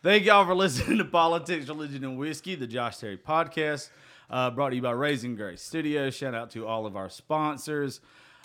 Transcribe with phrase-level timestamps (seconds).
[0.00, 3.90] Thank y'all for listening to Politics, Religion, and Whiskey, the Josh Terry podcast,
[4.30, 6.14] uh, brought to you by Raising Grace Studios.
[6.14, 8.00] Shout out to all of our sponsors.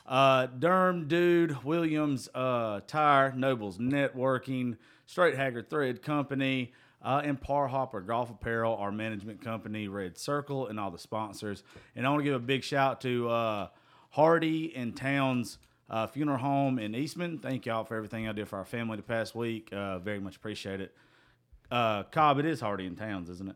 [0.07, 6.73] Uh, Derm Dude, Williams uh, Tire, Nobles Networking, Straight Haggard Thread Company,
[7.03, 11.61] uh, and Par Hopper Golf Apparel, our management company, Red Circle, and all the sponsors.
[11.95, 13.67] And I want to give a big shout to uh,
[14.09, 17.37] Hardy and Towns uh, Funeral Home in Eastman.
[17.37, 19.69] Thank y'all for everything I did for our family the past week.
[19.71, 20.95] Uh, very much appreciate it.
[21.71, 23.55] Uh, Cobb, it is Hardy and Towns, isn't it?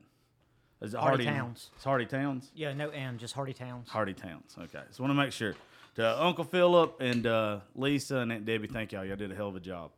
[0.82, 1.70] Is it Hardy and- Towns.
[1.76, 2.52] It's Hardy Towns.
[2.56, 3.90] Yeah, no N, just Hardy Towns.
[3.90, 4.56] Hardy Towns.
[4.60, 4.84] Okay.
[4.92, 5.56] So want to make sure.
[5.96, 9.04] To Uncle Philip and uh, Lisa and Aunt Debbie, thank y'all.
[9.04, 9.90] Y'all did a hell of a job.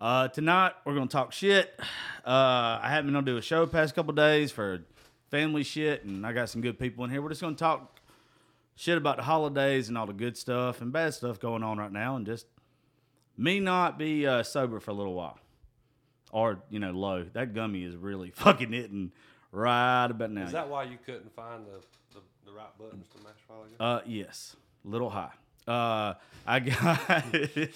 [0.00, 1.74] Uh, tonight we're gonna talk shit.
[2.24, 4.82] Uh, I haven't been able to do a show the past couple days for
[5.32, 7.20] family shit, and I got some good people in here.
[7.20, 7.98] We're just gonna talk
[8.76, 11.90] shit about the holidays and all the good stuff and bad stuff going on right
[11.92, 12.46] now, and just
[13.36, 15.38] me not be uh, sober for a little while,
[16.32, 17.24] or you know, low.
[17.32, 19.12] That gummy is really fucking hitting
[19.52, 20.44] right about now.
[20.44, 21.80] Is that why you couldn't find the,
[22.14, 23.74] the, the right buttons to mash a while ago?
[23.78, 25.30] Uh, yes, little high.
[25.68, 26.98] Uh, I got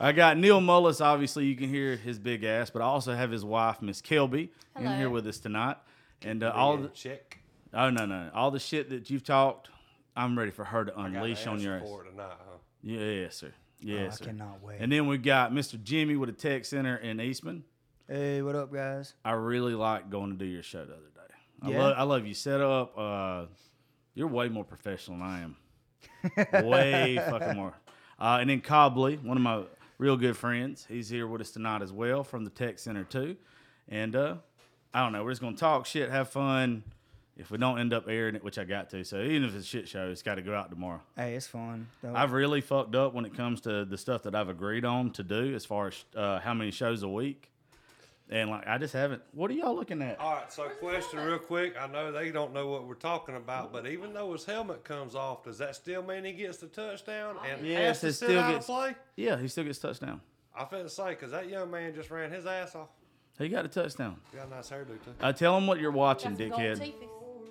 [0.00, 1.00] I got Neil Mullis.
[1.00, 4.48] Obviously, you can hear his big ass, but I also have his wife, Miss Kelby,
[4.76, 5.76] in here with us tonight.
[6.22, 7.38] And uh, all the check.
[7.72, 9.68] oh no no all the shit that you've talked,
[10.16, 11.82] I'm ready for her to I got unleash on your ass.
[11.82, 12.56] for it tonight, huh?
[12.82, 13.52] Yeah, yes, sir.
[13.84, 14.24] Yes, I sir.
[14.26, 14.78] cannot wait.
[14.80, 15.82] And then we got Mr.
[15.82, 17.64] Jimmy with a tech center in Eastman.
[18.08, 19.14] Hey, what up, guys?
[19.24, 21.34] I really liked going to do your show the other day.
[21.62, 21.82] I, Yeah?
[21.82, 22.96] love, I love you set up.
[22.98, 23.44] Uh,
[24.14, 25.56] you're way more professional than I am.
[26.66, 27.74] way fucking more.
[28.18, 29.62] Uh, and then Cobley, one of my
[29.98, 33.36] real good friends, he's here with us tonight as well from the Tech Center too.
[33.88, 34.36] And uh,
[34.92, 36.84] I don't know, we're just gonna talk shit, have fun.
[37.36, 39.64] If we don't end up airing it, which I got to, so even if it's
[39.64, 41.00] a shit show, it's got to go out tomorrow.
[41.16, 41.88] Hey, it's fun.
[42.00, 45.10] Don't- I've really fucked up when it comes to the stuff that I've agreed on
[45.12, 47.50] to do as far as uh, how many shows a week.
[48.30, 49.20] And like, I just haven't.
[49.32, 50.18] What are y'all looking at?
[50.20, 51.74] All right, so question real quick.
[51.78, 55.14] I know they don't know what we're talking about, but even though his helmet comes
[55.14, 58.26] off, does that still mean he gets the touchdown and Yes, has to it sit
[58.28, 58.94] still out gets- play?
[59.16, 60.20] Yeah, he still gets touchdown.
[60.56, 62.88] I feel to say because that young man just ran his ass off.
[63.38, 64.16] He got a touchdown.
[64.30, 65.10] He got a nice hairdo too.
[65.20, 66.94] Uh, tell him what you're watching, Got some gold dickhead, teeth.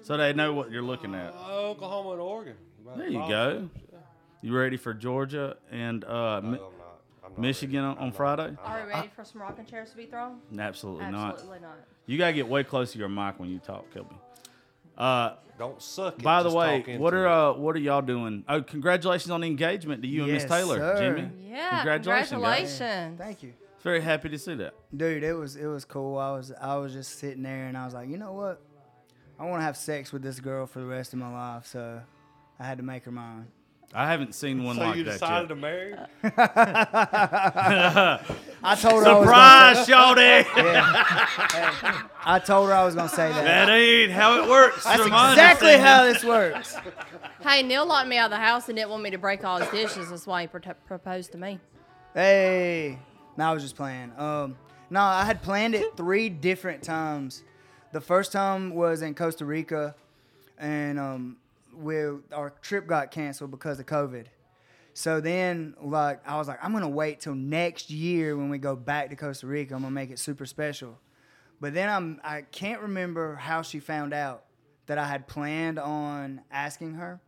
[0.04, 1.34] So they know what you're looking at.
[1.34, 2.56] Uh, Oklahoma and Oregon.
[2.84, 3.70] About There you go.
[3.92, 3.98] yeah.
[4.42, 6.60] You ready for Georgia and uh, No, I'm not.
[7.26, 7.88] I'm not Michigan ready.
[7.88, 8.16] on, I'm on not.
[8.16, 8.44] Friday?
[8.44, 10.40] I'm Are we ready for some rocking chairs to be thrown?
[10.60, 11.34] Absolutely, not.
[11.36, 11.78] Absolutely not.
[12.06, 14.14] You gotta get way close to your mic when you talk, Kelby.
[14.98, 16.24] Uh, Don't suck it.
[16.24, 18.44] by the way, what are uh, what are y'all doing?
[18.48, 20.98] Oh, congratulations on the engagement to you and Miss Yes, Taylor, sir.
[21.16, 21.30] Jimmy.
[21.50, 22.30] Yeah, Congratulations, guys.
[22.80, 23.18] congratulations.
[23.18, 24.74] Thank you, Very happy to see that.
[24.96, 25.24] dude.
[25.24, 26.18] It was it was cool.
[26.18, 28.62] I was I was just sitting there and I was like, you know what?
[29.40, 32.02] I want to have sex with this girl for the rest of my life, so
[32.60, 33.48] I had to make her mine.
[33.96, 35.56] I haven't seen one So like you that decided yet.
[35.56, 35.92] to marry?
[35.92, 36.10] her?
[38.64, 40.46] I told her I Surprise, Shawty!
[40.58, 42.02] yeah.
[42.26, 43.44] I told her I was gonna say that.
[43.44, 44.84] that ain't how it works.
[44.84, 46.76] That's from exactly how this works.
[47.42, 49.60] Hey, Neil locked me out of the house and didn't want me to break all
[49.60, 50.10] his dishes.
[50.10, 51.60] That's why he pro- proposed to me.
[52.16, 52.98] Hey,
[53.38, 54.12] no, I was just playing.
[54.18, 54.56] Um,
[54.90, 57.44] no, I had planned it three different times.
[57.94, 59.94] The first time was in Costa Rica,
[60.58, 61.38] and um,
[61.76, 61.96] we
[62.34, 64.26] our trip got canceled because of COVID.
[64.96, 68.76] So then, like, I was like, I'm gonna wait till next year when we go
[68.76, 69.76] back to Costa Rica.
[69.76, 70.98] I'm gonna make it super special.
[71.62, 74.46] But then I'm I can't remember how she found out
[74.88, 77.22] that I had planned on asking her.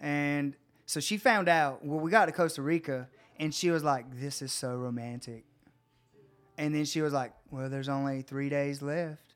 [0.00, 0.56] And
[0.86, 3.06] so she found out, well, we got to Costa Rica,
[3.38, 5.44] and she was like, This is so romantic.
[6.56, 9.29] And then she was like, Well, there's only three days left.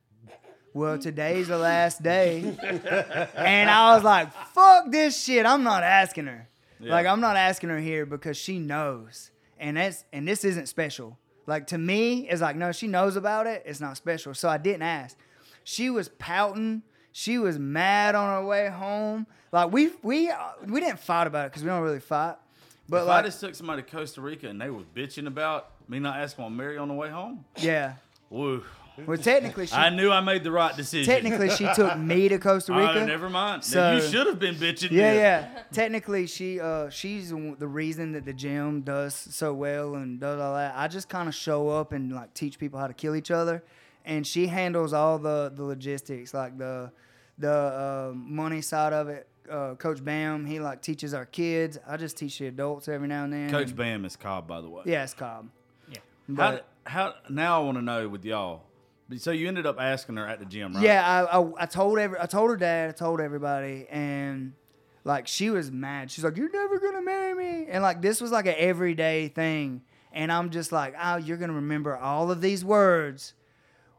[0.74, 2.42] Well, today's the last day.
[3.36, 5.46] and I was like, Fuck this shit.
[5.46, 6.48] I'm not asking her.
[6.80, 9.30] Like, I'm not asking her here because she knows.
[9.58, 11.16] And that's and this isn't special.
[11.46, 13.62] Like to me, it's like, no, she knows about it.
[13.64, 14.34] It's not special.
[14.34, 15.16] So I didn't ask.
[15.62, 16.82] She was pouting.
[17.12, 19.26] She was mad on her way home.
[19.52, 20.30] Like we we
[20.66, 22.36] we didn't fight about it because we don't really fight.
[22.88, 25.70] But if like, I just took somebody to Costa Rica and they was bitching about
[25.88, 27.94] me not asking on Mary on the way home, yeah.
[28.28, 28.62] woo.
[29.06, 31.12] Well, technically, she I knew I made the right decision.
[31.12, 33.00] technically she took me to Costa Rica.
[33.00, 33.64] Oh, never mind.
[33.64, 34.90] So- you should have been bitching.
[34.92, 35.16] Yeah, then.
[35.16, 35.62] yeah.
[35.72, 40.40] Technically, she uh she's the the reason that the gym does so well and does
[40.40, 40.74] all that.
[40.76, 43.64] I just kind of show up and like teach people how to kill each other,
[44.04, 46.92] and she handles all the the logistics, like the
[47.38, 49.26] the uh, money side of it.
[49.50, 51.78] Uh, Coach Bam, he like teaches our kids.
[51.86, 53.50] I just teach the adults every now and then.
[53.50, 54.84] Coach Bam is Cobb, by the way.
[54.86, 55.50] Yeah, it's Cobb.
[55.90, 55.98] Yeah.
[56.28, 58.62] How, But, how now I want to know with y'all.
[59.18, 60.82] So you ended up asking her at the gym, right?
[60.82, 64.54] Yeah, I, I I told every I told her dad, I told everybody, and
[65.04, 66.10] like she was mad.
[66.10, 69.82] She's like, "You're never gonna marry me," and like this was like an everyday thing.
[70.12, 73.34] And I'm just like, oh, you're gonna remember all of these words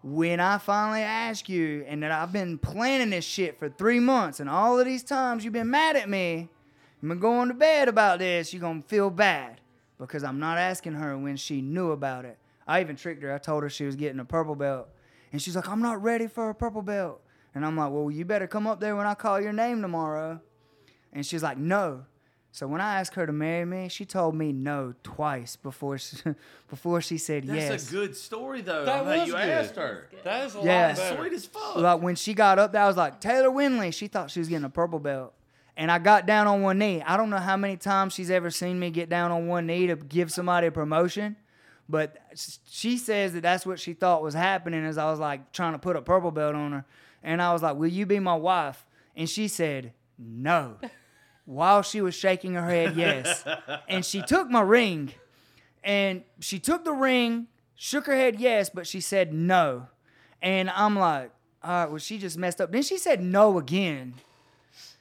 [0.01, 4.39] when I finally ask you, and that I've been planning this shit for three months,
[4.39, 6.47] and all of these times you've been mad at me,
[7.01, 9.59] you've been going to bed about this, you're gonna feel bad
[9.99, 12.37] because I'm not asking her when she knew about it.
[12.67, 13.33] I even tricked her.
[13.33, 14.87] I told her she was getting a purple belt,
[15.35, 17.19] and she's like, I'm not ready for a purple belt.
[17.53, 20.39] And I'm like, well, you better come up there when I call your name tomorrow.
[21.11, 22.05] And she's like, no.
[22.53, 26.15] So when I asked her to marry me, she told me no twice before she,
[26.69, 27.69] before she said That's yes.
[27.69, 28.85] That's a good story though.
[28.85, 29.49] That That was you good.
[29.49, 30.07] asked her.
[30.23, 30.87] That is a Yeah.
[30.87, 31.17] lot better.
[31.17, 31.75] Sweet as fuck.
[31.75, 33.93] Like when she got up there, I was like, Taylor Winley.
[33.93, 35.33] She thought she was getting a purple belt.
[35.75, 37.01] And I got down on one knee.
[37.01, 39.87] I don't know how many times she's ever seen me get down on one knee
[39.87, 41.35] to give somebody a promotion,
[41.87, 42.17] but
[42.65, 45.79] she says that that's what she thought was happening as I was like trying to
[45.79, 46.85] put a purple belt on her.
[47.23, 48.85] And I was like, Will you be my wife?
[49.15, 50.77] And she said, No.
[51.45, 53.43] While she was shaking her head, yes.
[53.87, 55.13] And she took my ring
[55.83, 57.45] and she took the ring,
[57.75, 59.87] shook her head yes, but she said no.
[60.41, 61.31] And I'm like,
[61.63, 62.71] all right, well, she just messed up.
[62.71, 64.15] Then she said no again.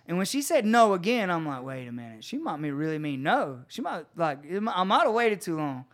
[0.06, 2.22] And when she said no again, I'm like, wait a minute.
[2.22, 3.60] She might me really mean no.
[3.68, 5.86] She might like I might have waited too long.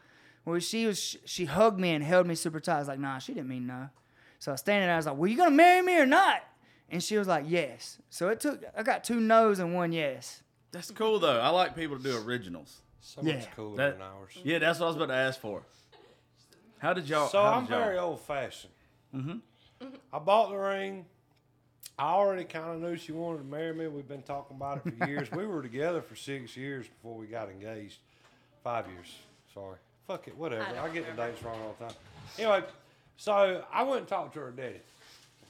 [0.50, 2.76] Well, she was she hugged me and held me super tight.
[2.76, 3.88] I was like, nah, she didn't mean no.
[4.38, 4.94] So I was standing there.
[4.94, 6.42] I was like, well, you gonna marry me or not?
[6.90, 7.98] And she was like, yes.
[8.10, 8.62] So it took.
[8.76, 10.42] I got two no's and one yes.
[10.72, 11.40] That's cool though.
[11.40, 12.80] I like people to do originals.
[13.00, 13.44] So much Yeah.
[13.56, 14.32] cooler That- than ours.
[14.44, 15.62] Yeah, that's what I was about to ask for.
[16.78, 17.28] How did y'all?
[17.28, 18.72] So how I'm y'all- very old fashioned.
[19.14, 19.86] Mm-hmm.
[20.12, 21.06] I bought the ring.
[21.98, 23.86] I already kind of knew she wanted to marry me.
[23.88, 25.30] We've been talking about it for years.
[25.32, 27.98] we were together for six years before we got engaged.
[28.64, 29.14] Five years.
[29.54, 29.76] Sorry.
[30.10, 30.36] Fuck it.
[30.36, 30.64] Whatever.
[30.64, 31.94] I, get the dates wrong all the time.
[32.36, 32.64] Anyway,
[33.16, 34.80] so I went and talked to her daddy.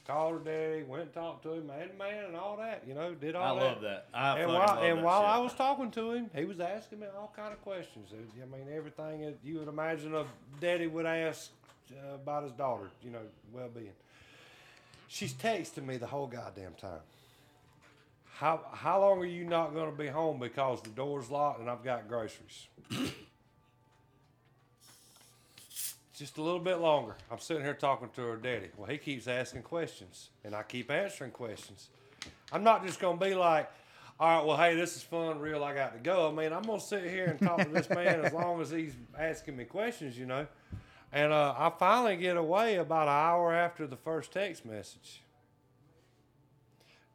[0.05, 0.83] Called her daddy.
[0.83, 2.83] Went and talked to him, man to man, and all that.
[2.87, 3.63] You know, did I all that.
[3.63, 4.05] I love that.
[4.13, 5.29] I and while, love and that while shit.
[5.29, 8.09] I was talking to him, he was asking me all kind of questions.
[8.13, 10.25] I mean, everything that you would imagine a
[10.59, 11.49] daddy would ask
[11.91, 13.21] uh, about his daughter, you know,
[13.51, 13.93] well-being.
[15.07, 17.01] She's texting me the whole goddamn time.
[18.35, 21.69] How how long are you not going to be home because the door's locked and
[21.69, 22.67] I've got groceries?
[26.21, 27.15] Just a little bit longer.
[27.31, 28.67] I'm sitting here talking to her daddy.
[28.77, 31.89] Well, he keeps asking questions, and I keep answering questions.
[32.51, 33.71] I'm not just gonna be like,
[34.19, 35.63] all right, well, hey, this is fun, real.
[35.63, 36.29] I got to go.
[36.29, 38.93] I mean, I'm gonna sit here and talk to this man as long as he's
[39.17, 40.45] asking me questions, you know.
[41.11, 45.23] And uh, I finally get away about an hour after the first text message.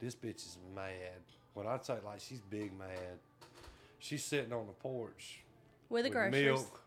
[0.01, 1.23] This bitch is mad.
[1.55, 3.21] When I say like she's big mad,
[4.01, 5.43] she's sitting on the porch
[5.91, 6.45] With the groceries.
[6.45, 6.81] milk,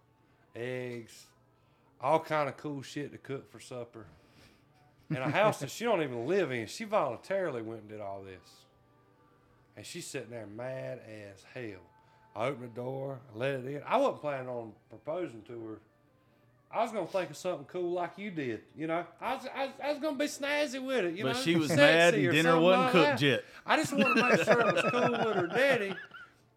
[0.54, 1.27] eggs,
[2.01, 4.06] all kind of cool shit to cook for supper.
[5.10, 6.68] In a house that she don't even live in.
[6.68, 8.50] She voluntarily went and did all this.
[9.75, 11.00] And she's sitting there mad
[11.34, 11.80] as hell.
[12.36, 13.81] I opened the door, I let it in.
[13.88, 15.80] I wasn't planning on proposing to her.
[16.72, 19.04] I was gonna think of something cool like you did, you know.
[19.19, 21.42] I was, I was, I was gonna be snazzy with it, you But know.
[21.42, 23.22] she was mad and dinner wasn't like cooked that.
[23.24, 23.44] yet.
[23.66, 25.96] I just wanted to make sure it was cool with her daddy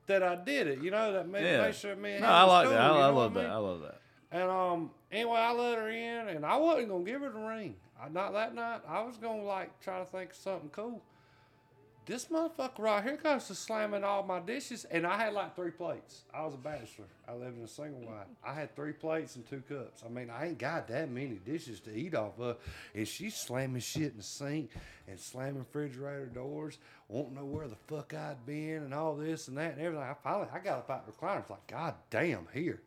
[0.09, 1.15] that I did it, you know.
[1.15, 1.63] That made, Yeah.
[1.63, 2.81] make sure me and No, I like cool, that.
[2.83, 3.41] I, I love what I that.
[3.45, 3.51] mean?
[3.51, 4.01] I love that.
[4.33, 7.77] And um, anyway, I let her in, and I wasn't gonna give her the ring.
[8.03, 8.81] I, not that night.
[8.89, 11.03] I was gonna like try to think of something cool.
[12.05, 15.71] This motherfucker right here goes to slamming all my dishes, and I had like three
[15.71, 16.23] plates.
[16.35, 17.07] I was a bachelor.
[17.29, 18.27] I lived in a single wide.
[18.45, 20.03] I had three plates and two cups.
[20.05, 22.57] I mean, I ain't got that many dishes to eat off of.
[22.93, 24.71] And she's slamming shit in the sink
[25.07, 29.57] and slamming refrigerator doors, won't know where the fuck I'd been, and all this and
[29.59, 30.03] that and everything.
[30.05, 31.37] I finally, I got up out the recliner.
[31.37, 32.81] I was like, God damn, here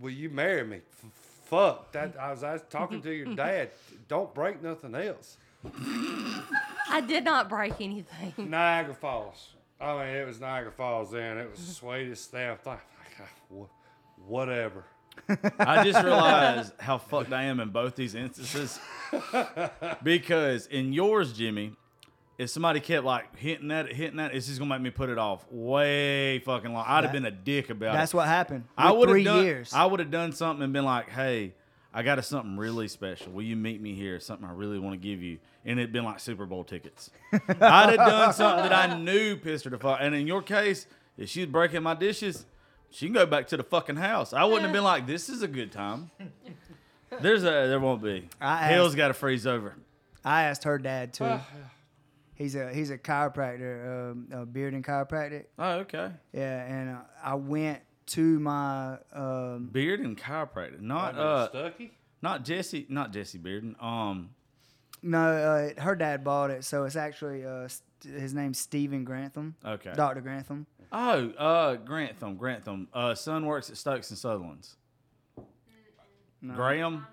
[0.00, 0.76] will you marry me?
[0.76, 1.10] F-
[1.46, 2.16] fuck that.
[2.18, 3.70] I was, I was talking to your dad.
[4.08, 5.36] Don't break nothing else.
[6.90, 8.32] I did not break anything.
[8.50, 9.50] Niagara Falls.
[9.80, 11.38] I mean, it was Niagara Falls then.
[11.38, 12.72] It was the sweetest damn thing.
[12.72, 13.66] Like, ah, wha-
[14.26, 14.84] whatever.
[15.58, 18.78] I just realized how fucked I am in both these instances.
[20.02, 21.72] because in yours, Jimmy,
[22.38, 25.18] if somebody kept like hitting that, hitting that, it's just gonna make me put it
[25.18, 26.84] off way fucking long.
[26.88, 28.16] I'd have been a dick about That's it.
[28.16, 28.64] what happened.
[28.76, 29.44] I With would three have done.
[29.44, 29.72] years.
[29.74, 31.54] I would have done something and been like, "Hey,
[31.92, 33.32] I got a something really special.
[33.32, 34.20] Will you meet me here?
[34.20, 37.10] Something I really want to give you." And it'd been like Super Bowl tickets.
[37.32, 39.98] I'd have done something that I knew pissed her to fuck.
[40.00, 40.86] And in your case,
[41.18, 42.46] if she's breaking my dishes,
[42.90, 44.32] she can go back to the fucking house.
[44.32, 46.10] I wouldn't have been like, "This is a good time."
[47.20, 48.28] There's a there won't be.
[48.40, 49.74] I Hell's asked- got to freeze over.
[50.24, 51.40] I asked her dad too.
[52.38, 55.46] He's a he's a chiropractor, um, a Bearden Chiropractic.
[55.58, 56.12] Oh, okay.
[56.32, 61.48] Yeah, and uh, I went to my um, Bearden chiropractor, not Wait a minute, uh,
[61.48, 61.92] Stucky?
[62.22, 63.82] not Jesse, not Jesse Bearden.
[63.82, 64.30] Um,
[65.02, 69.56] no, uh, her dad bought it, so it's actually uh, st- his name's Stephen Grantham,
[69.64, 69.92] okay.
[69.96, 70.64] Doctor Grantham.
[70.92, 72.86] Oh, uh, Grantham, Grantham.
[72.94, 74.76] Uh, son works at Stokes and Sutherland's.
[76.54, 77.04] Graham.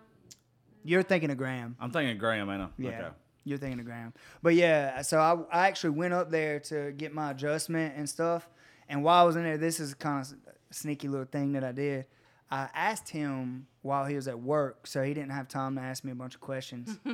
[0.84, 1.75] You're thinking of Graham.
[1.79, 2.67] I'm thinking of Graham, ain't I?
[2.77, 2.89] Yeah.
[2.89, 3.08] Okay.
[3.46, 4.14] You're thinking of Graham.
[4.44, 8.50] But yeah, so I, I actually went up there to get my adjustment and stuff.
[8.90, 11.64] And while I was in there, this is kind of a sneaky little thing that
[11.64, 12.06] I did.
[12.52, 16.04] I asked him while he was at work, so he didn't have time to ask
[16.04, 16.98] me a bunch of questions.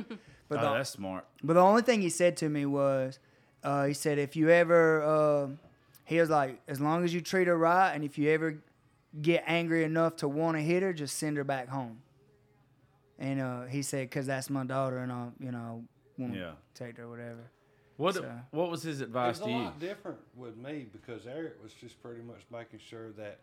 [0.48, 1.24] But Oh, the, that's smart.
[1.42, 3.18] but the only thing he said to me was,
[3.64, 5.48] uh, he said, if you ever, uh,
[6.04, 8.58] he was like, as long as you treat her right, and if you ever
[9.22, 12.02] get angry enough to want to hit her, just send her back home.
[13.18, 15.84] And uh, he said, because that's my daughter, and I'll, you know,
[16.18, 16.52] won't Yeah.
[16.74, 17.50] take her, whatever.
[17.96, 19.58] What So- What was his advice It's a to you?
[19.64, 23.40] lot different with me because Eric was just pretty much making sure that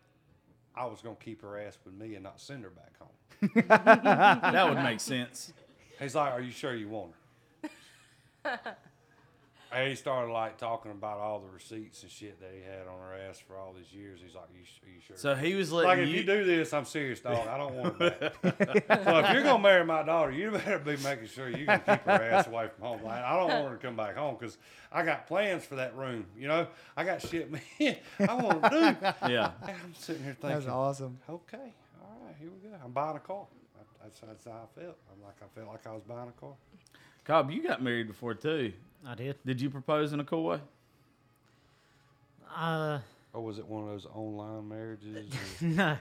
[0.74, 3.08] I was gonna keep her ass with me and not send her back home.
[3.68, 5.52] That would make sense.
[5.98, 7.12] He's like, "Are you sure you want
[8.44, 8.76] her?"
[9.72, 12.98] and he started like talking about all the receipts and shit that he had on
[13.00, 14.20] her ass for all these years.
[14.24, 16.16] He's like, "You, are you sure?" So he was like, letting if you.
[16.16, 17.46] you do this, I'm serious, dog.
[17.46, 19.04] I don't want her back.
[19.04, 22.02] so if you're gonna marry my daughter, you better be making sure you can keep
[22.04, 23.02] her ass away from home.
[23.04, 24.58] Like, I don't want her to come back home because
[24.92, 26.26] I got plans for that room.
[26.36, 27.60] You know, I got shit man.
[28.28, 28.76] I want to do.
[29.32, 29.52] yeah.
[29.62, 31.18] And I'm sitting here thinking, That's awesome.
[31.28, 32.74] okay, all right, here we go.
[32.84, 33.46] I'm buying a car.
[34.02, 34.96] That's, that's how I felt.
[35.12, 36.54] I'm like, I felt like I was buying a car.
[37.24, 38.72] Cobb, you got married before too.
[39.06, 39.36] I did.
[39.44, 40.60] Did you propose in a cool way?
[42.56, 42.98] Uh,
[43.32, 45.32] Or was it one of those online marriages?
[45.60, 45.96] no,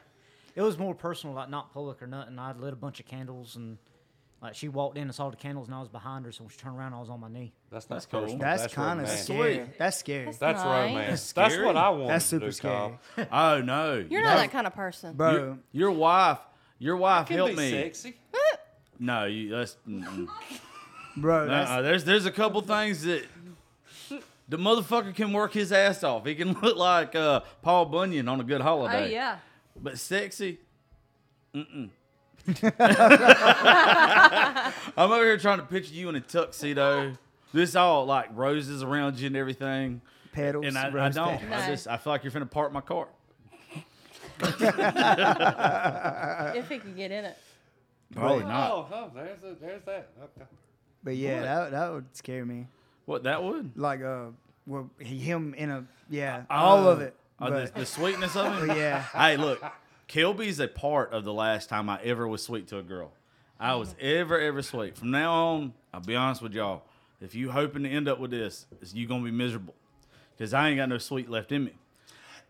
[0.56, 2.38] it was more personal, like not public or nothing.
[2.40, 3.78] I lit a bunch of candles and.
[4.42, 6.50] Like she walked in and saw the candles and I was behind her, so when
[6.50, 7.52] she turned around, I was on my knee.
[7.70, 8.22] That's not That's cool.
[8.22, 8.40] personal.
[8.40, 9.56] That's, kind of scary.
[9.56, 9.78] Sweet.
[9.78, 10.26] That's scary.
[10.28, 10.90] That's That's nice.
[10.94, 11.34] romance.
[11.34, 12.08] That's That's what I want.
[12.08, 12.98] That's super do, scary.
[13.34, 14.06] Oh no.
[14.10, 15.18] You're not that kind of person.
[15.18, 16.40] Bro, Your, your wife.
[16.78, 17.72] Your wife helped be me.
[17.72, 18.16] sexy.
[18.98, 19.50] No, you.
[19.50, 19.76] That's.
[19.86, 20.30] mm-mm.
[21.18, 23.26] bro, that's, there's there's a couple things that
[24.48, 26.26] the motherfucker can work his ass off.
[26.26, 29.12] He can look like uh, Paul Bunyan on a good Oh holiday.
[29.12, 29.38] yeah.
[29.82, 30.60] But sexy.
[31.54, 31.90] Mm-mm.
[34.98, 37.14] I'm over here trying to picture you in a tuxedo.
[37.54, 40.02] This all like roses around you and everything.
[40.32, 40.66] pedals.
[40.66, 41.38] And I, I don't.
[41.40, 41.62] pedals.
[41.64, 43.08] I just I feel like you're finna park my car.
[44.42, 44.60] If
[46.70, 47.38] he can get in it.
[48.16, 48.72] Probably not.
[48.72, 50.10] Oh, oh, there's a, there's that.
[50.24, 50.46] Okay.
[51.04, 51.44] But yeah, What?
[51.44, 52.68] that, that would scare me.
[53.06, 53.72] What that would?
[53.78, 54.26] Like, uh,
[54.68, 57.16] well, he- him in a, yeah, all of it.
[57.42, 58.68] Oh, But, the, the sweetness of it.
[58.68, 59.64] but yeah, Hey, look,
[60.08, 63.12] Kilby's a part of the last time I ever was sweet to a girl.
[63.60, 64.98] I was ever, ever sweet.
[64.98, 66.84] From now on, I'll be honest with y'all.
[67.22, 69.74] If you hoping to end up with this, is you gonna be miserable.
[70.38, 71.74] Cause I ain't got no sweet left in me.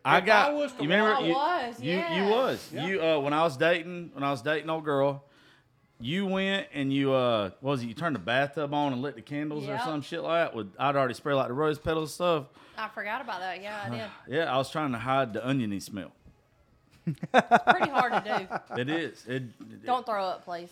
[0.06, 2.30] I If got I was to you remember walk- you, was, you, you yeah.
[2.30, 2.70] was.
[2.72, 2.88] Yeah.
[2.88, 5.24] You uh when I was dating when I was dating old girl,
[6.00, 9.16] you went and you uh what was it, you turned the bathtub on and lit
[9.16, 9.84] the candles or Yep.
[9.84, 12.46] some shit like that with I'd already sprayed like the rose petals and stuff.
[12.78, 13.62] I forgot about that.
[13.62, 14.04] Yeah, I did.
[14.38, 16.12] Yeah, I was trying to hide the oniony smell.
[17.06, 17.20] it's
[17.72, 18.76] Pretty hard to do.
[18.82, 19.26] It is.
[19.28, 20.70] It, Don't throw up, please.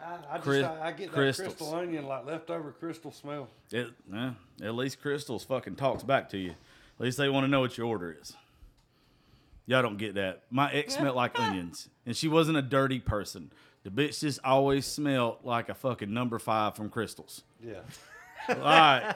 [0.00, 3.48] I, I just Chris- I, I get that Krystal onion like leftover Krystal smell.
[3.70, 6.50] It, yeah, at least Krystals fucking talks back to you.
[6.50, 8.34] At least they want to know what your order is.
[9.66, 10.42] Y'all don't get that.
[10.50, 13.52] My ex smelled like onions, and she wasn't a dirty person.
[13.84, 17.42] The bitch just always smelled like a fucking number five from Krystals.
[17.62, 17.80] Yeah.
[18.48, 19.14] All right,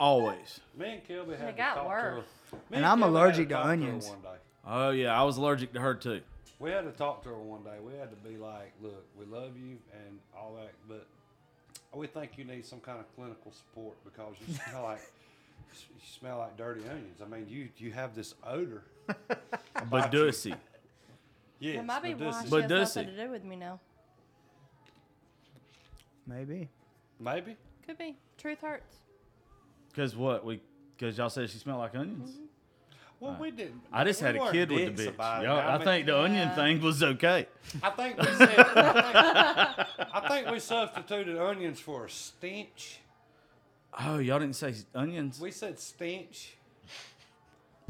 [0.00, 0.60] always.
[0.76, 2.00] Me and Kilby had It to got talk worse.
[2.50, 2.62] to her.
[2.70, 4.08] Me And Kilby I'm had allergic to talk her onions.
[4.08, 4.38] one day.
[4.66, 6.20] Oh yeah, I was allergic to her too.
[6.58, 7.76] We had to talk to her one day.
[7.84, 11.06] We had to be like, look, we love you and all that, but
[11.92, 15.00] we think you need some kind of clinical support because you smell like
[15.72, 17.20] you smell like dirty onions.
[17.22, 18.82] I mean, you you have this odor.
[19.90, 20.18] But you.
[20.20, 20.54] Dussy,
[21.60, 23.16] Yes, It might be but why this she is- has does nothing he?
[23.16, 23.80] to do with me now.
[26.26, 26.68] Maybe.
[27.20, 27.56] maybe.
[27.86, 28.16] Could be.
[28.38, 28.96] Truth hurts.
[29.90, 30.60] because what we
[30.96, 32.30] because y'all said she smelled like onions.
[32.30, 32.44] Mm-hmm.
[33.20, 33.80] Well, we didn't.
[33.92, 35.08] I just we had a kid with the bitch.
[35.08, 35.44] it.
[35.44, 37.46] Y'all, I mean, think the onion thing was okay.
[37.82, 38.58] I think we said.
[38.58, 42.98] I think, I think we substituted onions for a stench.
[43.98, 45.40] Oh, y'all didn't say onions.
[45.40, 46.56] We said stench.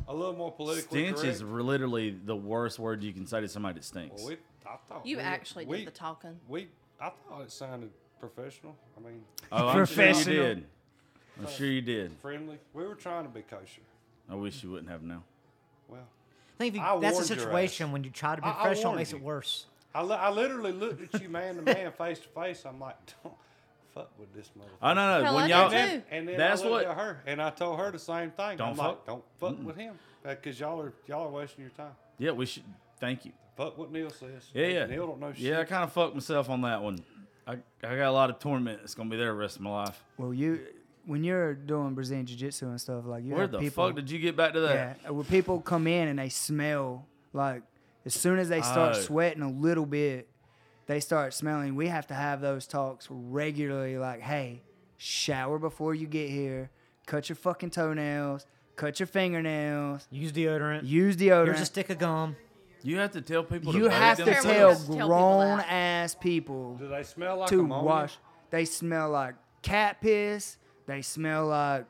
[0.06, 1.34] A little more politically Stench correct.
[1.36, 4.20] is literally the worst word you can say to somebody that stinks.
[4.20, 4.36] Well, we,
[4.66, 6.38] I thought You we, actually we, did the talking.
[6.46, 6.68] We,
[7.00, 7.90] I thought it sounded
[8.28, 8.76] professional.
[8.96, 10.36] I mean, oh, I'm sure you Professional.
[10.36, 10.64] did.
[11.40, 12.12] I'm sure you did.
[12.22, 12.58] friendly.
[12.72, 13.82] We were trying to be kosher.
[14.30, 15.22] I wish you wouldn't have now.
[15.88, 18.42] Well, I think if you, I that's the warned your situation when you try to
[18.42, 19.18] be I- I professional, it makes you.
[19.18, 19.66] it worse.
[19.94, 22.64] I, li- I literally looked at you man to man, face to face.
[22.64, 23.34] I'm like, don't
[23.94, 24.78] fuck with this motherfucker.
[24.82, 25.24] Oh no, no.
[25.24, 27.42] Hell, when y'all, did And then, and then That's I looked what- at her, and
[27.42, 28.56] I told her the same thing.
[28.56, 28.86] Don't I'm fuck.
[28.86, 31.92] like, don't fuck with him, because y'all are y'all are wasting your time.
[32.18, 32.64] yeah, we should.
[33.00, 33.32] Thank you.
[33.56, 34.50] Fuck what Neil says.
[34.52, 34.86] Yeah, yeah.
[34.86, 35.42] Neil don't know shit.
[35.42, 36.98] Yeah, I kind of fucked myself on that one.
[37.46, 39.70] I, I got a lot of torment that's gonna be there the rest of my
[39.70, 40.02] life.
[40.16, 40.60] Well, you,
[41.04, 43.96] when you're doing Brazilian Jiu Jitsu and stuff, like you Where have the people, fuck
[43.96, 44.98] did you get back to that?
[45.04, 47.62] Yeah, when people come in and they smell like
[48.06, 49.00] as soon as they start Oh.
[49.00, 50.28] sweating a little bit,
[50.86, 51.74] they start smelling.
[51.74, 53.96] We have to have those talks regularly.
[53.98, 54.62] Like, hey,
[54.96, 56.70] shower before you get here.
[57.06, 58.46] Cut your fucking toenails.
[58.76, 60.06] Cut your fingernails.
[60.10, 60.84] Use deodorant.
[60.86, 61.46] Use deodorant.
[61.46, 62.36] Here's a stick of gum.
[62.84, 63.72] You have to tell people.
[63.72, 64.84] to you bathe have to themselves.
[64.86, 67.84] tell Tell people grown ass people Do they smell like to ammonia?
[67.84, 68.18] wash.
[68.50, 70.58] They smell like cat piss.
[70.86, 71.86] They smell like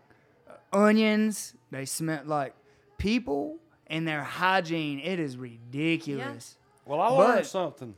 [0.48, 1.54] uh, onions.
[1.70, 2.54] They smell like
[2.96, 3.58] people
[3.88, 5.00] and their hygiene.
[5.00, 6.56] It is ridiculous.
[6.86, 7.94] Well, I learned But- something.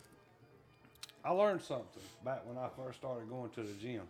[1.24, 4.02] I learned something back when I first started going to the gym,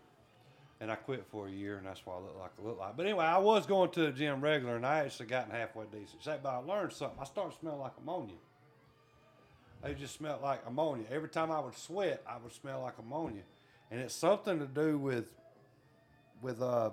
[0.81, 2.95] and I quit for a year, and that's why I look like I look like.
[2.95, 6.23] But anyway, I was going to the gym regular, and I actually gotten halfway decent
[6.23, 6.41] shape.
[6.43, 7.19] But I learned something.
[7.19, 8.35] I started smelling like ammonia.
[9.87, 11.07] It just smelled like ammonia.
[11.11, 13.43] Every time I would sweat, I would smell like ammonia,
[13.91, 15.31] and it's something to do with
[16.43, 16.91] with uh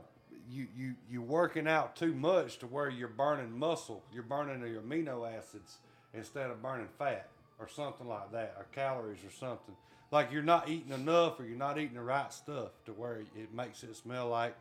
[0.50, 4.04] you you you working out too much to where you're burning muscle.
[4.14, 5.78] You're burning your amino acids
[6.14, 9.76] instead of burning fat or something like that, or calories or something.
[10.12, 13.54] Like you're not eating enough or you're not eating the right stuff to where it
[13.54, 14.56] makes it smell like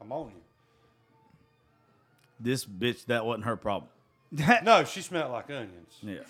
[0.00, 0.34] ammonia.
[2.40, 3.90] This bitch, that wasn't her problem.
[4.64, 5.98] No, she smelled like onions.
[6.02, 6.20] Yeah.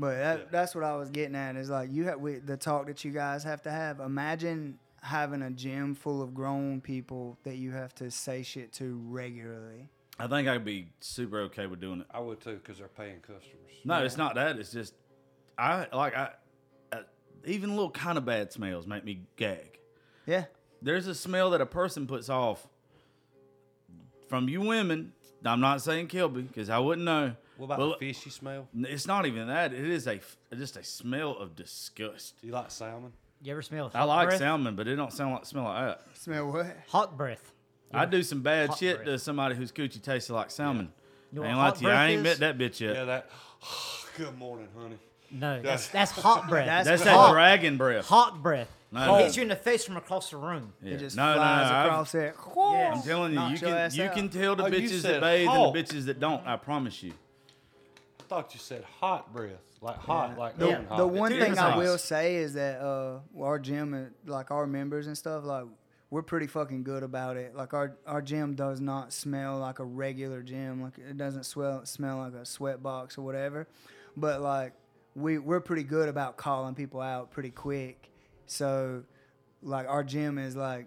[0.00, 0.44] But that, Yeah.
[0.50, 3.10] that's what I was getting at is like you have we, the talk that you
[3.12, 4.00] guys have to have.
[4.00, 8.98] Imagine having a gym full of grown people that you have to say shit to
[9.08, 9.88] regularly.
[10.18, 12.06] I think I'd be super okay with doing it.
[12.10, 13.72] I would too because they're paying customers.
[13.84, 14.58] No, it's not that.
[14.58, 14.94] It's just
[15.58, 16.30] I like I
[16.92, 17.02] uh,
[17.44, 19.78] even little kind of bad smells make me gag.
[20.26, 20.44] Yeah.
[20.80, 22.66] There's a smell that a person puts off
[24.30, 25.12] from you women.
[25.44, 27.34] I'm not saying Kilby because I wouldn't know.
[27.60, 28.68] What about But the fishy smell?
[28.74, 29.72] It's not even that.
[29.74, 30.18] It is a
[30.56, 32.40] just a smell of disgust.
[32.40, 33.12] Do you like salmon?
[33.42, 33.90] You ever smell?
[33.94, 34.38] I like breath?
[34.38, 36.16] salmon, but it don't sound like smell like that.
[36.16, 36.76] Smell what?
[36.88, 37.52] Hot breath.
[37.92, 39.06] I do some bad Hot shit breath.
[39.08, 40.90] to somebody whose coochie tasted like salmon.
[41.32, 41.88] You know I ain't like you.
[41.90, 42.38] I ain't is?
[42.40, 42.94] met that bitch yet.
[42.96, 43.30] Yeah, that.
[44.16, 44.96] Good morning, honey.
[45.30, 46.66] No, that's that's hot breath.
[46.66, 47.26] That's That's hot.
[47.28, 48.06] that dragon breath.
[48.06, 48.68] hot breath.
[48.92, 49.14] No, It no.
[49.18, 50.72] hits you in the face from across the room.
[50.82, 50.94] Yeah.
[50.94, 51.36] It just no, no, no.
[51.38, 52.34] flies I've- across there.
[52.56, 52.92] Yeah.
[52.94, 54.14] I'm telling you, you can you out.
[54.14, 55.76] can tell the Oh, bitches that bathe hawk.
[55.76, 56.44] and the bitches that don't.
[56.46, 57.12] I promise you.
[58.30, 60.98] I thought you said hot breath, like hot, like The, oven hot.
[60.98, 61.78] the one It thing is I nice.
[61.78, 65.64] will say is that uh, our gym, and like our members and stuff, like
[66.10, 67.56] we're pretty fucking good about it.
[67.56, 70.80] Like our our gym does not smell like a regular gym.
[70.80, 73.66] Like it doesn't smell smell like a sweat box or whatever.
[74.16, 74.74] But like
[75.16, 78.10] we we're pretty good about calling people out pretty quick.
[78.46, 79.02] So
[79.62, 80.86] like our gym is like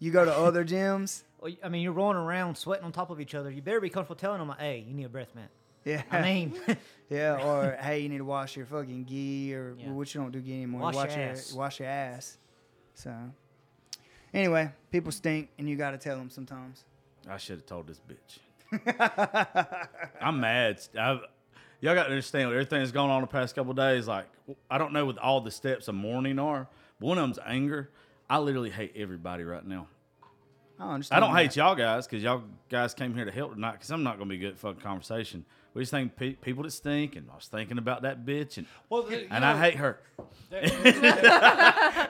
[0.00, 1.22] you go to other gyms.
[1.40, 3.50] Well, I mean, you're rolling around sweating on top of each other.
[3.50, 5.50] You better be comfortable telling them, like, "Hey, you need a breath mint."
[5.84, 6.02] Yeah.
[6.10, 6.54] I mean,
[7.10, 9.90] Yeah, or hey, you need to wash your fucking gi, or Yeah.
[9.90, 10.82] which you don't do gi anymore.
[10.82, 11.52] Wash wash your your ass.
[11.52, 12.38] wash your ass.
[12.94, 13.12] So,
[14.32, 16.84] anyway, people stink, and you got to tell them sometimes.
[17.28, 18.38] I should have told this bitch.
[20.20, 20.80] I'm mad.
[20.98, 21.20] I've,
[21.80, 24.06] y'all got to understand with everything that's going on the past couple days.
[24.06, 24.26] Like,
[24.70, 26.68] I don't know what all the steps of mourning are.
[27.00, 27.90] But one of them's anger.
[28.28, 29.88] I literally hate everybody right now.
[30.78, 31.16] I understand.
[31.22, 31.42] I don't that.
[31.42, 33.72] hate y'all guys because y'all guys came here to help tonight.
[33.72, 35.44] Because I'm not going to be good at fucking conversation.
[35.72, 38.66] We just think pe- people that stink, and I was thinking about that bitch, and
[38.88, 40.00] well, the- and know, I hate her.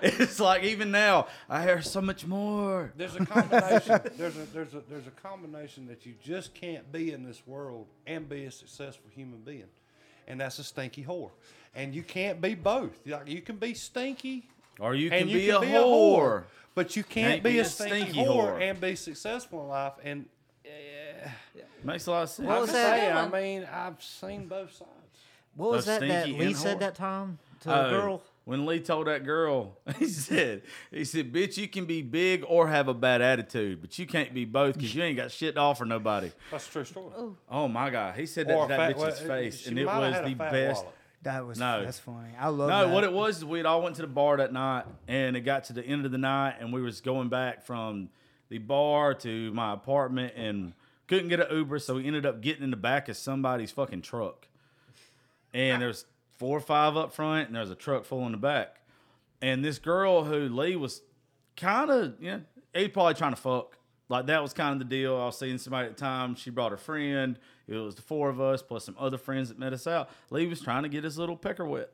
[0.03, 2.93] it's like even now I hear so much more.
[2.97, 4.01] There's a combination.
[4.17, 7.87] there's a there's a there's a combination that you just can't be in this world
[8.07, 9.69] and be a successful human being,
[10.27, 11.31] and that's a stinky whore.
[11.75, 12.93] And you can't be both.
[13.07, 14.49] Like you can be stinky
[14.81, 16.45] Or you can and you be, can a, be whore.
[16.75, 18.61] but you can't, Can't be, be a a stinky, stinky whore, whore.
[18.71, 19.93] and be successful in life.
[20.03, 20.25] And
[21.83, 22.47] Makes a lot of sense.
[22.47, 22.99] What I'm was just that?
[23.01, 24.91] saying, I mean, I've seen both sides.
[25.55, 26.81] what was Both that that Lee said whore.
[26.81, 28.23] that time to Oh, a girl?
[28.45, 32.69] When Lee told that girl, he said, he said, bitch, you can be big or
[32.69, 35.61] have a bad attitude, but you can't be both because you ain't got shit to
[35.61, 36.33] offer nobody.
[36.51, 37.13] That's a true story.
[37.49, 38.17] Oh my God.
[38.17, 40.83] He said that Or to that fat- bitch's well, face, and it was the best.
[40.85, 40.97] wallet.
[41.23, 41.85] That was No.
[41.85, 42.31] that's funny.
[42.39, 42.95] I love No, that.
[42.95, 45.65] what it was is we'd all went to the bar that night, and it got
[45.65, 48.09] to the end of the night, and we was going back from
[48.49, 50.73] the bar to my apartment, and
[51.11, 54.01] couldn't get an Uber, so we ended up getting in the back of somebody's fucking
[54.01, 54.47] truck.
[55.53, 55.79] And ah.
[55.81, 56.05] there's
[56.39, 58.77] four or five up front, and there's a truck full in the back.
[59.43, 61.03] And this girl who Lee was
[61.57, 62.43] kind of, you know,
[62.73, 63.77] he probably trying to fuck.
[64.09, 65.17] Like that was kind of the deal.
[65.17, 66.37] I was seeing somebody at the time.
[66.37, 67.37] She brought her friend.
[67.67, 70.11] It was the four of us plus some other friends that met us out.
[70.31, 71.91] Lee was trying to get his little pecker wet,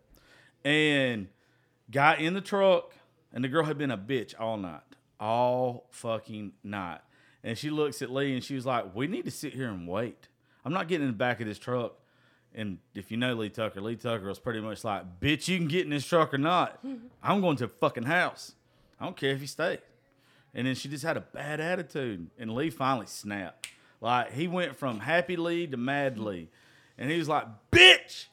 [0.62, 1.28] and
[1.90, 2.92] got in the truck.
[3.32, 4.82] And the girl had been a bitch all night,
[5.18, 7.00] all fucking night.
[7.46, 9.86] And she looks at Lee and she was like, "We need to sit here and
[9.86, 10.26] wait.
[10.64, 11.92] I'm not getting in the back of this truck."
[12.52, 15.68] And if you know Lee Tucker, Lee Tucker was pretty much like, "Bitch, you can
[15.68, 16.84] get in this truck or not.
[17.22, 18.56] I'm going to the fucking house.
[18.98, 19.78] I don't care if you stay."
[20.54, 22.30] And then she just had a bad attitude.
[22.36, 23.68] And Lee finally snapped.
[24.00, 26.48] Like he went from happy Lee to mad Lee.
[26.98, 28.26] And he was like, bitch,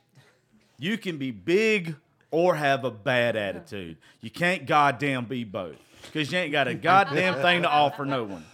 [0.80, 1.96] you can be big
[2.32, 3.98] or have a bad attitude.
[4.22, 8.24] You can't goddamn be both because you ain't got a goddamn thing to offer no
[8.24, 8.46] one.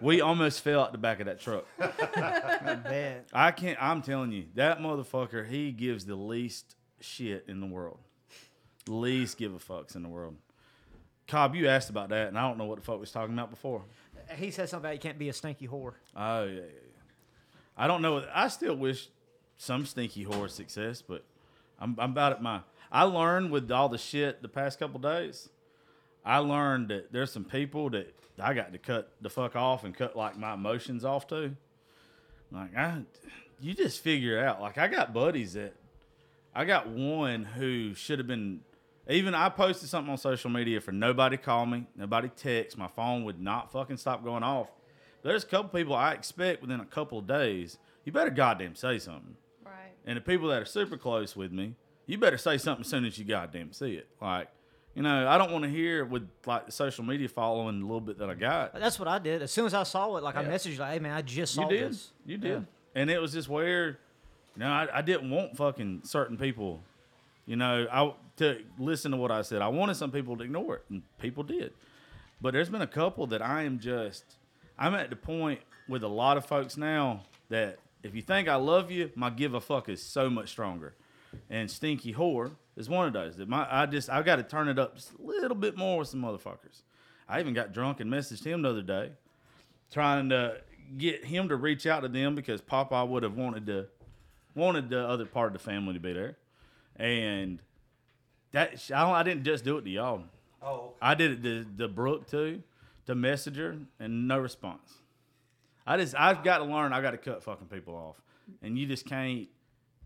[0.00, 1.64] We almost fell out the back of that truck.
[1.80, 3.28] I bet.
[3.32, 3.78] I can't.
[3.80, 5.46] I'm telling you, that motherfucker.
[5.46, 7.98] He gives the least shit in the world.
[8.86, 10.36] Least give a fucks in the world.
[11.26, 13.50] Cobb, you asked about that, and I don't know what the fuck was talking about
[13.50, 13.82] before.
[14.36, 15.94] He said something about you can't be a stinky whore.
[16.16, 17.00] Oh yeah, yeah, yeah.
[17.76, 18.24] I don't know.
[18.34, 19.08] I still wish
[19.58, 21.24] some stinky whore success, but
[21.78, 22.60] I'm, I'm about at my.
[22.90, 25.50] I learned with all the shit the past couple days.
[26.28, 29.96] I learned that there's some people that I got to cut the fuck off and
[29.96, 31.56] cut like my emotions off to.
[32.52, 33.00] Like I,
[33.60, 34.60] you just figure it out.
[34.60, 35.72] Like I got buddies that,
[36.54, 38.60] I got one who should have been.
[39.08, 42.76] Even I posted something on social media for nobody call me, nobody text.
[42.76, 44.68] My phone would not fucking stop going off.
[45.22, 47.78] There's a couple people I expect within a couple of days.
[48.04, 49.36] You better goddamn say something.
[49.64, 49.94] Right.
[50.04, 53.06] And the people that are super close with me, you better say something as soon
[53.06, 54.08] as you goddamn see it.
[54.20, 54.48] Like,
[54.98, 58.00] you know, I don't want to hear with like the social media following a little
[58.00, 58.74] bit that I got.
[58.74, 59.42] That's what I did.
[59.42, 61.62] As soon as I saw it, like I messaged like, "Hey man, I just You
[61.62, 61.90] saw did.
[61.92, 62.66] this." You did.
[62.96, 63.96] And it was just where, you
[64.56, 66.80] know, I, I didn't want fucking certain people,
[67.46, 69.62] you know, I to listen to what I said.
[69.62, 71.72] I wanted some people to ignore it, and people did.
[72.40, 74.24] But there's been a couple that I am just,
[74.76, 78.56] I'm at the point with a lot of folks now that if you think I
[78.56, 80.94] love you, my give a fuck is so much stronger.
[81.48, 84.68] And stinky whore is one of those that my I just I got to turn
[84.68, 86.82] it up just a little bit more with some motherfuckers.
[87.28, 89.10] I even got drunk and messaged him the other day
[89.90, 90.58] trying to
[90.96, 93.86] get him to reach out to them because Papa would have wanted to
[94.54, 96.36] wanted the other part of the family to be there,
[96.96, 97.60] and
[98.52, 100.22] that I, don't, I didn't just do it to y'all.
[100.62, 102.62] Oh, I did it to, to Brooke too,
[103.06, 104.94] to Messenger, and no response.
[105.86, 106.92] I just I've got to learn.
[106.92, 108.16] I got to cut fucking people off,
[108.62, 109.48] and you just can't.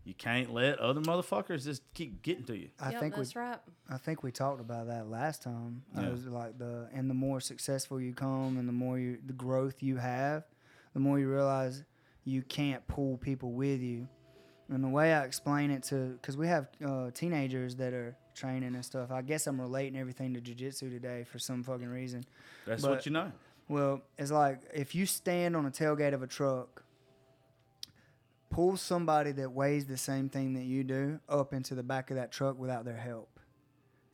[0.05, 2.69] You can't let other motherfuckers just keep getting to you.
[2.79, 3.57] I yep, think we right.
[3.89, 5.83] I think we talked about that last time.
[5.95, 6.09] Yeah.
[6.09, 9.81] Was like the and the more successful you come and the more you the growth
[9.81, 10.43] you have,
[10.93, 11.83] the more you realize
[12.25, 14.07] you can't pull people with you.
[14.69, 18.75] And the way I explain it to because we have uh, teenagers that are training
[18.75, 19.09] and stuff.
[19.11, 22.25] I guess I'm relating everything to jujitsu today for some fucking reason.
[22.65, 23.31] That's But- what you know.
[23.69, 26.82] Well, it's like if you stand on a tailgate of a truck,
[28.53, 32.17] pull somebody that weighs the same thing that you do up into the back of
[32.17, 33.39] that truck without their help.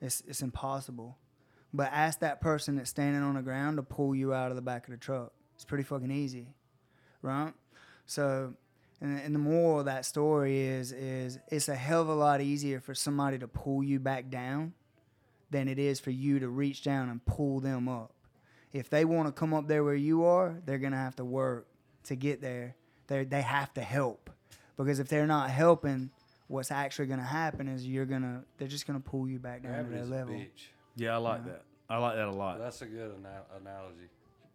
[0.01, 1.17] It's it's impossible.
[1.73, 4.61] But ask that person that's standing on the ground to pull you out of the
[4.61, 5.31] back of the truck.
[5.53, 6.47] It's pretty fucking easy,
[7.21, 7.53] right?
[8.07, 8.55] So,
[9.01, 12.41] and, and the moral of that story is is it's a hell of a lot
[12.41, 14.73] easier for somebody to pull you back down
[15.51, 18.13] than it is for you to reach down and pull them up
[18.71, 21.67] if they want to come up there where you are, they're gonna have to work
[22.03, 22.75] to get there.
[23.09, 24.29] They they have to help
[24.77, 26.09] because if they're not helping,
[26.47, 29.89] what's actually gonna happen is you're gonna they're just gonna pull you back down to
[29.91, 30.35] their level.
[30.35, 30.67] bitch.
[30.95, 31.63] Yeah, I like that.
[31.89, 32.59] I like that a lot.
[32.59, 34.09] That's a good ana- analogy.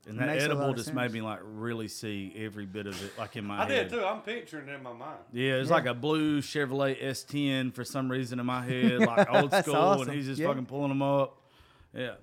[0.07, 0.97] And that Makes a lot edible just sense.
[0.97, 3.71] made me like really see every bit of it, like in my head.
[3.71, 3.89] I head.
[3.89, 4.05] did too.
[4.05, 5.19] I'm picturing it in my mind.
[5.33, 5.75] Yeah, it's Yeah.
[5.77, 10.09] like a blue Chevrolet S10 for some reason in my head, like old school, awesome.
[10.09, 10.49] and he's just Yeah.
[10.49, 11.41] fucking pulling them up.
[11.95, 12.15] Yeah,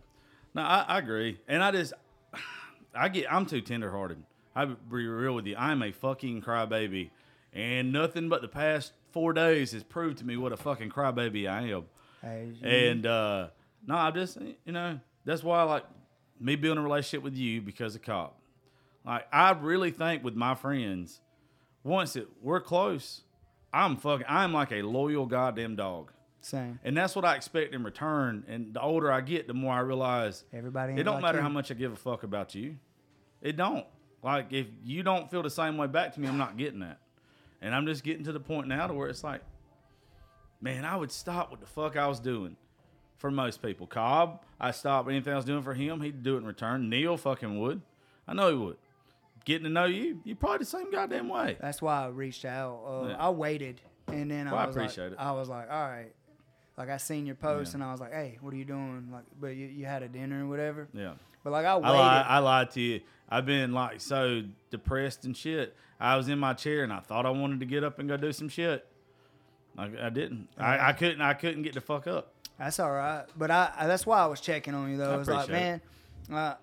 [0.54, 1.94] no, I, I agree, and I just,
[2.96, 4.22] I get, I'm too tenderhearted.
[4.56, 4.76] I be
[5.08, 5.56] real with you.
[5.58, 7.10] I'm a fucking crybaby,
[7.54, 11.50] and nothing but the past four days has proved to me what a fucking crybaby
[11.50, 11.86] I am.
[12.22, 13.48] Hey, And uh,
[13.88, 15.86] no, I just you know that's why I like
[16.40, 18.34] me building a relationship with you because of Cobb.
[19.06, 21.22] Like I really think with my friends,
[21.84, 23.22] once it we're close,
[23.74, 26.12] I'm fucking I'm like a loyal goddamn dog.
[26.42, 26.80] same.
[26.84, 28.44] And that's what I expect in return.
[28.48, 30.94] And the older I get, the more I realize Everybody.
[30.94, 31.44] it don't like matter you.
[31.44, 32.78] how much I give a fuck about you.
[33.42, 33.86] It don't.
[34.24, 37.00] Like if you don't feel the same way back to me, I'm not getting that.
[37.62, 39.42] And I'm just getting to the point now to where it's like,
[40.62, 42.56] man, I would stop what the fuck I was doing
[43.18, 43.86] for most people.
[43.88, 46.90] Cobb, I stopped anything I was doing for him, he'd do it in return.
[46.90, 47.82] Neil fucking would.
[48.28, 48.78] I know he would.
[49.46, 51.58] Getting to know you, you probably the same goddamn way.
[51.60, 52.82] That's why I reached out.
[52.86, 53.16] Uh, Yeah.
[53.18, 55.20] I waited, and then Well, I I appreciate like, it.
[55.20, 56.14] I was like, all right.
[56.78, 57.76] Like I seen your post, Yeah.
[57.78, 59.10] and I was like, hey, what are you doing?
[59.12, 60.88] Like, but you, you had a dinner or whatever.
[60.94, 61.14] Yeah.
[61.44, 61.98] But like I I waited.
[61.98, 63.02] lied, I lied to you.
[63.30, 65.76] I've been like so depressed and shit.
[66.00, 68.18] I was in my chair and I thought I wanted to get up and go
[68.18, 68.86] do some shit.
[69.78, 70.48] I, I didn't.
[70.58, 71.22] I, I couldn't.
[71.22, 72.34] I couldn't get the fuck up.
[72.60, 75.12] That's all right, but I, I that's why I was checking on you though.
[75.12, 75.82] I I was like, man,
[76.32, 76.56] uh,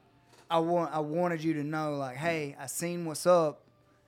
[0.50, 3.62] I want I wanted you to know like, hey, I seen what's up,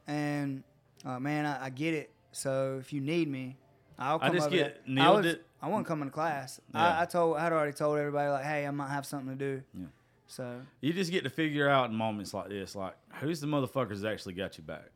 [0.07, 0.63] and
[1.05, 2.11] uh, man, I, I get it.
[2.33, 3.57] So if you need me,
[3.99, 4.37] I'll I come.
[4.37, 4.83] just over get there.
[4.87, 5.47] I nailed was, it.
[5.63, 6.61] I wasn't coming to class.
[6.75, 6.99] Yeah.
[6.99, 9.57] I, I told I had already told everybody like, hey, I might have something to
[9.57, 9.63] do.
[9.79, 9.87] Yeah.
[10.27, 14.01] So You just get to figure out in moments like this, like who's the motherfuckers
[14.03, 14.91] that actually got you back.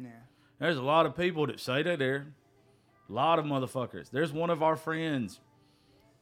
[0.00, 0.10] yeah,
[0.58, 2.26] There's a lot of people that say they're there,
[3.08, 4.10] A lot of motherfuckers.
[4.10, 5.40] There's one of our friends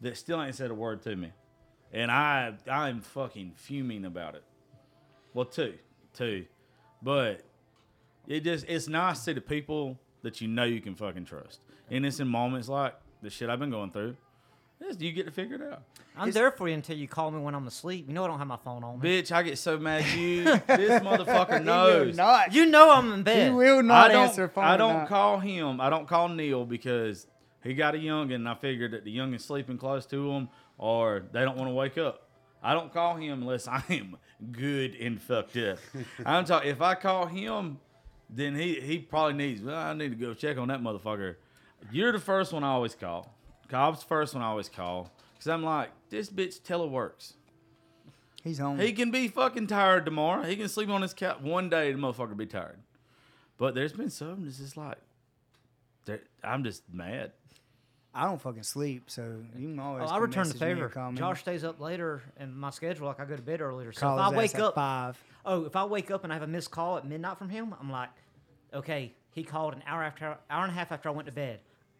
[0.01, 1.33] that still ain't said a word to me,
[1.93, 4.45] and I I'm fucking fuming about it.
[5.35, 5.75] Well, two,
[6.15, 6.47] two,
[7.03, 7.41] but
[8.29, 11.59] it just it's nice to see the people that you know you can fucking trust,
[11.91, 14.17] and it's in moments like the shit I've been going through.
[14.81, 15.83] Yes, you get to figure it out.
[16.17, 18.07] I'm there for you until you call me when I'm asleep.
[18.09, 19.23] You know I don't have my phone on me.
[19.23, 20.45] Bitch, I get so mad you.
[20.45, 22.17] this motherfucker He will knows.
[22.17, 22.53] not.
[22.53, 23.55] You know I'm in He bed.
[23.55, 24.29] will not don't.
[24.29, 24.65] answer phone.
[24.65, 25.09] I don't night.
[25.09, 25.81] call him.
[25.81, 27.27] I don't call Neil because
[27.63, 28.35] he got a youngin.
[28.35, 31.75] and I figured that the youngin's sleeping close to him, or they don't want to
[31.75, 32.29] wake up.
[32.63, 34.17] I don't call him unless I am
[34.53, 35.79] good and fucked up.
[36.27, 36.69] I'm talking.
[36.71, 37.79] If I call him,
[38.29, 39.63] then he he probably needs.
[39.63, 41.37] Well, I need to go check on that motherfucker.
[41.93, 43.35] You're the first one I always call.
[43.69, 47.35] Cobb's the first one I always call because I'm like, this bitch teleworks.
[48.43, 48.79] He's home.
[48.79, 50.43] He can be fucking tired tomorrow.
[50.43, 51.93] He can sleep on his couch one day.
[51.93, 52.79] The motherfucker be tired.
[53.57, 54.99] But there's been some that's just like,
[56.43, 57.33] I'm just mad.
[58.17, 60.05] I don't fucking sleep, so you can always.
[60.05, 60.89] Oh, I come return the message me or favor.
[60.89, 61.13] call.
[61.13, 63.93] Josh stays up later in my schedule, like I go to bed earlier.
[63.93, 65.19] So Call if I his wake at up, five.
[65.45, 67.75] oh, if I wake up and I have a missed call at midnight from him,
[67.81, 68.11] I'm like,
[68.73, 71.59] okay, he called an hour after, hour and a half after I went to bed.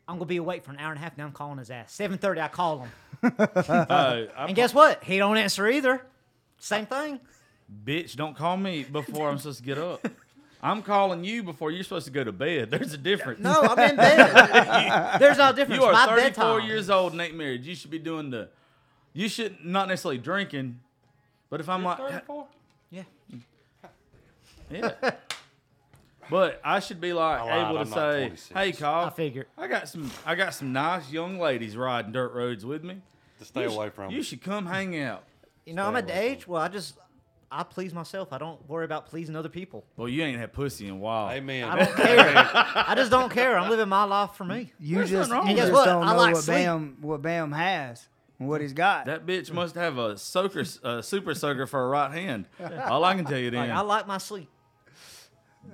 [0.09, 1.17] I'm gonna be awake for an hour and a half.
[1.17, 1.93] Now I'm calling his ass.
[1.93, 2.81] Seven thirty, I call
[3.23, 5.03] him, Uh, and guess what?
[5.05, 6.03] He don't answer either.
[6.59, 7.21] Same thing.
[7.85, 10.07] bitch, don't call me before I'm supposed to get up.
[10.63, 12.71] I'm calling you before you're supposed to go to bed.
[12.71, 13.41] There's a difference.
[13.41, 15.17] No, I'm in bed.
[15.21, 15.81] There's no difference.
[15.81, 16.67] you are My 34 bedtime.
[16.69, 17.65] years old and ain't married.
[17.65, 18.49] You should be doing the.
[19.13, 20.81] You should not necessarily drinking,
[21.51, 22.47] but if I'm You're like, 34?
[22.91, 23.03] Yeah.
[24.71, 24.93] yeah.
[26.31, 28.49] But I should be like I lied, able to I'm not say, 26.
[28.55, 29.47] "Hey, Kyle, I figured.
[29.59, 33.03] I got some I got some nice young ladies riding dirt roads with me.
[33.41, 34.25] To stay You away sh- from You it.
[34.25, 35.25] should come hang out.
[35.67, 36.97] You know, Stay I'm at the age where I just
[37.51, 38.33] I please myself.
[38.33, 39.85] I don't worry about pleasing other people.
[39.97, 41.31] Well, you ain't had pussy in a while.
[41.31, 41.65] Amen.
[41.65, 42.33] I don't care.
[42.89, 43.57] I just don't care.
[43.59, 44.73] I'm living my life for me.
[44.81, 45.73] You There's just, nothing wrong you with just it.
[45.73, 45.85] Guess what?
[45.87, 46.57] don't I know like what sleep.
[46.57, 48.09] Bam what Bam has
[48.41, 49.07] and what he's got.
[49.07, 52.49] That bitch must have a soaker, uh, super soaker for a right hand.
[52.89, 54.49] All I can tell you then, Like I like my sleep.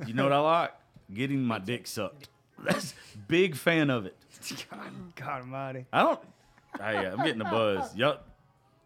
[0.07, 0.72] You know what I like?
[1.12, 2.29] Getting my dick sucked.
[2.62, 2.94] That's
[3.29, 4.16] big fan of it.
[5.16, 5.87] God Almighty.
[5.92, 6.20] I don't.
[6.79, 7.94] Hey, I'm getting a buzz.
[7.96, 8.18] Y'all,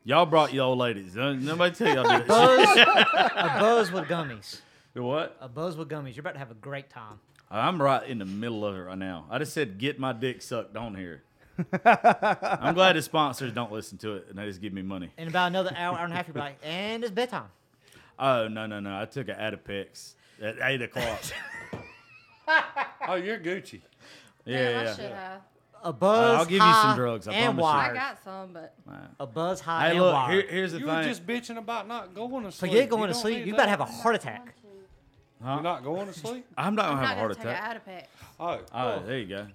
[0.05, 1.15] y'all brought your old ladies.
[1.17, 3.33] Nobody tell y'all did that.
[3.37, 4.61] A buzz with gummies.
[4.95, 5.03] shit.
[5.03, 5.37] What?
[5.41, 6.17] A buzz with gummies.
[6.17, 7.21] You're about to have a great time.
[7.51, 9.27] I'm right in the middle of it right now.
[9.31, 11.23] I just said get my dick sucked on here.
[11.85, 15.11] I'm glad the sponsors don't listen to it and they just give me money.
[15.17, 17.47] In about another hour, hour and a half, you'll be like, and it's bedtime.
[18.19, 19.01] Oh no no no!
[19.01, 21.21] I took an Adipex at eight o'clock.
[23.07, 23.81] Oh, you're Gucci.
[24.45, 24.95] Yeah Damn, I yeah.
[24.97, 25.41] should have.
[25.83, 26.39] A buzz.
[26.39, 27.67] I'll give you some drugs, I and promise you.
[27.69, 27.95] I wired.
[27.95, 28.75] got some, but
[29.21, 30.33] A buzz high Hey and look, wired.
[30.45, 30.95] here, here's the You thing.
[30.97, 32.73] were just bitching about not going to sleep.
[32.73, 33.39] Forget going You to don't sleep.
[33.41, 34.55] need You about to have a heart attack.
[35.43, 35.55] Huh?
[35.55, 36.47] You're not going to sleep?
[36.57, 37.83] I'm not I'm gonna not have a gonna heart take attack.
[37.87, 38.07] an Adipex.
[38.41, 39.47] Oh, Oh, there you go.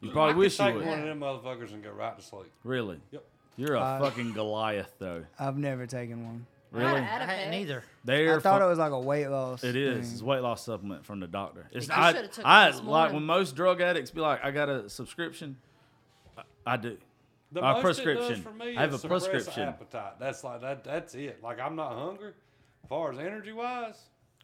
[0.00, 0.86] You I probably could wish you take would.
[0.86, 2.50] one of them motherfuckers and go right to sleep.
[2.64, 3.00] Really?
[3.12, 3.24] Yep.
[3.56, 5.24] You're a Uh, fucking Goliath though.
[5.38, 6.46] I've never taken one.
[6.72, 6.98] Not Really?
[6.98, 7.82] an I hadn't either.
[8.04, 9.64] They're I thought fu- it was like a weight loss.
[9.64, 10.04] It is.
[10.06, 10.12] thing.
[10.12, 11.66] It's a weight loss supplement from the doctor.
[11.72, 14.44] It's You I, should've took I it this like when most drug addicts be like,
[14.44, 15.56] I got a subscription.
[16.38, 16.96] I, I do.
[17.52, 18.24] The Uh, most prescription.
[18.26, 19.68] It does for me I have is a suppress prescription.
[19.68, 20.20] Appetite.
[20.20, 20.84] That's like that.
[20.84, 21.42] That's it.
[21.42, 22.32] Like I'm not hungry.
[22.84, 24.00] As far as energy wise,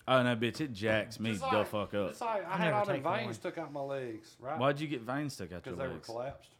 [0.08, 0.60] Oh no, bitch!
[0.60, 2.10] It jacks me It's the fuck up.
[2.10, 3.18] It's like I I had all them take one.
[3.24, 4.58] veins took out my legs, right?
[4.58, 6.06] Why'd you get veins stuck out your Because they were legs?
[6.06, 6.50] collapsed.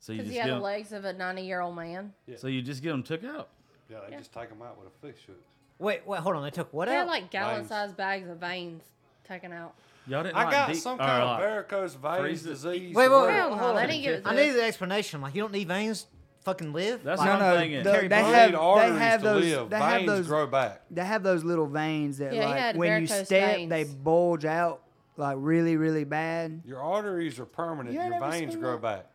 [0.00, 1.76] So you Because just he had get the 'em- legs of a 90 year old
[1.76, 2.12] man.
[2.26, 2.36] Yeah.
[2.36, 3.48] so you just get them took out.
[3.88, 4.18] Yeah, they Yeah.
[4.18, 5.40] just take them out with a fish hook.
[5.78, 6.42] Wait, wait, hold on.
[6.44, 7.08] They took what They had out?
[7.08, 8.82] like gallon sized bags of veins
[9.24, 9.74] taken out.
[10.06, 10.36] Y'all didn't.
[10.36, 12.48] I like got deep- some or, kind of like- varicose veins freeze it.
[12.50, 12.94] disease.
[12.94, 13.32] Wait, wait, wait.
[13.34, 13.88] Hell no, hold they on.
[13.88, 14.56] didn't give it I need us.
[14.56, 15.20] the explanation.
[15.20, 16.06] Like, you don't need veins.
[16.44, 17.04] Fucking live.
[17.04, 17.82] That's like, what No, I'm no, thinking.
[17.84, 18.34] the- Carry they blood.
[18.34, 19.70] Have they arteries have to those live.
[19.70, 20.82] they have Veins those grow back.
[20.90, 23.70] they have those little veins that Yeah, he like had when you varicose step veins.
[23.70, 24.82] they bulge out
[25.16, 26.62] like really really bad.
[26.64, 27.94] Your arteries are permanent.
[27.94, 29.06] You ain't Your never veins seen grow back.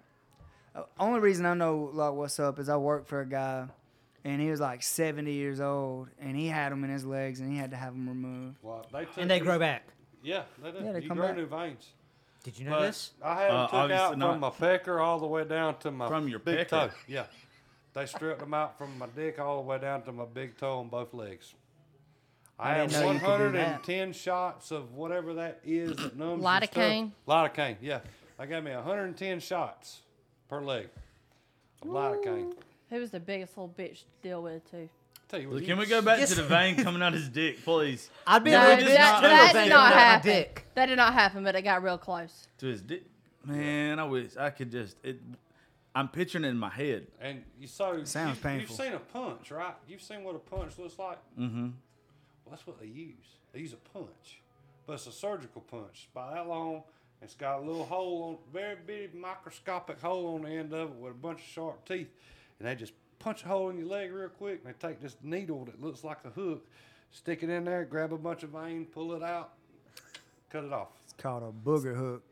[0.73, 3.65] Uh, Only reason I know like what's up is I work for a guy,
[4.27, 7.49] and he was like 70 years old, and he had them in his legs, and
[7.51, 8.57] he had to have them removed.
[8.61, 9.83] Well, they took and they these- grow back.
[10.21, 10.77] Yeah, they do.
[10.83, 11.37] Yeah, they you come grow back.
[11.37, 11.89] new veins.
[12.43, 13.11] Did you know But this?
[13.23, 14.31] I had them Uh, took out not.
[14.31, 16.89] from my pecker all the way down to my From your big pecker?
[16.89, 16.93] toe.
[17.07, 17.25] Yeah,
[17.93, 20.79] they stripped them out from my dick all the way down to my big toe
[20.79, 21.53] on both legs.
[22.59, 23.71] I, I have didn't know you could do that.
[23.87, 26.43] 110 shots of whatever that is that numbs.
[26.43, 27.11] Lidocaine?
[27.27, 27.99] Lidocaine, yeah.
[28.39, 30.01] They gave me 110 shots
[30.49, 30.89] per leg
[31.83, 32.53] of lidocaine.
[32.89, 34.89] He was the biggest little bitch to deal with, too.
[35.27, 36.29] Tell you what, Can we go back Yes.
[36.29, 38.09] to the vein coming out his dick, please?
[38.27, 39.89] I'd be No, a we little just bit not- too that if did they not
[39.89, 40.31] got my happen.
[40.31, 40.65] dick.
[40.75, 42.47] That did not happen, but it got real close.
[42.59, 43.03] To his dick.
[43.43, 44.95] Man, I wish I could just.
[45.03, 45.19] It,
[45.95, 47.07] I'm picturing it in my head.
[47.19, 48.59] And you saw Sounds you, painful.
[48.61, 49.73] You've seen a punch, right?
[49.87, 51.17] You've seen what a punch looks like.
[51.39, 51.63] Mm-hmm.
[51.63, 53.15] Well, that's what they use.
[53.51, 54.41] They use a punch,
[54.85, 55.83] but it's a surgical punch.
[55.93, 56.83] It's about that long,
[57.21, 60.95] It's got a little hole on, very bitty microscopic hole on the end of it
[60.95, 62.09] with a bunch of sharp teeth,
[62.59, 64.61] and they just punch a hole in your leg real quick.
[64.65, 66.65] And they take this needle that looks like a hook,
[67.11, 69.53] stick it in there, grab a bunch of vein, pull it out,
[70.51, 70.89] cut it off.
[71.03, 72.23] It's called a booger hook.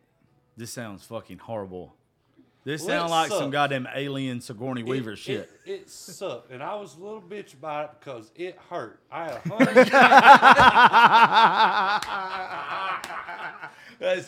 [0.57, 1.93] This sounds fucking horrible.
[2.63, 5.51] This Well, sounds like some goddamn alien Sigourney Weaver shit.
[5.67, 9.01] It, it sucked, and I was a little bitch about it because it hurt.
[9.11, 9.89] I had a hundred.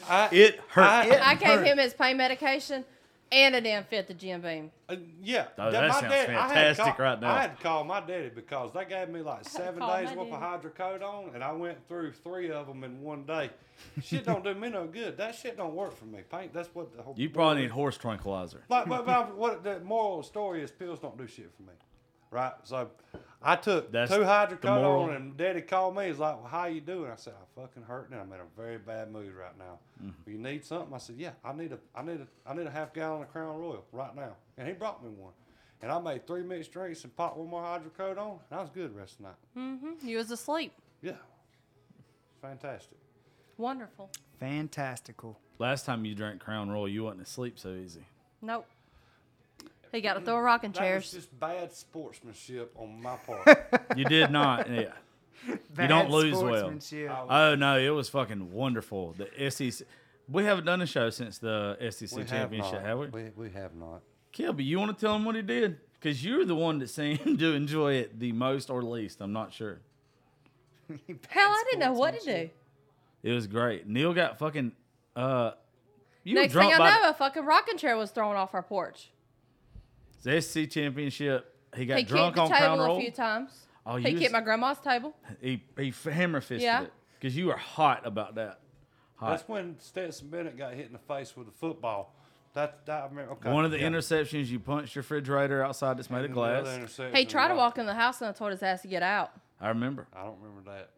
[0.09, 0.83] I- it hurt.
[0.85, 1.65] I- I gave hurt.
[1.67, 2.85] him his pain medication,
[3.31, 4.71] and it didn't fit the gym beam.
[4.89, 7.33] Uh, yeah, Oh, that- that my sounds dad- I had fantastic call- right now.
[7.35, 10.33] I had to call my daddy because they gave me like seven days my worth
[10.33, 13.49] of hydrocodone, and I went through three of them in one day.
[14.01, 15.17] shit don't do me no good.
[15.17, 16.21] That shit don't work for me.
[16.31, 16.53] Paint.
[16.53, 17.13] That's what the whole.
[17.17, 18.63] you probably need horse tranquilizer.
[18.67, 21.63] But, but, but what the moral of the story is, pills don't do shit for
[21.63, 21.73] me,
[22.31, 22.53] right?
[22.63, 22.89] So,
[23.41, 24.47] I took That's two the moral.
[25.07, 26.07] hydrocodone, and Daddy called me.
[26.07, 28.13] He's like, "Well, how you doing?" I said, "I'm fucking hurting.
[28.13, 29.77] and I'm in a very bad mood right now.
[30.03, 30.29] Mm-hmm.
[30.31, 32.71] You need something?" I said, "Yeah, I need a, I need a, I need a
[32.71, 35.33] half gallon of Crown Royal right now." And he brought me one,
[35.81, 38.93] and I made three mixed drinks and popped one more hydrocodone, and I was good
[38.93, 39.35] the rest of the night.
[39.55, 40.07] Mm-hmm.
[40.07, 40.73] You was asleep.
[41.03, 41.13] Yeah,
[42.41, 42.97] fantastic.
[43.57, 44.09] Wonderful.
[44.39, 45.39] Fantastical.
[45.59, 48.05] Last time you drank Crown Royal, you wasn't asleep so easy.
[48.41, 48.67] Nope.
[49.91, 51.03] He got to throw a rocking That chairs.
[51.03, 53.47] was just bad sportsmanship on my part.
[53.97, 54.69] You did not.
[54.69, 54.91] Yeah.
[55.75, 56.57] Bad don't lose well.
[56.57, 57.11] sportsmanship.
[57.29, 59.15] Oh no, it was fucking wonderful.
[59.17, 59.87] The SEC.
[60.29, 62.81] We haven't done a show since the SEC We championship, not.
[62.83, 63.07] have we?
[63.07, 63.23] we?
[63.35, 64.01] We have not.
[64.33, 65.79] Kilby, you want to tell him what he did?
[65.93, 69.21] Because you're the one that seemed to enjoy it the most or least.
[69.21, 69.79] I'm not sure.
[70.89, 72.49] Hell, I didn't know what to do.
[73.23, 73.87] It was great.
[73.87, 74.73] Neil got fucking.
[75.15, 75.51] Uh,
[76.23, 78.53] you Next were drunk thing I by know, a fucking rocking chair was thrown off
[78.53, 79.09] our porch.
[80.23, 81.53] The SEC championship.
[81.75, 82.97] He got he drunk kicked the on Crown table Roll.
[82.97, 83.51] a few times.
[83.85, 85.15] Oh, he you kicked my grandma's table.
[85.41, 86.83] He he f- hammer fisted Yeah.
[86.83, 88.59] it because you were hot about that.
[89.15, 89.29] Hot.
[89.31, 92.13] That's when Stetson Bennett got hit in the face with a football.
[92.53, 93.33] That, that I remember.
[93.33, 93.51] Okay.
[93.51, 93.87] One of the yeah.
[93.87, 96.75] interceptions, you punched your refrigerator outside that's made of And another glass.
[96.77, 99.03] interception He tried to walk in the house and I told his ass to get
[99.03, 99.31] out.
[99.61, 100.07] I remember.
[100.15, 100.89] I don't remember that.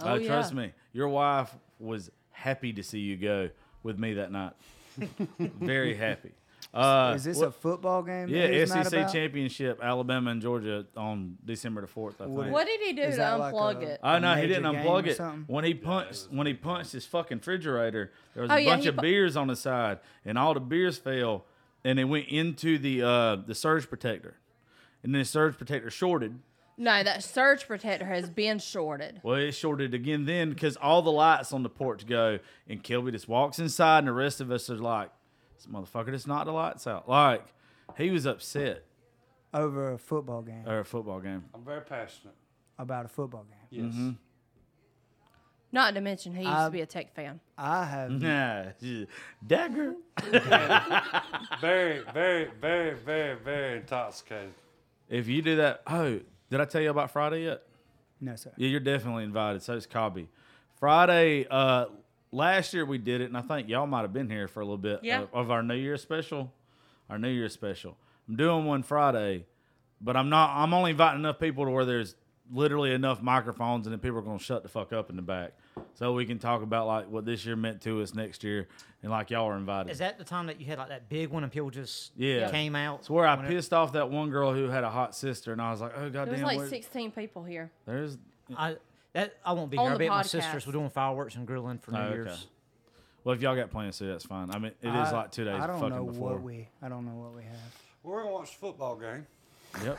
[0.00, 0.26] Oh, uh, yeah.
[0.28, 0.72] trust me.
[0.92, 3.50] Your wife was happy to see you go
[3.82, 4.52] with me that night.
[5.38, 6.32] Very happy.
[6.74, 8.28] Uh, Is this what- a football game?
[8.28, 9.12] yeah, he's mad SEC about?
[9.12, 12.18] championship, Alabama and Georgia on December the fourth.
[12.20, 12.52] I What think.
[12.54, 14.00] What did he do Is to that like unplug a- it?
[14.02, 15.20] Oh no, he didn't unplug it.
[15.50, 18.86] When he punched, when he punched his fucking refrigerator, there was Oh, a yeah, bunch
[18.86, 21.44] of pu- beers on the side, and all the beers fell,
[21.84, 24.36] and they went into the uh, the surge protector,
[25.02, 26.38] and then the surge protector shorted.
[26.78, 29.20] No, that surge protector has been shorted.
[29.22, 33.10] Well, it shorted again then because all the lights on the porch go, and Kilby
[33.12, 35.10] just walks inside, and the rest of us are like,
[35.62, 37.44] "This motherfucker just knocked the lights out." Like
[37.96, 38.84] he was upset
[39.54, 40.64] over a football game.
[40.66, 41.44] or a football game.
[41.54, 42.34] I'm very passionate.
[42.78, 43.84] about a football game.
[43.84, 43.94] Yes.
[43.94, 44.10] Mm-hmm.
[45.74, 47.40] Not to mention he used I- to be a tech fan.
[47.56, 48.64] I have Nah,
[49.46, 49.94] dagger.
[51.60, 54.52] Very, very, very, very, very intoxicated.
[55.08, 56.20] If you do that, oh,
[56.50, 57.62] did I tell you about Friday yet?
[58.20, 58.52] no sir.
[58.56, 59.62] Yeah, you're definitely invited.
[59.62, 60.28] So is Cobby.
[60.78, 61.86] Friday, uh,
[62.32, 64.64] last year we did it, and I think y'all might have been here for a
[64.64, 65.20] little bit uh, Yeah.
[65.22, 66.52] of, of our New Year special.
[67.08, 67.96] Our New Year special.
[68.28, 69.44] I'm doing one Friday,
[70.00, 70.50] but I'm not.
[70.56, 72.14] I'm only inviting enough people to where there's
[72.50, 75.52] literally enough microphones, and then people are gonna shut the fuck up in the back,
[75.94, 78.68] so we can talk about like what this year meant to us next year,
[79.02, 79.90] and like y'all are invited.
[79.90, 82.50] Is that the time that you had like that big one and people just Yeah.
[82.50, 83.00] came out?
[83.00, 85.60] it's where I whenever- pissed off that one girl who had a hot sister, and
[85.60, 87.70] I was like, oh There goddamn, was like where- 16 people here.
[87.86, 88.16] there's
[88.56, 88.76] I
[89.12, 89.92] that I won't be On here.
[89.92, 90.26] I'll the at my podcast.
[90.26, 90.66] sister's.
[90.66, 92.14] We're doing fireworks and grilling for New Oh, okay.
[92.14, 92.46] Year's.
[93.24, 94.50] well, if y'all got plans to, that's fine.
[94.50, 96.32] I mean, it is I- like two days I don't fucking know before.
[96.34, 96.68] what we.
[96.80, 97.82] I don't know what we have.
[98.02, 99.26] We're gonna watch the football game.
[99.84, 99.98] Yep.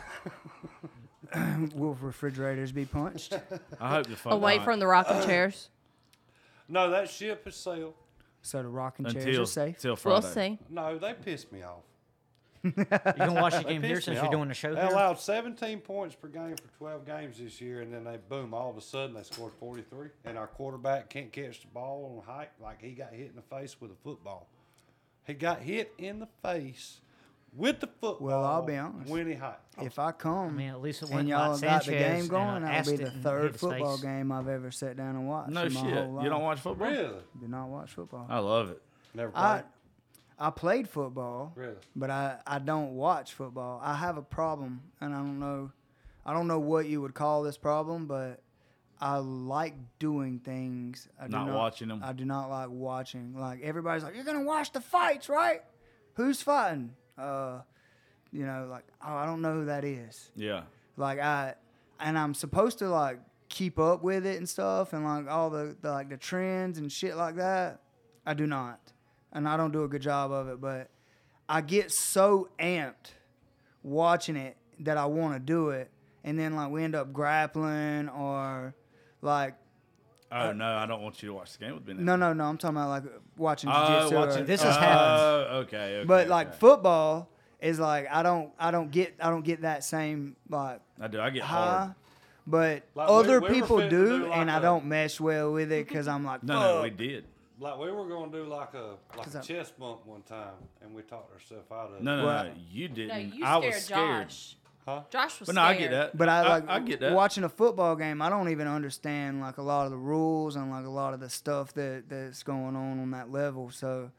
[1.75, 3.33] Will refrigerators be punched?
[3.79, 4.65] I hope the fuck Away not.
[4.65, 5.69] from the rocking chairs.
[6.67, 7.93] No, that ship has sailed.
[8.41, 9.79] so the rocking chairs until are safe.
[9.79, 10.21] till Friday.
[10.25, 10.59] We'll see.
[10.69, 11.83] No, they pissed me off.
[12.63, 14.31] You gonna watch the game here since you're off.
[14.31, 14.89] doing the show They here?
[14.91, 18.69] allowed 17 points per game for 12 games this year, and then they boom, all
[18.69, 22.49] of a sudden they scored 43, and our quarterback can't catch the ball on height
[22.61, 24.47] like he got hit in the face with a football.
[25.25, 27.01] He got hit in the face
[27.55, 28.17] with the football.
[28.27, 29.09] Well, I'll be honest.
[29.09, 29.43] When he hit.
[29.81, 32.63] If I come I mean, at least it and y'all like got the game going,
[32.63, 34.03] uh, that'll be the third football face.
[34.05, 35.51] game I've ever sat down and watched.
[35.51, 35.93] No in my shit.
[35.93, 36.23] Whole life.
[36.23, 36.87] You don't watch football?
[36.87, 37.19] Really?
[37.39, 38.25] Do not watch football.
[38.29, 38.81] I love it.
[39.13, 39.43] Never played.
[39.43, 39.63] I
[40.39, 41.75] I played football, really?
[41.95, 43.79] but I, I don't watch football.
[43.83, 45.71] I have a problem, and I don't know,
[46.25, 48.41] I don't know what you would call this problem, but
[48.99, 51.07] I like doing things.
[51.19, 52.01] I do Not watching 'em.
[52.03, 53.35] I do not like watching.
[53.37, 55.61] Like everybody's like, you're gonna watch the fights, right?
[56.15, 56.93] Who's fighting?
[57.17, 57.59] Uh,
[58.31, 60.31] you know, like oh, I don't know who that is.
[60.35, 60.61] Yeah.
[60.95, 61.55] Like I,
[61.99, 63.19] and I'm supposed to like
[63.49, 66.89] keep up with it and stuff, and like all the, the like the trends and
[66.91, 67.81] shit like that.
[68.25, 68.92] I do not.
[69.33, 70.89] And I don't do a good job of it, but
[71.49, 73.11] I get so amped
[73.83, 75.89] watching it that I want to do it,
[76.23, 78.73] and then like we end up grappling or
[79.21, 79.55] like
[80.31, 81.93] Oh uh, no, I don't want you to watch the game with me.
[81.93, 82.15] now.
[82.15, 83.03] no no no I'm talking about like
[83.37, 84.15] watching Oh, jiu-jitsu.
[84.15, 84.45] or- watching.
[84.45, 85.55] This oh, has happened.
[85.67, 86.07] okay, okay.
[86.07, 86.57] but like okay.
[86.57, 87.29] football
[87.61, 91.21] is like I don't I don't get I don't get that same like I do.
[91.21, 91.77] I get high.
[91.77, 91.95] hard.
[92.45, 95.19] But Like, other we were people fitting do, do like and I a- don't mesh
[95.19, 97.25] well with it because I'm like, No, no, we did.
[97.63, 100.53] Like we were gonna do like a like 'Cause a I- chest bump one time,
[100.81, 102.03] and we talked ourselves out of it.
[102.03, 102.51] No, no, Well, no.
[102.71, 103.07] You didn't.
[103.07, 104.29] No, you I scared was scared.
[104.29, 104.55] Josh.
[104.85, 105.01] Huh?
[105.09, 105.91] Josh was But no, I scared.
[105.91, 106.17] get that.
[106.17, 107.13] But I like I, get that.
[107.13, 108.21] watching a football game.
[108.21, 111.21] I don't even understand like a lot of the rules and like a lot of
[111.21, 113.69] the stuff that that's going on on that level.
[113.71, 114.11] So,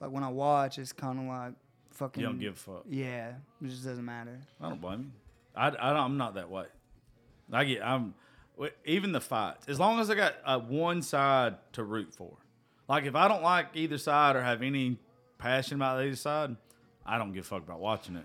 [0.00, 1.54] like when I watch, it's kind of like
[1.90, 2.20] fucking.
[2.20, 2.84] You don't give a fuck.
[2.88, 3.30] Yeah,
[3.60, 4.38] it just doesn't matter.
[4.60, 5.10] I don't blame you.
[5.56, 6.66] I, I don't, I'm not that way.
[7.52, 7.84] I get.
[7.84, 8.14] I'm
[8.54, 9.66] w- even the fights.
[9.68, 12.36] As long as I got uh, one side to root for.
[12.88, 14.98] Like if I don't like either side or have any
[15.38, 16.56] passion about either side,
[17.04, 18.24] I don't give a fuck about watching it.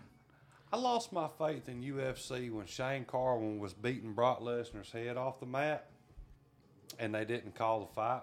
[0.73, 5.39] I lost my faith in UFC when Shane Carwin was beating Brock Lesnar's head off
[5.39, 5.89] the mat,
[6.97, 8.21] and they didn't call the fight.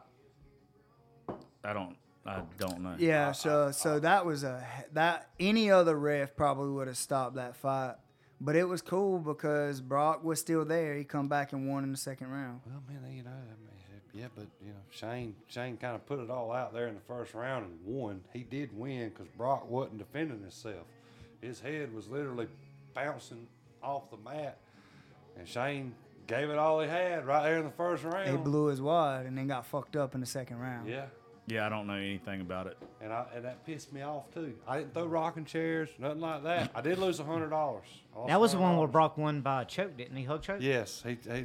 [1.62, 1.96] I don't.
[2.24, 2.94] I don't know.
[2.98, 7.56] Yeah, so so that was a that any other ref probably would have stopped that
[7.56, 7.94] fight,
[8.40, 10.94] but it was cool because Brock was still there.
[10.94, 12.60] He come back and won in the second round.
[12.66, 13.67] Well, man, you know, I mean,
[14.14, 17.00] yeah, but you know, Shane Shane kind of put it all out there in the
[17.00, 18.22] first round and won.
[18.32, 20.86] He did win because Brock wasn't defending himself.
[21.40, 22.48] His head was literally
[22.94, 23.46] bouncing
[23.82, 24.58] off the mat,
[25.38, 25.94] and Shane
[26.26, 28.30] gave it all he had right there in the first round.
[28.30, 30.88] He blew his wad and then got fucked up in the second round.
[30.88, 31.06] Yeah.
[31.46, 32.76] Yeah, I don't know anything about it.
[33.00, 34.52] And I and that pissed me off too.
[34.66, 36.70] I didn't throw rocking chairs, nothing like that.
[36.74, 37.86] I did lose a hundred dollars.
[38.26, 40.24] That was the one where Brock won by a choke, didn't he?
[40.24, 40.58] Hug choke.
[40.60, 41.36] Yes, he, he uh,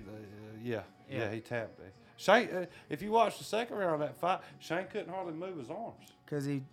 [0.62, 1.32] yeah, yeah, Yeah.
[1.32, 1.94] he tapped it.
[2.24, 5.58] Shane, uh, if you watch the second round of that fight, Shane couldn't hardly move
[5.58, 6.14] his arms.
[6.26, 6.64] because he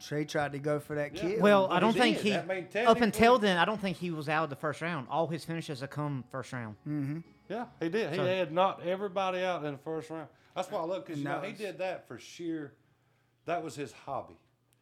[0.00, 1.20] Trey tried to go for that Yeah.
[1.22, 1.40] kill.
[1.40, 2.24] Well, But I don't he think did.
[2.24, 2.30] he.
[2.32, 5.06] That mean, Up until then, I don't think he was out of the first round.
[5.08, 6.76] All his finishes have come first round.
[7.48, 8.10] Yeah, he did.
[8.10, 10.28] He So- had knocked everybody out in the first round.
[10.54, 12.74] That's why I look because And you know he did that for sheer.
[13.46, 14.36] That was his hobby.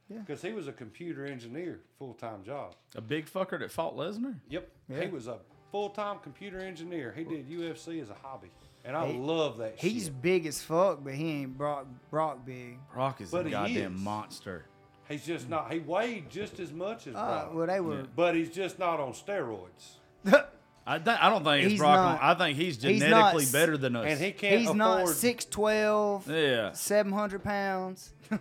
[0.09, 0.19] Yeah.
[0.21, 2.75] Because he was a computer engineer, full time job.
[2.97, 4.41] A big fucker that fought Lesnar.
[4.49, 4.71] Yep.
[4.89, 5.01] Yeah.
[5.03, 5.39] He was a
[5.71, 7.13] full time computer engineer.
[7.13, 8.51] He did UFC as a hobby,
[8.85, 9.75] and I He- love that.
[9.79, 10.23] He's shit.
[10.23, 12.79] big as fuck, but he ain't Brock Brock big.
[12.93, 14.01] Brock is But a he goddamn is.
[14.01, 14.65] monster.
[15.09, 15.73] He's just not.
[15.73, 18.07] He weighed just as much as Uh, Brock, well, they were.
[18.17, 19.97] but he's just not on steroids.
[20.85, 22.21] I, th- I don't think it's He's Brock.
[22.21, 24.05] not- I think he's he's not genetically better than us.
[24.07, 24.79] And he can't He's afford.
[24.79, 26.73] not 6'12", yeah.
[26.73, 28.13] 700 pounds.
[28.31, 28.41] well,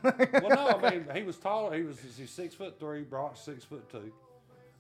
[0.50, 1.76] no, I mean he was taller.
[1.78, 3.04] He was he's six foot three.
[3.04, 4.12] Brock's six foot two.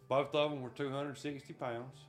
[0.07, 2.05] Both of them were two hundred sixty pounds.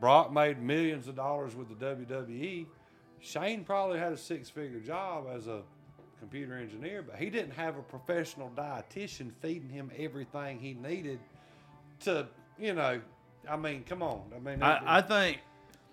[0.00, 2.66] Brock made millions of dollars with the WWE.
[3.24, 5.62] Shane probably had a six figure job as a
[6.20, 11.18] computer engineer, but he didn't have a professional dietitian feeding him everything he needed
[12.00, 12.26] to,
[12.58, 13.00] you know.
[13.48, 14.22] I mean, come on.
[14.34, 15.40] I mean, I, I think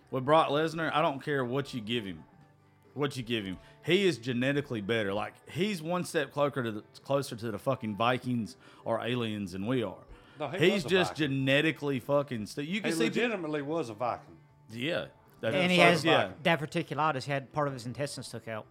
[0.09, 2.23] with Brock Lesnar, I don't care what you give him,
[2.95, 3.57] what you give him.
[3.85, 5.13] He is genetically better.
[5.13, 9.65] Like he's one step closer to the, closer to the fucking Vikings or aliens than
[9.65, 9.95] we are.
[10.37, 11.29] No, he he's just Viking.
[11.29, 12.45] genetically fucking.
[12.45, 14.35] St- you he can see, people, legitimately was a Viking.
[14.69, 15.05] yeah.
[15.41, 16.29] That- and he so- has yeah.
[16.43, 17.23] diverticulitis.
[17.23, 18.65] He had part of his intestines took out.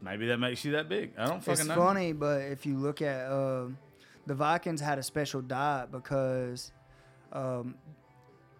[0.00, 1.12] Maybe that makes you that big.
[1.16, 1.76] I don't fucking It's know.
[1.76, 3.78] funny, but if you look at um
[4.26, 6.70] the Vikings had a special diet because
[7.32, 7.74] um,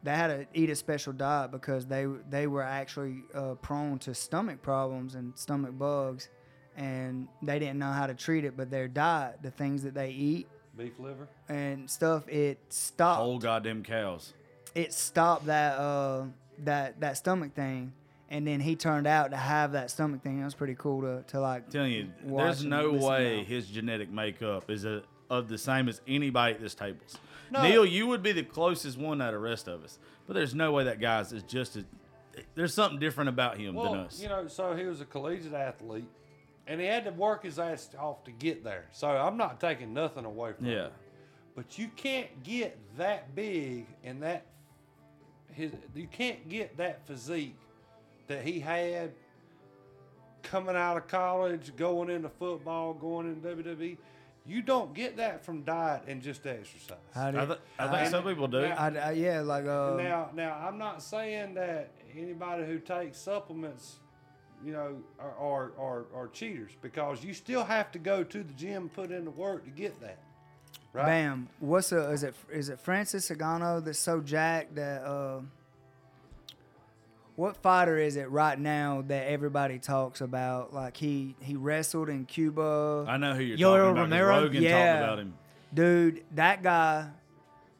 [0.02, 4.14] they had to eat a special diet because they they were actually uh, prone to
[4.14, 6.28] stomach problems and stomach bugs,
[6.76, 8.56] and they didn't know how to treat it.
[8.56, 11.28] But their diet, the things that they eat Beef liver.
[11.48, 13.20] and stuff, it stopped.
[13.20, 14.32] Whole goddamn cows.
[14.74, 16.24] It stopped that uh,
[16.64, 17.92] that that stomach thing.
[18.30, 20.38] And then he turned out to have that stomach thing.
[20.38, 21.68] That was pretty cool to, to like.
[21.68, 23.44] telling you, watch there's no way now.
[23.44, 27.18] his genetic makeup is a, of the same as anybody at this tables.
[27.50, 27.62] No.
[27.62, 30.54] Neil, you would be the closest one out of the rest of us, but there's
[30.54, 31.84] no way that guy's is just as.
[32.54, 34.18] There's something different about him Well, than us.
[34.22, 36.08] you know, so he was a collegiate athlete,
[36.66, 38.86] and he had to work his ass off to get there.
[38.92, 40.90] So I'm not taking nothing away from yeah, him.
[41.54, 44.46] But you can't get that big and that
[45.54, 47.56] his you can't get that physique
[48.28, 49.12] that he had
[50.42, 53.96] coming out of college, going into football, going into WWE.
[54.44, 56.96] You don't get that from diet and just exercise.
[57.14, 58.62] I, did, th- I think some people do.
[58.62, 63.18] Now- I, I, yeah, like uh, now, now I'm not saying that anybody who takes
[63.18, 64.00] supplements,
[64.64, 68.52] you know, are, are, are, are cheaters because you still have to go to the
[68.54, 70.18] gym, put in the work to get that.
[70.92, 71.06] Right?
[71.06, 71.48] Bam.
[71.60, 75.40] What's a is it is it Francis Sagano that's so jacked that uh
[77.34, 80.74] what fighter is it right now that everybody talks about?
[80.74, 83.06] Like he he wrestled in Cuba.
[83.08, 83.94] I know who you're Yoel talking about.
[83.96, 84.42] 'cause Romero?
[84.42, 84.92] Rogan Yeah.
[84.92, 85.34] talked about him.
[85.72, 87.08] Dude, that guy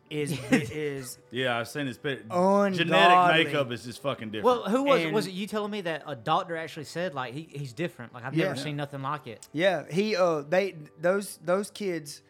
[0.08, 2.24] is is Yeah, I've seen his picture.
[2.28, 4.44] Genetic makeup is just fucking different.
[4.62, 5.32] Well, who was And- was it?
[5.32, 8.14] You telling me that a doctor actually said like he, he's different?
[8.14, 9.46] Like I've never seen nothing like it.
[9.52, 12.22] Yeah, he uh they those those kids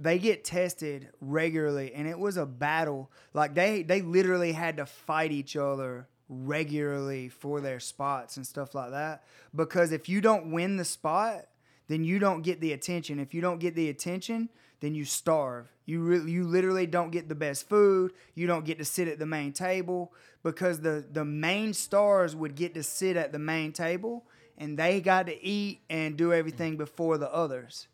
[0.00, 3.10] they get tested regularly and it was a battle.
[3.32, 8.74] Like they they literally had to fight each other regularly for their spots and stuff
[8.74, 9.24] like that
[9.54, 11.46] because if you don't win the spot,
[11.88, 13.20] then you don't get the attention.
[13.20, 14.48] If you don't get the attention,
[14.80, 15.72] then you starve.
[15.86, 18.12] You you literally don't get the best food.
[18.34, 22.54] You don't get to sit at the main table because the the main stars would
[22.54, 24.24] get to sit at the main table
[24.56, 27.88] and they got to eat and do everything before the others.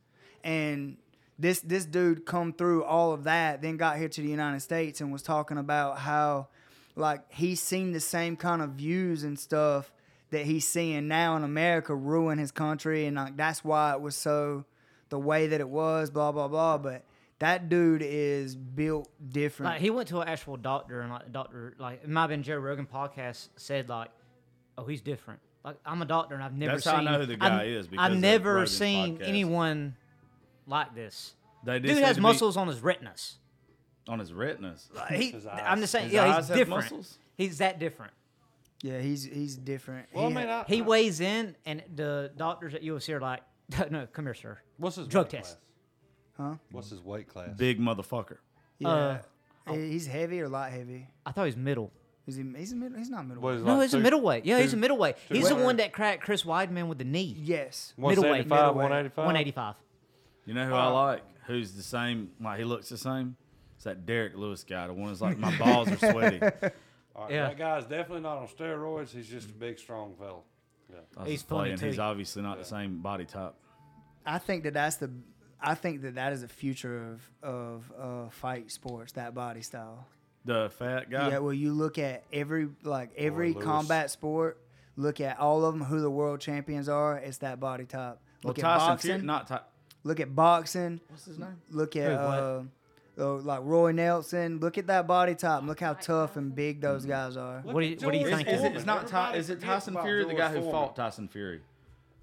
[0.44, 0.96] And
[1.40, 5.00] this this dude come through all of that, then got here to the United States
[5.00, 6.48] and was talking about how
[6.96, 9.92] like he's seen the same kind of views and stuff
[10.30, 14.14] that he's seeing now in America ruin his country and like that's why it was
[14.14, 14.64] so
[15.08, 16.76] the way that it was, blah blah blah.
[16.76, 17.04] But
[17.38, 19.72] that dude is built different.
[19.72, 22.30] Like he went to an actual doctor, and like the doctor, like it might have
[22.30, 24.10] been Joe Rogan podcast said like,
[24.76, 26.94] "Oh, he's different." Like I'm a doctor, and I've never That's seen.
[26.94, 29.28] how I know who the guy I've, is because I've never seen podcast.
[29.28, 29.96] anyone
[30.70, 31.34] like this.
[31.64, 33.36] They just Dude has be muscles on his retinas.
[34.08, 34.88] on his retinas.
[35.10, 36.84] He, His I'm just saying, His yeah, eyes he's have different.
[36.84, 37.18] muscles?
[37.36, 38.12] He's that different.
[38.82, 40.06] yeah, he's he's different.
[40.14, 43.20] Well, He I mean, I, He I- weighs in, and the doctors at UFC are
[43.20, 43.40] like,
[43.90, 45.58] "No, come here, sir." what's his drug weight test.
[46.36, 46.52] Class?
[46.52, 46.56] Huh?
[46.72, 47.50] What's his weight class?
[47.56, 48.38] Big motherfucker.
[48.78, 48.88] yeah.
[48.88, 49.18] uh,
[49.74, 51.08] He- he's heavy or light heavy.
[51.26, 51.92] I thought he was middle.
[52.26, 52.44] Is he?
[52.56, 52.96] He's a middle.
[52.98, 53.42] He's not middle.
[53.42, 54.44] What is it, No, like he's a two- middleweight.
[54.46, 55.16] Yeah, he's a two- middleweight.
[55.28, 57.34] He's the one that cracked Chris Weidman with the knee.
[57.38, 57.92] Yes.
[57.98, 58.82] Middleweight, 175, middleweight.
[58.84, 59.24] 185?
[59.26, 59.74] 185.
[60.46, 61.22] You know who I like?
[61.46, 62.30] Who's the same?
[62.40, 63.36] Like he looks the same.
[63.76, 64.86] It's that Derrick Lewis guy.
[64.86, 66.40] The one who's like my balls are sweaty.
[67.16, 67.48] All right, Yeah.
[67.48, 69.10] That guy's definitely not on steroids.
[69.10, 70.40] He's just a big, strong fella.
[70.90, 70.96] Yeah.
[71.16, 71.78] I was He's just funny, playing.
[71.78, 71.86] too.
[71.86, 73.54] He's obviously not the same body type.
[74.26, 75.10] I think that that's the.
[75.62, 79.12] I think that that is the future of of uh, fight sports.
[79.12, 80.06] That body style.
[80.44, 81.30] The fat guy.
[81.30, 81.38] Yeah.
[81.38, 83.64] Well, you look at every like every Lewis.
[83.64, 84.58] combat sport.
[84.96, 85.84] Look at all of them.
[85.84, 87.16] Who the world champions are.
[87.16, 88.18] It's that body type.
[88.42, 89.08] well, Look at Tyson boxing.
[89.10, 89.60] Fury, not Ty-
[90.04, 91.00] look at boxing.
[91.08, 91.56] what's his name?
[91.70, 92.62] Look at Who, uh,
[93.18, 94.58] uh, like Roy Nelson.
[94.60, 95.62] Look at that body type.
[95.64, 97.10] Look how tough and big those Mm-hmm.
[97.10, 97.60] guys are.
[97.60, 98.48] What do you- what do you think?
[98.48, 100.72] Is it, it's not Ty, is it Tyson Fury, the guy who Foreman.
[100.72, 101.60] fought Tyson Fury?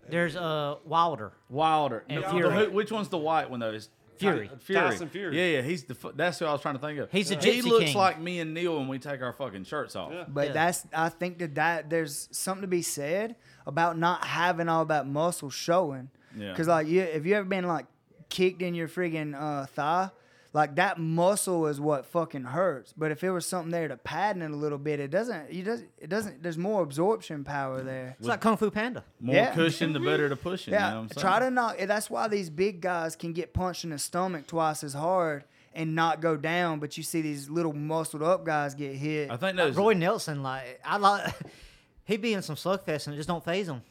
[0.10, 1.34] There's uh Wilder.
[1.50, 2.04] Wilder.
[2.10, 2.50] And No, Fury.
[2.50, 3.72] the- who- which one's the white one though?
[3.72, 4.50] Is Fury.
[4.62, 4.82] Fury.
[4.82, 5.38] Tyson Fury.
[5.38, 5.62] Yeah, yeah.
[5.62, 5.96] He's the.
[6.16, 7.12] That's who I was trying to think of.
[7.12, 7.98] He's a He looks king.
[7.98, 10.12] like me and Neil when we take our fucking shirts off.
[10.12, 10.24] Yeah.
[10.28, 10.54] But Yeah.
[10.54, 13.36] that's I think that that there's something to be said
[13.68, 16.10] about not having all that muscle showing.
[16.38, 16.54] Yeah.
[16.56, 17.86] Cause like you, if you ever been like
[18.30, 20.10] kicked in your friggin' uh, thigh,
[20.54, 22.94] like that muscle is what fucking hurts.
[22.98, 25.52] But if it was something there to padding it a little bit, it doesn't.
[25.52, 25.90] You doesn't.
[26.00, 26.42] It doesn't.
[26.42, 28.16] There's more absorption power there.
[28.18, 29.04] It's like Kung Fu Panda.
[29.20, 29.54] More Yeah.
[29.54, 30.72] cushion, the better to push it.
[30.72, 31.78] Yeah, you know what I'm try to not.
[31.80, 35.44] That's why these big guys can get punched in the stomach twice as hard
[35.76, 36.80] and not go down.
[36.80, 39.30] But you see these little muscled up guys get hit.
[39.30, 39.76] I think those.
[39.76, 41.34] Roy Nelson, like I like,
[42.06, 43.84] he'd be in some slugfest and it just don't phase him.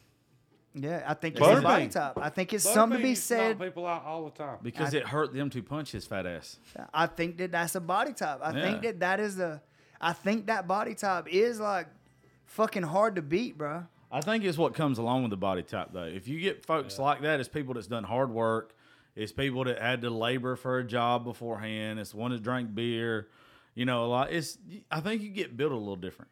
[0.83, 1.63] Yeah, I think it's a Butterbean.
[1.63, 2.13] body type.
[2.17, 3.59] I think it's something to be Butterbean used knock said.
[3.59, 4.57] people out all the time.
[4.61, 6.57] because it hurt them to punch his fat ass.
[6.93, 8.39] I think that that's a body type.
[8.41, 8.91] I think Yeah.
[8.91, 9.61] that that is a.
[9.99, 11.87] I think that body type is like
[12.45, 13.85] fucking hard to beat, bro.
[14.11, 16.03] I think it's what comes along with the body type, though.
[16.03, 18.73] If you get folks like that, it's people that's done hard work.
[19.15, 21.99] It's people that had to labor for a job beforehand.
[21.99, 23.27] It's one that drank beer.
[23.73, 24.31] You know, a lot.
[24.31, 24.57] It's.
[24.91, 26.31] I think you get built a little different.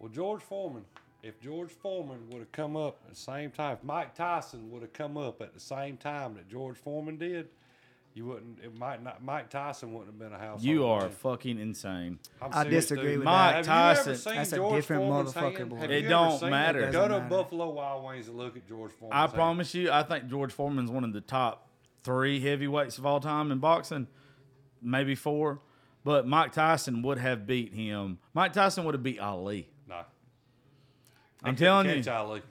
[0.00, 0.84] Well, George Foreman,
[1.22, 4.82] if George Foreman would have come up at the same time, if Mike Tyson would
[4.82, 7.48] have come up at the same time that George Foreman did,
[8.14, 8.58] you wouldn't.
[8.64, 9.22] It might not.
[9.22, 10.62] Mike Tyson wouldn't have been a household.
[10.64, 11.10] You are name.
[11.10, 12.18] fucking insane.
[12.42, 13.18] I'm I serious, disagree dude.
[13.18, 13.66] with Mike that.
[13.66, 15.76] Have Tyson- you ever seen That's a different Foreman's motherfucker, boy.
[15.82, 16.90] It don't ever seen matter.
[16.90, 17.28] Go to matter.
[17.28, 19.16] Buffalo Wild Wings and look at George Foreman.
[19.16, 21.68] I promise you, I think George Foreman's one of the top
[22.02, 24.06] three heavyweights of all time in boxing,
[24.82, 25.60] maybe four.
[26.02, 28.18] But Mike Tyson would have beat him.
[28.34, 29.68] Mike Tyson would have beat Ali.
[31.42, 31.48] Nah.
[31.48, 32.12] I'm telling Catch you.
[32.12, 32.42] Ali.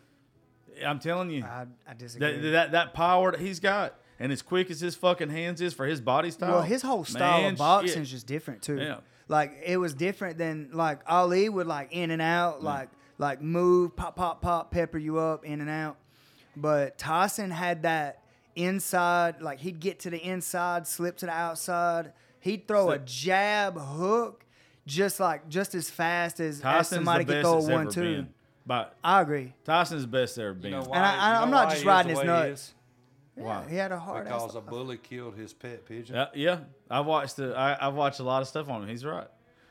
[0.86, 1.44] I'm telling you.
[1.44, 2.38] I, I disagree.
[2.40, 5.74] That, that that power that he's got, and as quick as his fucking hands is
[5.74, 6.52] for his body style.
[6.52, 8.04] well, his whole style man, of boxing shit.
[8.04, 8.78] is just different too.
[8.78, 8.98] Yeah.
[9.28, 13.96] Like it was different than like Ali would like in and out, like like move,
[13.96, 15.98] pop, pop, pop, pepper you up, in and out.
[16.56, 18.24] But Tyson had that
[18.56, 22.14] inside, like he'd get to the inside, slip to the outside.
[22.40, 24.46] He'd throw a jab hook,
[24.86, 28.02] just like just as fast as, as somebody could throw a one ever two.
[28.02, 28.30] been.
[28.68, 29.53] But I agree.
[29.63, 30.72] Tyson's the best ever been.
[30.74, 30.97] You know why?
[30.97, 32.61] And I- I- you I'm know not just riding his way he nuts.
[32.61, 32.74] is?
[33.38, 33.63] Wow.
[33.70, 36.15] He had a hard Because a bully killed his pet pigeon.
[36.15, 36.59] Yeah, yeah.
[36.89, 37.55] I watched the.
[37.55, 38.89] I, I've watched a lot of stuff on him.
[38.89, 39.28] He's right.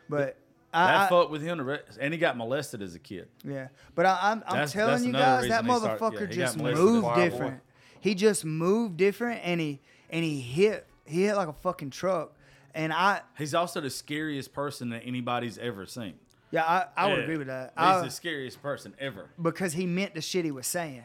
[0.08, 0.36] But
[0.72, 3.28] I, that I- fucked with him, the and he got molested as a kid.
[3.44, 6.26] Yeah, but I, I'm, I'm telling that's you guys, that reason they start- motherfucker yeah,
[6.34, 7.60] just molested as a moved different.
[8.00, 9.80] He just moved different, and he
[10.10, 12.32] and he hit he hit like a fucking truck.
[12.72, 16.14] And I He's also the scariest person that anybody's ever seen.
[16.56, 16.64] Yeah,
[16.96, 17.22] I, I would Yeah.
[17.24, 17.72] agree with that.
[17.76, 19.28] He's I- the scariest person ever.
[19.40, 21.04] because he meant the shit he was saying.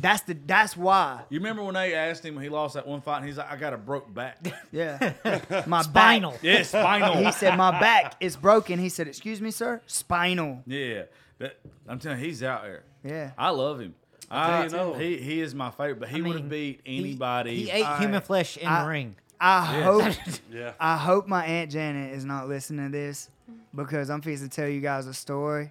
[0.00, 1.22] That's the that's why.
[1.30, 3.50] You remember when they asked him when he lost that one fight, and he's like,
[3.50, 4.36] "I got a broke back."
[4.72, 5.14] Yeah,
[5.66, 6.32] my Spinal.
[6.32, 6.40] Back.
[6.42, 7.14] yeah, spinal.
[7.24, 8.78] He said my back is broken.
[8.78, 11.04] He said, "Excuse me, sir, spinal." Yeah,
[11.38, 11.58] that,
[11.88, 12.82] I'm telling you, he's out there.
[13.02, 13.30] Yeah.
[13.38, 13.94] I love him.
[14.28, 14.92] tell I, you no.
[14.94, 17.62] he he is my favorite, but he would have beat anybody.
[17.64, 19.16] He, ate All human flesh in I- the ring.
[19.40, 19.82] I Yeah.
[19.84, 20.14] hope
[20.52, 20.72] Yeah.
[20.80, 23.30] I hope my aunt Janet is not listening to this
[23.76, 25.70] because I'm fixing to tell you guys a story.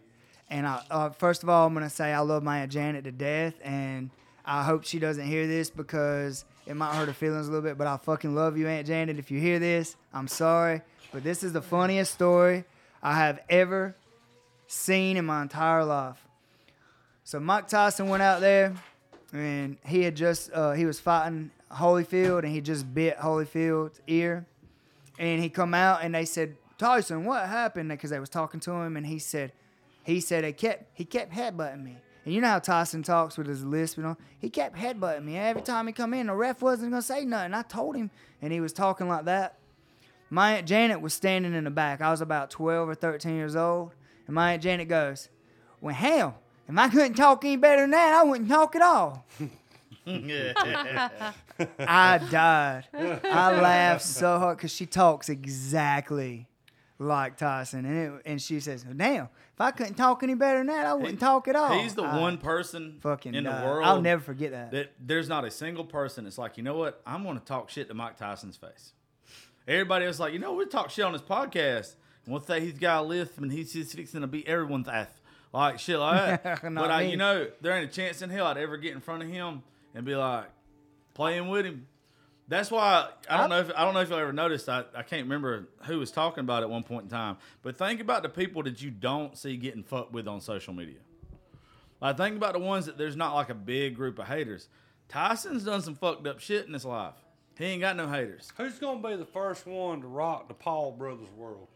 [0.49, 3.11] And I, uh, first of all, I'm gonna say I love my aunt Janet to
[3.11, 4.11] death, and
[4.45, 7.77] I hope she doesn't hear this because it might hurt her feelings a little bit.
[7.77, 9.17] But I fucking love you, Aunt Janet.
[9.17, 10.81] If you hear this, I'm sorry,
[11.11, 12.63] but this is the funniest story
[13.01, 13.95] I have ever
[14.67, 16.23] seen in my entire life.
[17.23, 18.75] So Mike Tyson went out there,
[19.33, 24.45] and he had just uh, he was fighting Holyfield, and he just bit Holyfield's ear,
[25.17, 27.89] and he come out, and they said, Tyson, what happened?
[27.89, 29.53] Because I was talking to him, and he said,
[30.03, 31.97] he said he kept he kept headbutting me.
[32.25, 34.17] And you know how Tyson talks with his lisp, you know?
[34.39, 35.37] He kept headbutting me.
[35.37, 37.53] Every time he come in, the ref wasn't gonna say nothing.
[37.53, 38.11] I told him,
[38.41, 39.57] and he was talking like that.
[40.29, 42.01] My aunt Janet was standing in the back.
[42.01, 43.93] I was about 12 or 13 years old,
[44.27, 45.29] and my aunt Janet goes,
[45.81, 49.25] "Well, hell, if I couldn't talk any better than that, I wouldn't talk at all."
[51.77, 52.85] I died.
[52.93, 56.47] I laughed so hard because she talks exactly
[56.97, 60.67] like Tyson, and it, and she says, "Damn, if I couldn't talk any better than
[60.67, 63.63] that, I wouldn't talk at all." He's the I one person fucking in the died.
[63.63, 63.85] Uh, world.
[63.85, 64.71] I'll never forget that.
[64.71, 67.01] that there's not a single person that's like, you know what?
[67.05, 68.93] I'm going to talk shit to Mike Tyson's face.
[69.67, 72.77] Everybody else like, you know, we talk shit on his podcast, and we'll say he's
[72.77, 75.09] got a lift, and he's just fixing to beat everyone's ass,
[75.51, 76.61] like shit like that.
[76.73, 79.23] But I, you know, there ain't a chance in hell I'd ever get in front
[79.23, 80.45] of him and be like
[81.13, 81.87] playing with him.
[82.47, 84.69] That's why I don't know if I don't know if you ever noticed.
[84.69, 87.37] I, I can't remember who was talking about it at one point in time.
[87.63, 90.99] But think about the people that you don't see getting fucked with on social media.
[92.01, 94.69] Like think about the ones that there's not like a big group of haters.
[95.09, 97.15] Tyson's done some fucked up shit in his life.
[97.57, 98.51] He ain't got no haters.
[98.57, 101.67] Who's gonna be the first one to rock the Paul brothers world?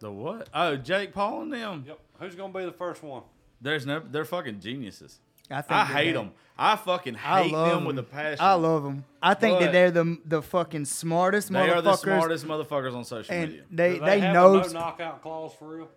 [0.00, 0.48] The what?
[0.52, 1.84] Oh, Jake Paul and them.
[1.86, 2.00] Yep.
[2.18, 3.22] Who's gonna be the first one?
[3.60, 4.00] There's no.
[4.00, 5.20] They're fucking geniuses.
[5.50, 6.30] I, think I hate them.
[6.56, 8.04] I fucking I hate love them with a 'em.
[8.06, 8.38] passion.
[8.44, 9.04] I love them.
[9.22, 11.76] I think But- that they're the the fucking smartest They motherfuckers.
[11.76, 13.64] are the smartest motherfuckers on social and media.
[13.70, 14.54] they Do they, have know.
[14.60, 15.88] a no knockout clause for real.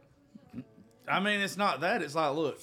[1.07, 2.01] I mean, it's not that.
[2.01, 2.59] It's like, look.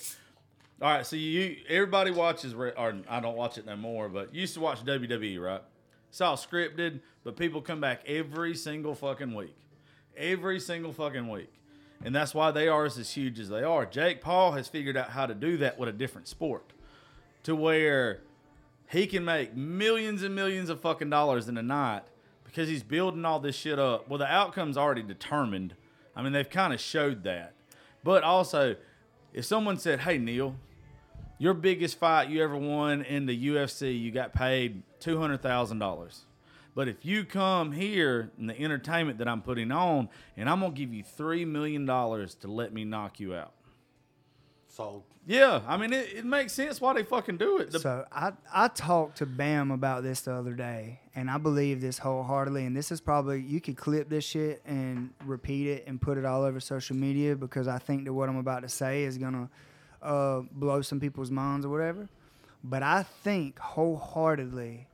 [0.83, 2.73] All right, so you everybody watches, or
[3.09, 5.61] I don't watch it no more, but you used to watch WWE, right?
[6.09, 9.55] It's all scripted, but people come back every single fucking week,
[10.17, 11.53] every single fucking week,
[12.03, 13.85] and that's why they are as huge as they are.
[13.85, 16.65] Jake Paul has figured out how to do that with a different sport,
[17.45, 18.21] to where
[18.91, 22.03] he can make millions and millions of fucking dollars in a night
[22.45, 24.09] because he's building all this shit up.
[24.09, 25.75] Well, the outcome's already determined.
[26.17, 27.55] I mean, they've kind of showed that.
[28.03, 28.77] But also,
[29.33, 30.57] if someone said, "Hey, Neil,
[31.39, 35.79] your biggest fight you ever won in the UFC, you got paid two hundred thousand
[35.79, 36.25] dollars."
[36.75, 40.73] But if you come here in the entertainment that I'm putting on, and I'm gonna
[40.73, 43.53] give you three million dollars to let me knock you out.
[44.73, 45.03] Sold.
[45.27, 47.71] Yeah, I mean it, it makes sense why they fucking do it.
[47.73, 51.81] The- So I I talked to Bam about this the other day, and I believe
[51.81, 52.65] this wholeheartedly.
[52.65, 56.25] And this is probably you could clip this shit and repeat it and put it
[56.25, 59.51] all over social media because I think that what I'm about to say is gonna
[60.03, 62.09] uh, blow some people's minds or whatever.
[62.63, 64.87] But I think wholeheartedly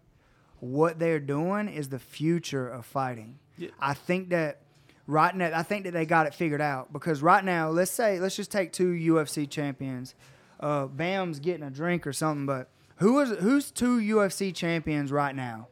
[0.60, 3.38] what they're doing is the future of fighting.
[3.58, 3.68] Yeah.
[3.80, 4.60] I think that
[5.07, 8.18] right now, I think that they got it figured out because right now, let's say,
[8.20, 10.14] let's just take two UFC champions.
[10.59, 15.34] Uh, Bam's getting a drink or something, but who is who's two UFC champions right
[15.34, 15.68] now?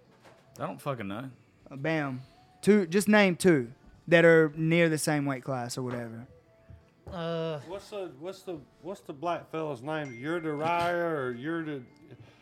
[0.59, 1.30] I don't fucking know.
[1.70, 2.22] Uh, Bam,
[2.62, 2.87] two.
[2.87, 3.70] Just name two
[4.09, 6.26] that are near the same weight class or whatever.
[7.11, 10.16] Uh, What's the what's the what's the black fella's name?
[10.18, 11.82] You're the Ryer or you're the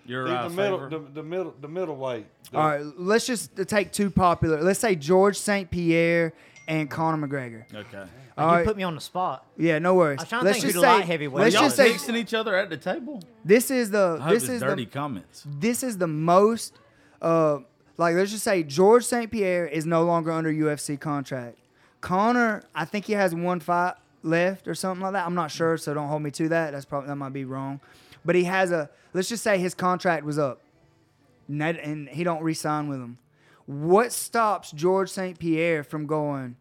[0.06, 2.26] You're the, the middle the, the middle the middleweight.
[2.50, 4.62] The- All right, let's just take two popular.
[4.62, 5.70] Let's say George St.
[5.70, 6.32] Pierre
[6.72, 7.64] and Conor McGregor.
[7.74, 8.04] Okay.
[8.38, 8.66] All you right.
[8.66, 9.46] put me on the spot.
[9.58, 10.20] Yeah, no worries.
[10.20, 11.76] I was trying to let's think just who the say, light heavyweight let's Y'all just
[11.76, 13.22] say texting each other at the table.
[13.44, 15.44] this is the I hope this it's is dirty the comments.
[15.46, 16.78] this is the most
[17.20, 17.58] uh
[17.98, 19.30] like let's just say George St.
[19.30, 21.58] Pierre is no longer under UFC contract.
[22.00, 25.26] Conor, I think he has one fight left or something like that.
[25.26, 26.72] I'm not sure, so don't hold me to that.
[26.72, 27.80] That's probably that might be wrong.
[28.24, 30.60] But he has a let's just say his contract was up.
[31.48, 33.18] And, that- and he don't re-sign with him.
[33.66, 35.38] What stops George St.
[35.38, 36.56] Pierre from going,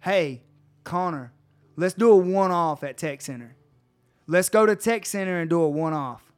[0.00, 0.42] "Hey,
[0.84, 1.32] Conor,
[1.76, 3.56] let's do a one off at Tech Center.
[4.26, 6.32] Let's go to Tech Center and do a one off,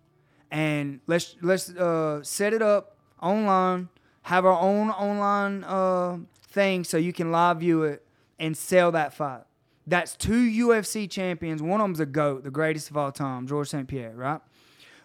[0.50, 3.88] and let's let's uh, set it up online.
[4.22, 8.04] Have our own online uh, thing so you can live view it
[8.38, 9.42] and sell that fight.
[9.86, 11.62] That's two UFC champions.
[11.62, 13.88] One of them's a goat, the greatest of all time, George St.
[13.88, 14.40] Pierre, right?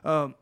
[0.03, 0.35] Um,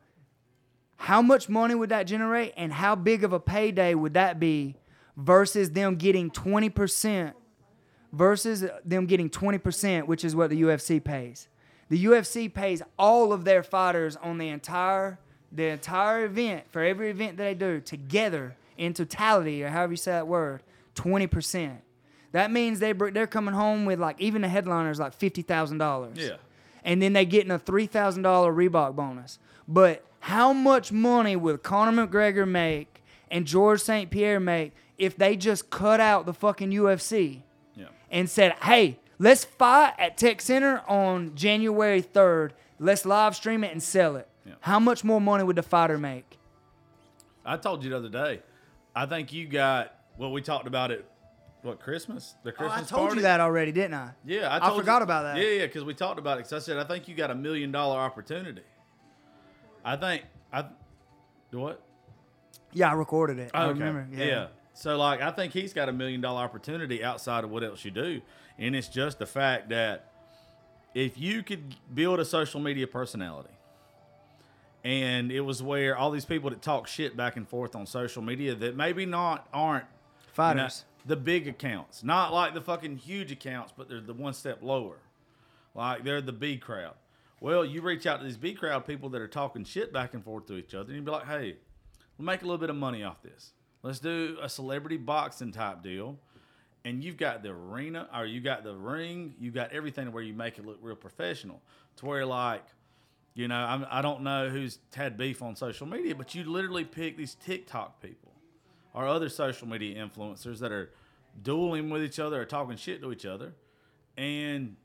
[0.97, 4.76] how much money would that generate and how big of a payday would that be
[5.16, 7.34] versus them getting 20%
[8.12, 11.47] versus them getting 20% which is what the UFC pays
[11.89, 15.20] the UFC pays all of their fighters on the entire
[15.51, 19.97] the entire event for every event that they do together in totality or however you
[19.97, 20.62] say that word
[20.95, 21.78] 20%
[22.32, 26.36] that means they they're coming home with like even the headliners like $50,000 Yeah.
[26.84, 29.38] and then they getting a three thousand dollar Reebok bonus.
[29.68, 34.09] But how much money would Conor McGregor make and George St.
[34.09, 37.41] Pierre make if they just cut out the fucking UFC.
[38.12, 42.53] And said, "Hey, let's fight at Tech Center on January third.
[42.80, 44.53] Let's live stream it and sell it." Yeah.
[44.62, 46.38] How much more money would the fighter make?
[47.45, 48.41] I told you the other day.
[48.95, 50.32] I think you got well.
[50.32, 51.05] We talked about it.
[51.64, 52.34] What Christmas?
[52.43, 53.16] The Oh, Christmas I told party?
[53.18, 54.12] you that already, didn't I?
[54.26, 55.38] Yeah, I, I told you- forgot about that.
[55.38, 56.45] Yeah, yeah, because we talked about it.
[56.47, 58.64] Because I said I think you got a million dollar opportunity.
[59.86, 60.66] I think I.
[61.51, 61.82] Do what?
[62.74, 63.51] Yeah, I recorded it.
[63.53, 63.74] I Okay.
[63.80, 64.07] remember.
[64.12, 64.26] Yeah.
[64.26, 64.47] Yeah.
[64.74, 67.92] So like I think he's got a million dollar opportunity outside of what else you
[67.92, 68.22] do.
[68.58, 70.12] And it's just the fact that
[70.94, 73.50] if you could build a social media personality
[74.84, 78.22] and it was where all these people that talk shit back and forth on social
[78.22, 80.86] media that maybe not aren't you know, Fighters.
[81.06, 84.98] the big accounts, not like the fucking huge accounts, but they're the one step lower.
[85.76, 86.96] Like they're the B crowd.
[87.40, 90.24] Well, you reach out to these B crowd people that are talking shit back and
[90.24, 91.56] forth to each other, and you be like, hey,
[92.18, 93.54] we'll make a little bit of money off this.
[93.84, 96.18] Let's do a celebrity boxing type deal.
[96.84, 100.34] And you've got the arena, or you got the ring, you got everything where you
[100.34, 101.62] make it look real professional.
[101.98, 102.64] To where, like,
[103.36, 106.84] you know, I'm, I don't know who's had beef on social media, but you literally
[106.84, 108.32] pick these TikTok people
[108.96, 110.90] or other social media influencers that are
[111.44, 113.54] dueling with each other or talking shit to each other,
[114.18, 114.76] and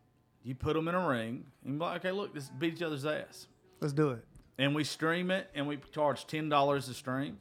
[0.44, 3.05] you put them in a ring and be like, okay, look, this beat each other's
[3.07, 3.49] ass,
[3.80, 4.24] Let's do it.
[4.59, 7.38] and we stream it and we charge ten dollars a stream.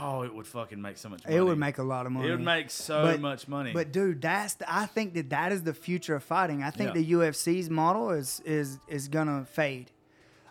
[0.00, 1.24] Oh, it would fucking make so much.
[1.24, 1.36] money.
[1.36, 2.28] It would make a lot of money.
[2.28, 3.72] It would make so But- much money.
[3.72, 6.62] But dude, that's the, I think that that is the future of fighting.
[6.62, 7.00] I think Yeah.
[7.02, 9.90] the UFC's model is is is gonna fade.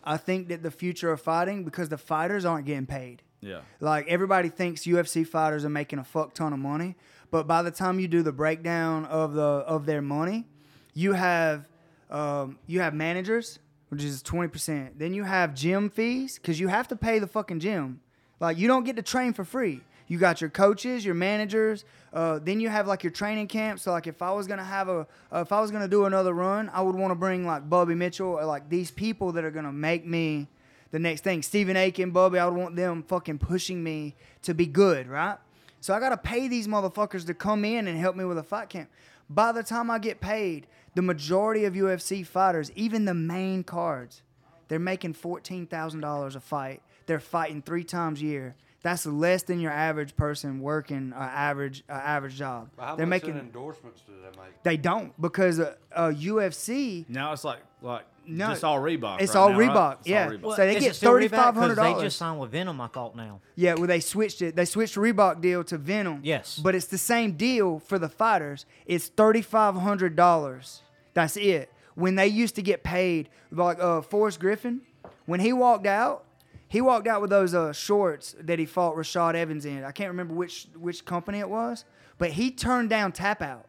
[0.04, 3.22] I think that the future of fighting because the fighters aren't getting paid.
[3.42, 6.96] yeah, Like everybody thinks UFC fighters are making a fuck ton of money,
[7.32, 10.48] but by the time you do the breakdown of the of their money,
[10.94, 11.68] you have
[12.10, 13.60] um, you have managers,
[13.90, 14.98] which is twenty percent.
[15.00, 18.02] Then you have gym fees because you have to pay the fucking gym.
[18.40, 19.82] Like you don't get to train for free.
[20.08, 21.86] You got your coaches, your managers.
[22.12, 23.80] Uh, then you have like your training camp.
[23.80, 26.34] So like if I was gonna have a, uh, if I was gonna do another
[26.34, 29.52] run, I would want to bring like Bubby Mitchell or like these people that are
[29.52, 30.48] gonna make me
[30.92, 31.44] the next thing.
[31.44, 35.38] Stephen Aiken, Bubby, I would want them fucking pushing me to be good, right?
[35.80, 38.70] So I gotta pay these motherfuckers to come in and help me with a fight
[38.70, 38.90] camp.
[39.30, 40.66] By the time I get paid,
[40.96, 44.24] the majority of UFC fighters, even the main cards,
[44.68, 46.82] they're making fourteen thousand dollars a fight.
[47.10, 48.56] They're fighting three times a year.
[48.84, 52.70] That's less than your average person working an average a average job.
[52.80, 53.32] How they're much making.
[53.40, 54.62] in endorsements do they make?
[54.64, 59.22] They don't because uh, uh, UFC now it's like like No, just all Reebok.
[59.22, 59.70] it's right all now, right?
[59.70, 60.26] Reebok, It's yeah.
[60.26, 60.42] all Reebok.
[60.44, 61.32] Well, So they is get it still Reebok?
[61.56, 61.96] 'Cause $3,500.
[61.98, 63.42] They just signed with Venum, I thought now.
[63.56, 64.56] Yeah, well, they switched it.
[64.56, 66.20] They switched the Reebok deal to Venum.
[66.24, 66.60] Yes.
[66.60, 68.66] But it's the same deal for the fighters.
[68.86, 70.84] It's thirty five hundred dollars.
[71.16, 71.74] That's it.
[71.96, 74.82] When they used to get paid, like uh, Forrest Griffin,
[75.26, 76.24] when he walked out,
[76.70, 79.84] he walked out with those uh, shorts that he fought Rashad Evans in.
[79.84, 81.84] I can't remember which which company it was,
[82.18, 83.64] but he turned down Tapout.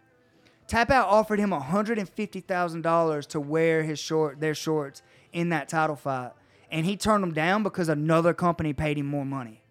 [0.68, 5.03] Tap Out offered him hundred and fifty thousand dollars to wear his short their shorts
[5.32, 6.30] in that title fight,
[6.70, 9.62] and he turned them down because another company paid him more money.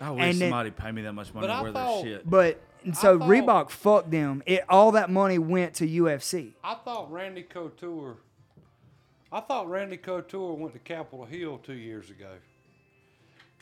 [0.00, 2.30] I wish and then- somebody pay me that much money to wear thought- their shit.
[2.30, 4.42] But and so thought- Reebok fucked them.
[4.46, 6.54] It all that money went to UFC.
[6.62, 8.16] I thought Randy Couture.
[9.32, 12.30] I thought Randy Couture went to Capitol Hill two years ago,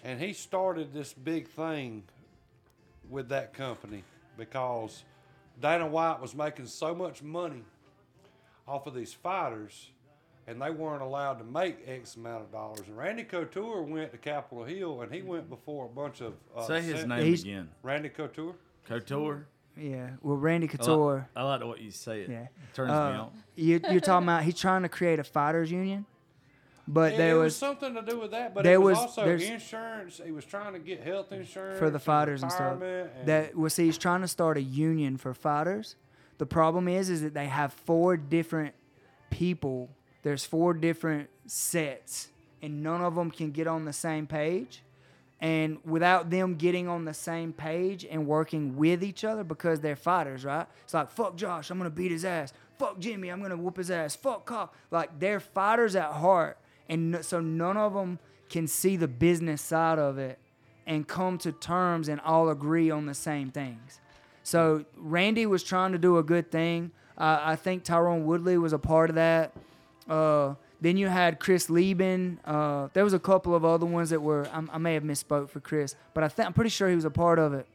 [0.04, 2.04] and he started this big thing
[3.08, 4.04] with that company
[4.36, 5.02] because
[5.60, 7.64] Dana White was making so much money
[8.66, 9.90] off of these fighters,
[10.46, 12.80] and they weren't allowed to make X amount of dollars.
[12.86, 16.62] And Randy Couture went to Capitol Hill, and he went before a bunch of uh,
[16.66, 17.68] Say his sen- name He's- again.
[17.82, 18.54] Randy Couture.
[18.86, 19.46] Couture.
[19.76, 20.10] Yeah.
[20.22, 21.28] Well, Randy I like, Couture.
[21.34, 22.30] I like the way you say it.
[22.30, 22.46] Yeah.
[22.74, 23.30] Turns me Uh, on.
[23.56, 26.06] you, you're talking about he's trying to create a fighters union,
[26.86, 28.96] but It- there it was, was something to do with that, but there it was,
[28.98, 30.20] was- also insurance.
[30.24, 32.80] He was trying to get health insurance for the fighters and stuff.
[32.82, 35.96] and That well, see, he's trying to start a union for fighters
[36.38, 38.74] The problem is, is that they have four different
[39.30, 39.88] people.
[40.22, 42.28] There's four different sets,
[42.62, 44.82] and none of them can get on the same page.
[45.40, 49.96] And without them getting on the same page and working with each other, because they're
[49.96, 50.66] fighters, right?
[50.84, 52.52] It's like fuck Josh, I'm gonna beat his ass.
[52.78, 54.16] Fuck Jimmy, I'm gonna whoop his ass.
[54.16, 54.74] Fuck Cock.
[54.90, 56.56] Like they're fighters at heart,
[56.88, 58.18] and so none of them
[58.48, 60.38] can see the business side of it
[60.86, 64.00] and come to terms and all agree on the same things.
[64.42, 66.90] So Randy was trying to do a good thing.
[67.16, 69.52] Uh, I think Tyron Woodley was a part of that.
[70.08, 72.38] Uh, then you had Chris Leben.
[72.44, 74.46] Uh, there was a couple of other ones that were.
[74.52, 77.10] I, I may have misspoke for Chris, but I I'm pretty sure he was a
[77.10, 77.66] part of it.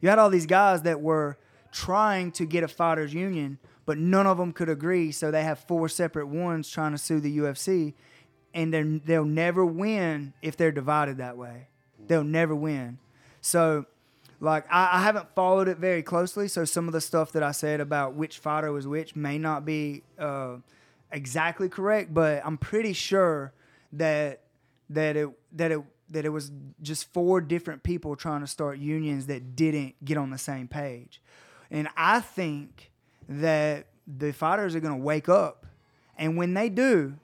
[0.00, 1.36] You had all these guys that were
[1.72, 5.10] trying to get a fighters union, but none of them could agree.
[5.10, 7.94] So they have four separate ones trying to sue the UFC,
[8.54, 11.68] and they'll never win if they're divided that way.
[12.06, 12.98] They'll never win.
[13.40, 13.86] So,
[14.40, 16.48] like, I, I haven't followed it very closely.
[16.48, 19.64] So some of the stuff that I said about which fighter was which may not
[19.64, 20.56] be uh,
[21.10, 23.52] exactly correct, but I'm pretty sure
[23.92, 24.40] that
[24.90, 25.80] that it that it
[26.10, 30.30] that it was just four different people trying to start unions that didn't get on
[30.30, 31.20] the same page.
[31.70, 32.90] And I think
[33.28, 35.66] that the fighters are going to wake up.
[36.18, 37.14] And when they do,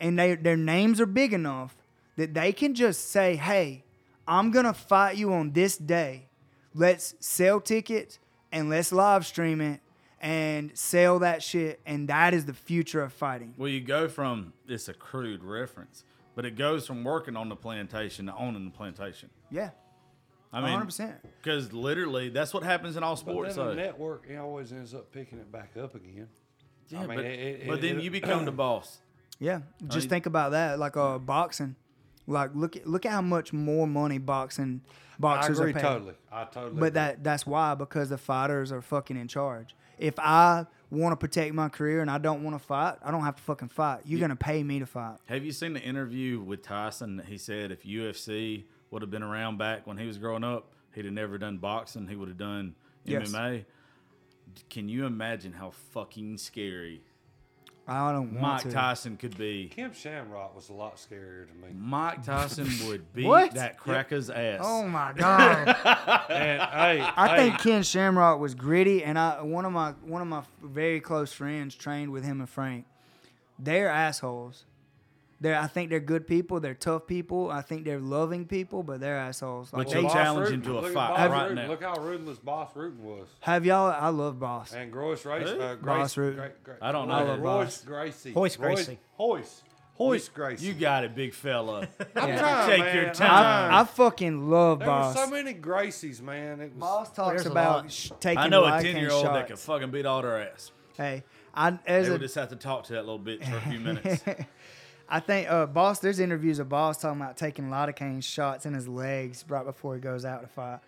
[0.00, 1.76] and they, their names are big enough
[2.16, 3.84] that they can just say, hey,
[4.26, 6.26] I'm going to fight you on this day.
[6.74, 8.18] Let's sell tickets
[8.52, 9.80] and let's live stream it
[10.20, 11.80] and sell that shit.
[11.86, 13.54] And that is the future of fighting.
[13.56, 17.56] Well, you go from it's a crude reference, but it goes from working on the
[17.56, 19.30] plantation to owning the plantation.
[19.50, 19.70] Yeah,
[20.52, 21.14] I mean, 100%.
[21.42, 23.54] because literally that's what happens in all But sports.
[23.56, 26.28] then the network it always ends up picking it back up again.
[26.90, 28.98] yeah, I mean, but, it- it- but it- then it- you become the boss.
[29.40, 30.78] Yeah, just mean- think about that.
[30.78, 31.76] Like uh, boxing,
[32.26, 35.82] like look at look at how much more money boxing I boxers agree are paid.
[35.82, 36.14] totally.
[36.32, 36.72] I totally.
[36.74, 36.90] But agree.
[36.90, 39.74] that that's why because the fighters are fucking in charge.
[39.98, 43.22] If I want to protect my career and I don't want to fight, I don't
[43.24, 44.00] have to fucking fight.
[44.04, 45.16] You're gonna pay me to fight.
[45.26, 47.22] Have you seen the interview with Tyson?
[47.26, 51.04] He said if UFC would have been around back when he was growing up, he'd
[51.04, 52.06] have never done boxing.
[52.08, 52.74] He would have done
[53.04, 53.30] Yes.
[53.30, 53.64] MMA.
[54.70, 57.02] Can you imagine how fucking scary
[57.90, 58.70] I don't want Mike to.
[58.70, 59.68] Tyson could be?
[59.74, 61.68] Ken Shamrock was a lot scarier to me.
[61.74, 63.54] Mike Tyson would beat What?
[63.54, 64.60] that cracker's ass.
[64.62, 65.68] Oh my god!
[66.30, 70.20] And hey, I hey, think Ken Shamrock was gritty, and I one of my one
[70.20, 72.84] of my very close friends trained with him and Frank.
[73.58, 74.66] They're assholes.
[75.40, 76.58] They're I think they're good people.
[76.58, 77.48] They're tough people.
[77.50, 79.72] I think they're loving people, but they're assholes.
[79.72, 81.54] Like But they, you challenge Rutten- him to a fight right Rutten.
[81.54, 81.66] now.
[81.68, 83.28] Look how ruthless Bas Rutten was.
[83.40, 83.86] have y'all?
[83.92, 84.72] I love Bas.
[84.74, 85.60] And Gross Race, Who?
[85.60, 86.36] uh, Boss Grace, Rutten.
[86.36, 87.42] Gra- Gra- I don't know Roy- who.
[87.42, 88.32] Royce Gracie.
[88.32, 88.98] Hoist Royce- Gracie.
[89.16, 89.62] Hoist.
[89.94, 90.66] Hoist Gracie.
[90.66, 91.88] You got it, big fella.
[92.16, 92.38] I'm Yeah.
[92.38, 92.94] trying, Take man.
[92.96, 93.72] your time.
[93.72, 95.14] I, I fucking love there Bas.
[95.16, 96.60] were so many Gracies, man.
[96.60, 96.80] It was.
[96.80, 99.48] Bas talks There's about sh- taking I know a ten year old that shots.
[99.50, 100.70] could fucking beat all their ass.
[100.96, 101.22] Hey,
[101.54, 103.60] I as They a, would just have to talk to that little bitch for a
[103.62, 104.22] few minutes.
[105.08, 106.00] I think uh, Bas.
[106.00, 110.00] There's interviews of Bas talking about taking lidocaine shots in his legs right before he
[110.00, 110.80] goes out to fight.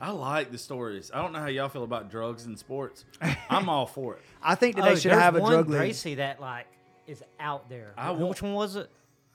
[0.00, 1.10] I like the stories.
[1.14, 3.04] I don't know how y'all feel about drugs in sports.
[3.50, 4.22] I'm all for it.
[4.42, 5.78] I think that Oh, they should there's have a one drug league.
[5.78, 6.66] Gracie that like
[7.06, 7.92] is out there.
[7.96, 8.90] I Who- want- Which one was it?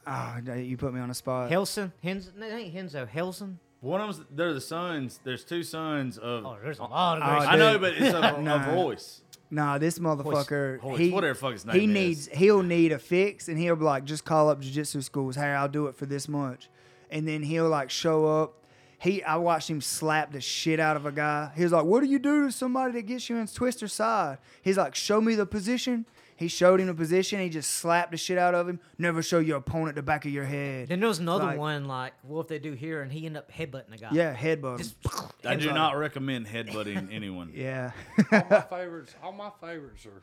[0.05, 1.51] Oh, you put me on the spot.
[1.51, 1.91] Helson?
[2.01, 2.34] Henzo?
[2.36, 3.05] No, it ain't Henzo.
[3.10, 3.55] Helson?
[3.82, 5.20] One of them's they're the sons.
[5.24, 6.45] There's two sons of.
[6.45, 7.47] Oh, there's a lot of Oh, Gracie.
[7.47, 7.82] I know, dude.
[7.82, 8.55] but it's of, Nah.
[8.70, 9.22] of Royce.
[9.49, 10.97] Nah, this motherfucker.
[10.97, 11.87] He whatever fuck his he is.
[11.87, 12.27] needs.
[12.27, 15.35] He'll need a fix, and he'll be like, just call up jujitsu schools.
[15.35, 16.69] Hey, I'll do it for this much,
[17.09, 18.53] and then he'll like show up.
[18.99, 21.51] He, I watched him slap the shit out of a guy.
[21.55, 24.39] He was like, "What do you do to somebody that gets you in twister side?"
[24.61, 26.05] He's like, "Show me the position."
[26.38, 27.39] He showed him the position.
[27.39, 28.79] He just slapped the shit out of him.
[28.97, 30.88] Never show your opponent the back of your head.
[30.88, 33.01] Then there was another Like- one like, what if they do here?
[33.01, 34.09] And he ended up headbutting a guy.
[34.11, 34.73] Yeah, headbutt.
[34.73, 34.77] him.
[34.77, 34.95] Just,
[35.45, 37.51] I do not recommend headbutting anyone.
[37.53, 37.91] Yeah.
[38.31, 39.15] all my favorites.
[39.23, 40.21] All my favorites are,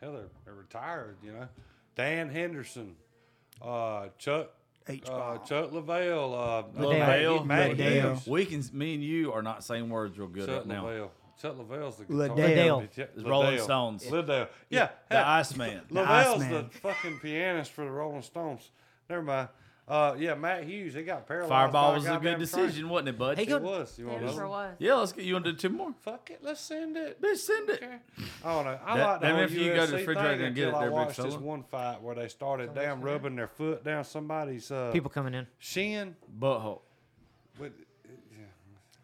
[0.00, 1.16] hell, they're, they're retired.
[1.22, 1.48] You know,
[1.96, 2.94] Dan Henderson,
[3.62, 4.50] uh, Chuck,
[4.86, 5.08] H.
[5.08, 7.44] uh, Chuck Lavelle, uh, Liddell.
[7.44, 8.14] Matt Liddell.
[8.16, 8.62] Hughes, We can.
[8.72, 10.84] Me and you are not saying words real good Chuck right now.
[10.86, 11.10] Lavelle.
[11.40, 12.36] Chuck Lavelle's the Liddell.
[12.36, 12.88] guitar- Liddell.
[12.96, 14.10] Yeah, Rolling Stones.
[14.10, 14.48] Liddell.
[14.70, 15.80] Yeah, The hey, Iceman.
[15.90, 16.70] Lavelle's Iceman.
[16.72, 18.70] the fucking pianist for the Rolling Stones.
[19.08, 19.48] Never mind.
[19.86, 20.92] Uh, yeah, Matt Hughes.
[20.92, 21.48] He got paralyzed.
[21.48, 22.38] Fireball was a good goddamn train.
[22.40, 23.38] decision, wasn't it, bud?
[23.38, 23.98] Hey, It was.
[23.98, 24.76] You want It to sure was.
[24.78, 25.94] yeah, let's get you want to do two more.
[26.02, 26.40] Fuck it.
[26.42, 27.22] Let's send it.
[27.22, 27.82] Bitch, send it.
[27.82, 27.96] Okay.
[28.44, 28.78] I don't know.
[28.84, 30.72] I That- like the whole if you go to the UFC refrigerator and get it
[30.72, 34.70] there, I watched this one fight where they started damn rubbing their foot down somebody's
[34.70, 35.46] uh, people coming in.
[35.58, 36.16] shin.
[36.38, 36.80] Butthole.
[37.58, 37.72] With,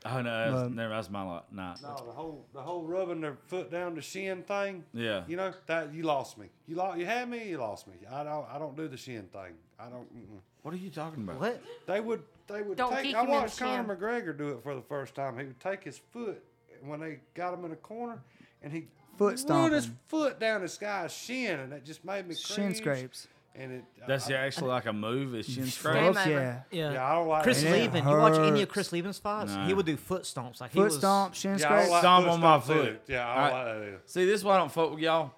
[0.07, 0.94] Oh no, that's, Um, never.
[0.94, 1.52] That's my lot.
[1.52, 1.74] Nah.
[1.82, 4.84] no, the whole the whole rubbing their foot down the shin thing.
[4.92, 5.24] Yeah.
[5.26, 6.48] You know that you lost me.
[6.66, 6.98] You lost.
[6.98, 7.48] You had me.
[7.48, 7.94] You lost me.
[8.11, 8.46] I don't.
[8.52, 9.55] I don't do the shin thing.
[9.80, 10.14] I don't.
[10.14, 10.40] Mm-mm.
[10.62, 11.40] What are you talking about?
[11.40, 11.62] What?
[11.86, 12.22] They would.
[12.46, 13.05] They would Don't take.
[13.07, 13.96] kick I him in watched Conor shin.
[13.96, 15.38] McGregor do it for the first time.
[15.38, 16.42] He would take his foot
[16.82, 18.22] when they got him in a corner,
[18.62, 22.34] and he Foot run his foot down this guy's shin, and it just made me
[22.34, 23.28] Shin scrapes.
[23.57, 25.34] And it uh, That's I, actually like a move.
[25.36, 26.14] Is shin Game scrape.
[26.16, 26.61] Yeah.
[26.72, 26.92] Yeah.
[26.92, 28.68] yeah, I don't like Chris And it Leben, you watch any of.
[28.68, 29.52] Chris Leben's fights?
[29.52, 29.66] Nah.
[29.66, 30.96] He would do foot stomps like he Foot was.
[30.96, 31.90] stomp, shin Yeah, I don't scrape.
[31.92, 32.84] like Stomp on my stomps either.
[32.84, 33.02] foot.
[33.07, 34.00] Yeah, I don't like that either.
[34.07, 35.30] See, this is why I don't fuck with y'all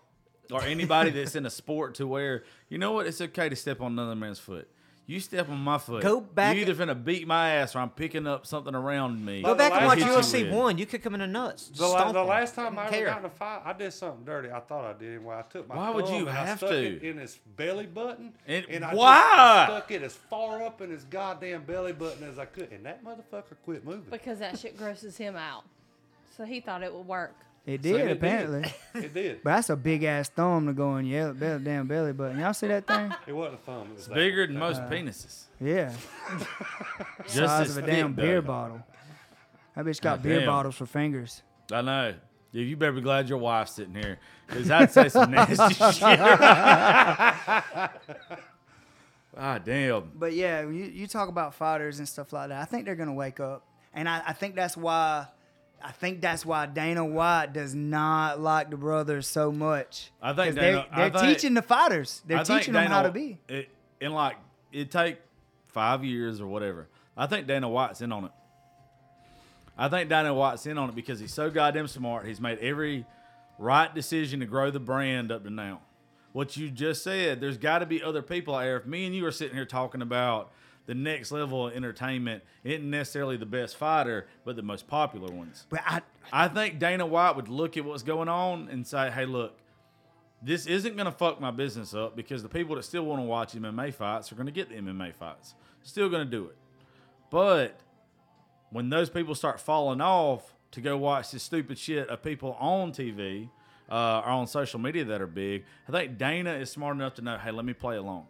[0.51, 3.07] or anybody that's in a sport to where you know what?
[3.07, 4.69] It's okay to step on another man's foot.
[5.09, 6.03] You step on my foot.
[6.03, 9.41] Go back- You either finna beat my ass or I'm picking up something around me.
[9.41, 10.79] Go back and watch last time- UFC one.
[10.79, 11.69] You kick him in the nuts.
[11.69, 13.07] The, la- the last time I Don't ever care.
[13.07, 14.51] got in a fight, I did something dirty.
[14.51, 15.37] I thought I did anyway.
[15.37, 17.09] I took my Why would you have to?
[17.09, 19.67] in his belly button, And- and I why?
[19.69, 22.85] just stuck it as far up in his goddamn belly button as I could, and
[22.85, 24.11] that motherfucker quit moving.
[24.11, 25.63] Because that shit grosses him out.
[26.37, 27.35] So he thought it would work.
[27.67, 28.73] It So did it apparently.
[28.95, 29.43] It did.
[29.43, 32.39] But that's a big ass thumb to go in your belly, damn belly button.
[32.41, 33.13] Y'all see that thing?
[33.27, 33.89] It wasn't a thumb.
[33.89, 34.15] It was It's that.
[34.15, 35.43] bigger than most penises.
[35.61, 35.93] Yeah,
[37.25, 38.23] Just size as of a thick, damn though.
[38.23, 38.83] beer bottle.
[39.75, 40.47] That bitch got God beer damn.
[40.49, 41.43] bottles for fingers.
[41.73, 42.15] I know.
[42.53, 46.03] Yeah, you better be glad your wife's sitting here, because I'd say some nasty shit.
[49.37, 50.11] ah, damn.
[50.15, 52.61] But yeah, you, you talk about fighters and stuff like that.
[52.63, 55.27] I think they're gonna wake up, and I, I think that's why.
[55.83, 60.11] I think that's why Dana White does not like the brothers so much.
[60.21, 62.23] I think Dana- they're, they're think- teaching the fighters.
[62.27, 63.39] They're I teaching them how to be.
[63.49, 63.69] It,
[64.01, 64.37] in like
[64.73, 65.19] it take
[65.69, 66.89] five years or whatever.
[67.17, 68.31] I think Dana White's in on it.
[69.79, 72.27] I think Dana White's in on it because he's so goddamn smart.
[72.27, 73.05] He's made every
[73.59, 75.81] right decision to grow the brand up to now.
[76.33, 78.77] What you just said, there's got to be other people out there.
[78.79, 80.51] If me and you are sitting here talking about
[80.87, 85.33] the next level of entertainment, it isn't necessarily the best fighter, but the most popular
[85.33, 85.67] ones.
[85.69, 89.27] But I, I think Dana White would look at what's going on and say, "Hey,
[89.27, 89.59] look,
[90.41, 93.27] this isn't going to fuck my business up because the people that still want to
[93.27, 95.55] watch MMA fights are going to get the MMA fights.
[95.83, 96.57] Still going to do it.
[97.31, 97.79] But
[98.71, 102.93] when those people start falling off to go watch this stupid shit of people on
[102.93, 103.49] TV
[103.91, 107.23] uh, or on social media that are big, I think Dana is smart enough to
[107.23, 108.27] know, hey, let me play along."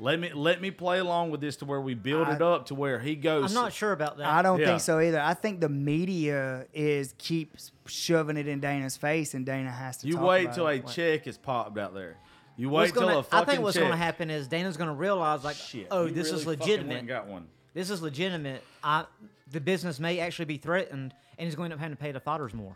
[0.00, 2.74] Let me let me play along with this to where we build it up to
[2.74, 3.50] where he goes.
[3.50, 4.26] I'm not sure about that.
[4.26, 4.66] I don't Yeah.
[4.66, 5.20] think so either.
[5.20, 10.06] I think the media is keeps shoving it in Dana's face, and Dana has to.
[10.06, 10.86] You talk wait about till a it.
[10.86, 12.16] check is popped out there.
[12.56, 13.82] You What's wait till gonna, a fucking I think what's check.
[13.82, 16.98] going to happen is Dana's going to realize, like, Shit, oh, this really is legitimate.
[16.98, 17.46] and Got one.
[17.72, 18.64] This is legitimate.
[18.82, 19.04] I,
[19.52, 22.10] the business may actually be threatened, and he's going to end up having to pay
[22.10, 22.74] the fighters more.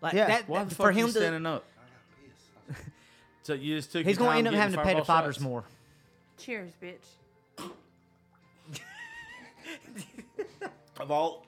[0.00, 0.26] Like Yeah.
[0.28, 1.64] that, Why that- the for fuck you him to, standing up?
[3.42, 4.06] so you just took.
[4.06, 5.44] he's going to end up having to pay the fireball fighters shots?
[5.44, 5.64] more.
[6.38, 6.96] Cheers, bitch.
[11.00, 11.46] Of all,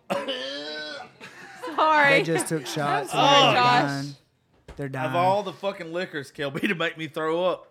[1.76, 2.11] Sorry.
[2.11, 3.12] They just took shots.
[3.12, 3.82] and oh, sorry, they're Josh.
[3.82, 4.14] dying.
[4.76, 5.11] They're dying.
[5.11, 7.66] of all the fucking liquors, Kelby, to make me throw up.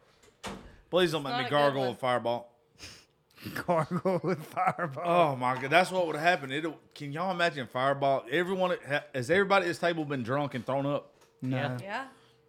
[0.89, 1.89] Please don't make not me a good gargle one.
[1.91, 2.51] with fireball.
[3.65, 5.03] gargle with fireball.
[5.05, 6.51] Oh my god, that's what would happen.
[6.51, 8.25] It can y'all imagine fireball?
[8.29, 8.75] Everyone
[9.13, 11.13] has everybody at this table been drunk and thrown up.
[11.41, 11.55] no.
[11.57, 11.77] Yeah.
[11.81, 12.05] yeah.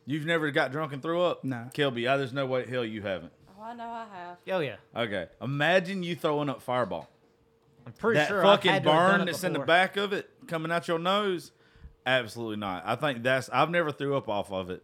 [0.07, 1.45] You've never got drunk and threw up.
[1.45, 1.69] No.
[1.73, 3.33] Kelby, I, there's no way hell you haven't.
[3.71, 4.37] I know I have.
[4.51, 7.09] Oh yeah, Okay, imagine you throwing up fireball.
[7.87, 9.59] I'm pretty that sure I've fucking had to have done burn it that's in the
[9.61, 9.67] before.
[9.67, 11.53] back of it coming out your nose
[12.07, 14.83] absolutely not i think that's i've never threw up off of it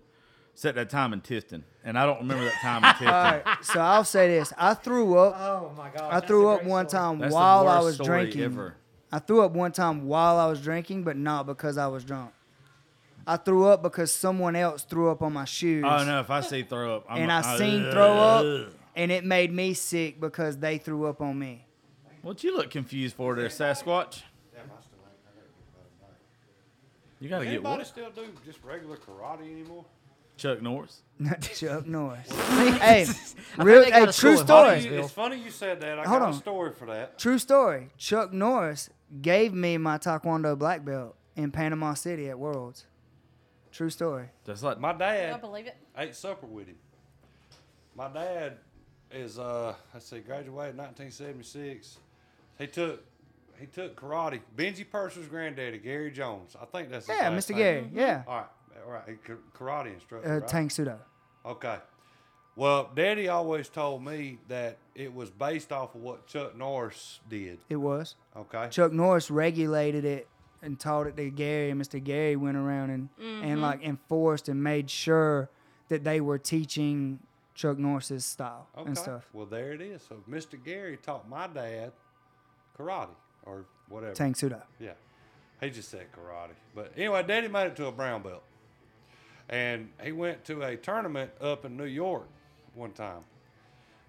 [0.53, 3.13] except that time in Tifton, and i don't remember that time in Tifton.
[3.13, 3.23] All
[3.53, 5.35] right, so I'll say this: I threw up.
[5.39, 6.13] Oh my god!
[6.13, 8.43] I threw up one time That's the while I worst was story drinking.
[8.45, 8.75] ever.
[9.13, 12.33] I threw up one time while I was drinking, but not because I was drunk.
[13.27, 15.85] I threw up because someone else threw up on my shoes.
[15.87, 19.13] oh no if i see throw up I'm And I seen "Ugh." throw up, and
[19.13, 21.67] it made me sick because they threw up on me.
[22.23, 24.23] what you look confused for there sasquatch
[27.19, 29.85] you gotta get Anybody what still do just regular karate anymore?
[30.37, 32.31] chuck norris Not Chuck Norris.
[32.31, 33.07] hey,
[33.59, 34.69] I real, they got hey, a true school in story.
[34.73, 35.05] Huntsville.
[35.05, 35.99] It's funny you said that.
[35.99, 36.35] I Hold got on.
[36.35, 37.19] a story for that.
[37.19, 37.89] True story.
[37.97, 38.91] Chuck Norris
[39.23, 42.85] gave me my Taekwondo black belt in Panama City at Worlds.
[43.73, 44.27] True story.
[44.45, 45.31] just like My dad.
[45.31, 45.77] I dad believe it.
[45.97, 46.77] ate supper with him.
[47.97, 48.59] My dad
[49.13, 51.99] is uh let's see, graduated 1976.
[52.59, 53.03] He took
[53.59, 54.41] he took karate.
[54.57, 56.55] Benji Purser's granddaddy, Gary Jones.
[56.61, 57.51] I think that's his Yeah, Mr.
[57.51, 57.59] name.
[57.59, 57.91] Gary.
[57.93, 58.23] Yeah.
[58.27, 58.47] All right,
[58.87, 59.19] all right.
[59.55, 60.29] Karate instructor.
[60.29, 60.49] Uh, right?
[60.49, 60.95] Tang Soo Do.
[61.45, 61.77] Okay.
[62.57, 67.59] Well, Daddy always told me that it was based off of what Chuck Norris did.
[67.69, 68.15] It was.
[68.35, 68.69] Okay.
[68.71, 70.27] Chuck Norris regulated it
[70.63, 72.03] and taught it to Gary, and Mr.
[72.03, 73.09] Gary went around and
[73.45, 75.51] and like enforced and made sure
[75.89, 77.21] that they were teaching
[77.57, 78.87] Chuck Norris's style Okay.
[78.89, 79.27] and stuff.
[79.33, 80.03] Well, there it is.
[80.09, 80.63] So Mr.
[80.63, 81.91] Gary taught my dad
[82.79, 83.09] karate
[83.45, 84.13] or whatever.
[84.15, 84.57] Tang Soo Do.
[84.79, 84.93] Yeah.
[85.61, 86.51] He just said karate.
[86.75, 88.43] But anyway, Daddy made it to a brown belt.
[89.49, 92.27] And he went to a tournament up in New York
[92.75, 93.23] one time.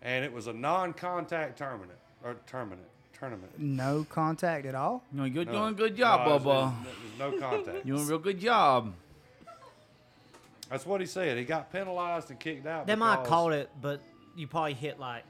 [0.02, 1.92] And it was a non contact tournament.
[2.24, 2.82] Or tournament.
[3.18, 3.58] Tournament.
[3.58, 5.04] No contact at all.
[5.12, 5.52] you know, you're No.
[5.54, 7.78] doing a good job No, bubba it was- it was no contact.
[7.86, 8.94] you doing a real good job
[10.70, 11.38] That's what he said.
[11.38, 12.88] He got penalized and kicked out.
[12.88, 14.02] They might have because- called it, but
[14.36, 15.24] you probably hit like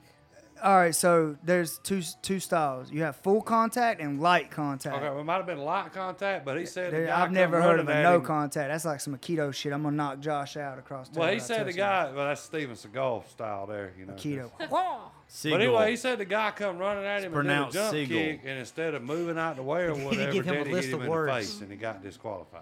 [0.64, 2.92] All right, so there's two two styles.
[2.92, 4.96] You have full contact and light contact.
[4.96, 7.26] Okay, well, it might have been light contact, but he said the There- guy I've
[7.28, 8.24] come never heard of running a at no him.
[8.26, 8.70] contact.
[8.72, 9.72] That's like some Aikido shit.
[9.72, 11.12] I'm gonna knock Josh out across.
[11.14, 12.10] Well, town he by said the touchdown.
[12.12, 12.16] guy.
[12.18, 14.14] Well, that's Steven Seagal style there, you know.
[14.14, 14.50] Aikido.
[15.44, 17.92] But anyway, he said the guy come running at him and did a pronounced jump
[17.92, 18.18] seagull.
[18.18, 20.86] kick, and instead of moving out the way or whatever, give him a Daddy list
[20.86, 21.28] hit him of in words.
[21.34, 22.62] the face, and he got disqualified.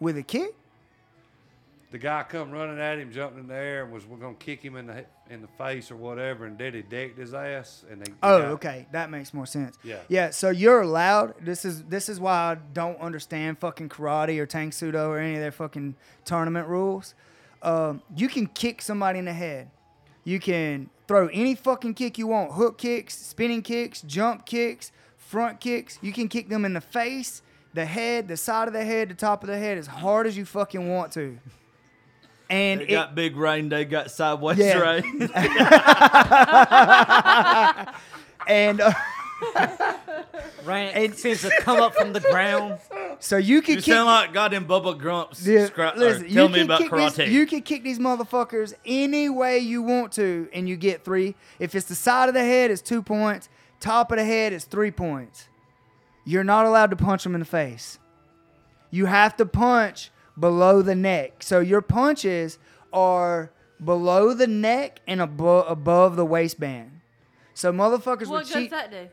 [0.00, 0.54] With a kick?
[1.92, 4.60] The guy come running at him, jumped in the air, and was going to kick
[4.60, 8.12] him in the in the face or whatever, and Daddy decked his ass, and they.
[8.22, 9.78] Oh, got- okay, that makes more sense.
[9.84, 9.98] Yeah.
[10.08, 10.30] Yeah.
[10.30, 11.34] So you're allowed.
[11.40, 15.18] This is this is why I don't understand fucking karate or Tang Soo Do or
[15.18, 17.14] any of their fucking tournament rules.
[17.62, 19.70] Um, you can kick somebody in the head.
[20.24, 22.52] You can throw any fucking kick you want.
[22.52, 25.98] Hook kicks, spinning kicks, jump kicks, front kicks.
[26.02, 27.42] You can kick them in the face,
[27.74, 30.36] the head, the side of the head, the top of the head, as hard as
[30.36, 31.38] you fucking want to.
[32.48, 33.68] And They it, got big rain.
[33.68, 34.78] They got sideways Yeah.
[34.78, 35.20] rain.
[38.48, 38.92] and uh,
[40.64, 42.78] ran And- seems to come up from the ground.
[43.18, 43.94] so you can you kick.
[43.94, 45.46] sound like goddamn Bubba Gumps.
[45.46, 47.16] Yeah, Scra- listen, tell you me can about kick karate.
[47.16, 51.34] These, you can kick these motherfuckers any way you want to, and you get three.
[51.58, 53.48] If it's the side of the head, it's two points.
[53.80, 55.48] Top of the head is three points.
[56.24, 57.98] You're not allowed to punch them in the face.
[58.90, 61.42] You have to punch below the neck.
[61.42, 62.58] So your punches
[62.92, 63.50] are
[63.82, 67.00] below the neck and above above the waistband.
[67.54, 68.70] So motherfuckers What would good cheat.
[68.70, 69.08] does that do?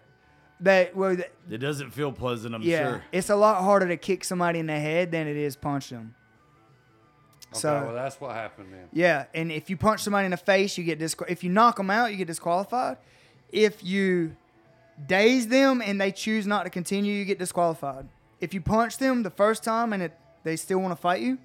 [0.61, 2.55] That well, th- it doesn't feel pleasant.
[2.55, 3.03] I'm yeah, sure.
[3.11, 6.15] it's a lot harder to kick somebody in the head than it is punch them.
[7.51, 8.87] Okay, So- well, that's what happened then.
[8.91, 11.27] Yeah, and if you punch somebody in the face, you get disqual.
[11.29, 12.97] If you knock them out, you get disqualified.
[13.51, 14.35] If you
[15.07, 18.07] daze them and they choose not to continue, you get disqualified.
[18.39, 21.37] If you punch them the first time and it, they still want to fight you,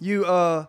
[0.00, 0.66] you uh,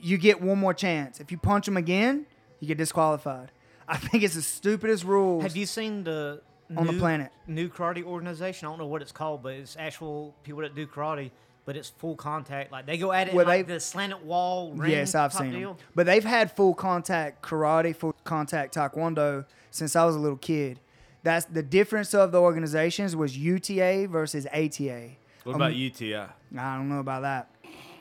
[0.00, 1.20] you get one more chance.
[1.20, 2.26] If you punch them again,
[2.60, 3.50] you get disqualified.
[3.86, 5.42] I think it's the stupidest rules.
[5.42, 6.40] Have you seen the
[6.76, 7.30] On the planet.
[7.46, 8.66] new karate organization?
[8.66, 11.30] I don't know what it's called, but it's actual people that do karate.
[11.66, 12.70] But it's full contact.
[12.72, 14.90] Like they go at it Well, like the slanted wall ring.
[14.90, 15.74] Yes, I've seen deal.
[15.74, 15.84] them.
[15.94, 20.78] But they've had full contact karate, full contact taekwondo since I was a little kid.
[21.22, 25.12] That's the difference of the organizations was UTA versus ATA.
[25.44, 26.14] What about UTI?
[26.16, 27.50] I don't know about that.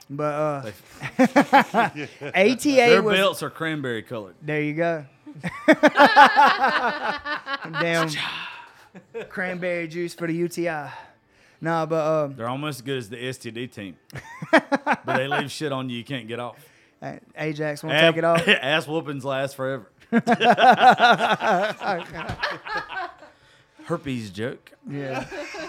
[0.10, 0.72] But uh,
[1.20, 2.08] ATA
[2.64, 4.36] Their was belts are cranberry colored.
[4.42, 5.06] there you go.
[7.82, 8.10] Damn
[9.30, 10.90] cranberry juice for the UTI.
[11.62, 13.98] Nah, but um, They're almost as good as the STD team,
[14.52, 16.58] but they leave shit on you you can't get off.
[17.38, 18.48] Ajax won't take it off.
[18.48, 19.90] Ass whoopings last forever.
[23.86, 24.72] Herpes joke.
[24.90, 25.26] Yeah.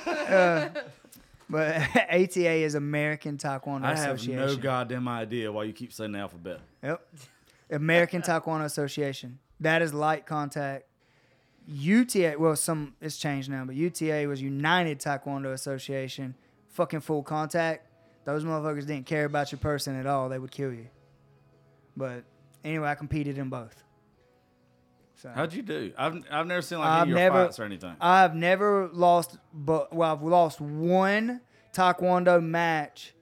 [0.06, 0.68] Uh,
[1.54, 1.76] but
[2.10, 4.44] ATA is American Taekwondo I have Association.
[4.44, 6.58] no goddamn idea why you keep saying the alphabet.
[6.82, 7.06] Yep.
[7.70, 9.38] American Taekwondo Association.
[9.60, 10.86] That is light contact.
[11.68, 16.34] UTA, well, some it's changed now, but UTA was United Taekwondo Association.
[16.70, 17.86] Fucking full contact.
[18.24, 20.28] Those motherfuckers didn't care about your person at all.
[20.28, 20.88] They would kill you.
[21.96, 22.24] But
[22.64, 23.83] anyway, I competed in both.
[25.24, 25.90] So How'd you do?
[25.96, 27.96] I've, I've never seen like I've any of your never- fights or anything.
[27.98, 31.40] I've never lost, but well, I've lost one
[31.72, 33.14] Taekwondo match.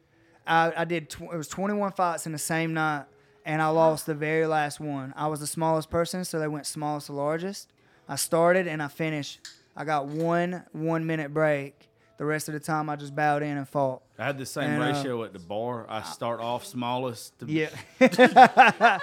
[0.45, 1.09] I, I did.
[1.09, 3.05] Tw- it was 21 fights in the same night,
[3.47, 5.15] and I lost the very last one.
[5.17, 7.73] I was the smallest person, so they went smallest to largest.
[8.09, 9.39] I started and I finished.
[9.77, 11.89] I got one one minute break.
[12.19, 14.03] The rest of the time, I just bowed in and fought.
[14.19, 15.87] I had the same and, uh, ratio at the bar.
[15.89, 17.39] I start off smallest.
[17.39, 17.47] To,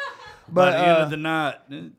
[0.49, 1.55] Yeah, By but the end uh, of the night,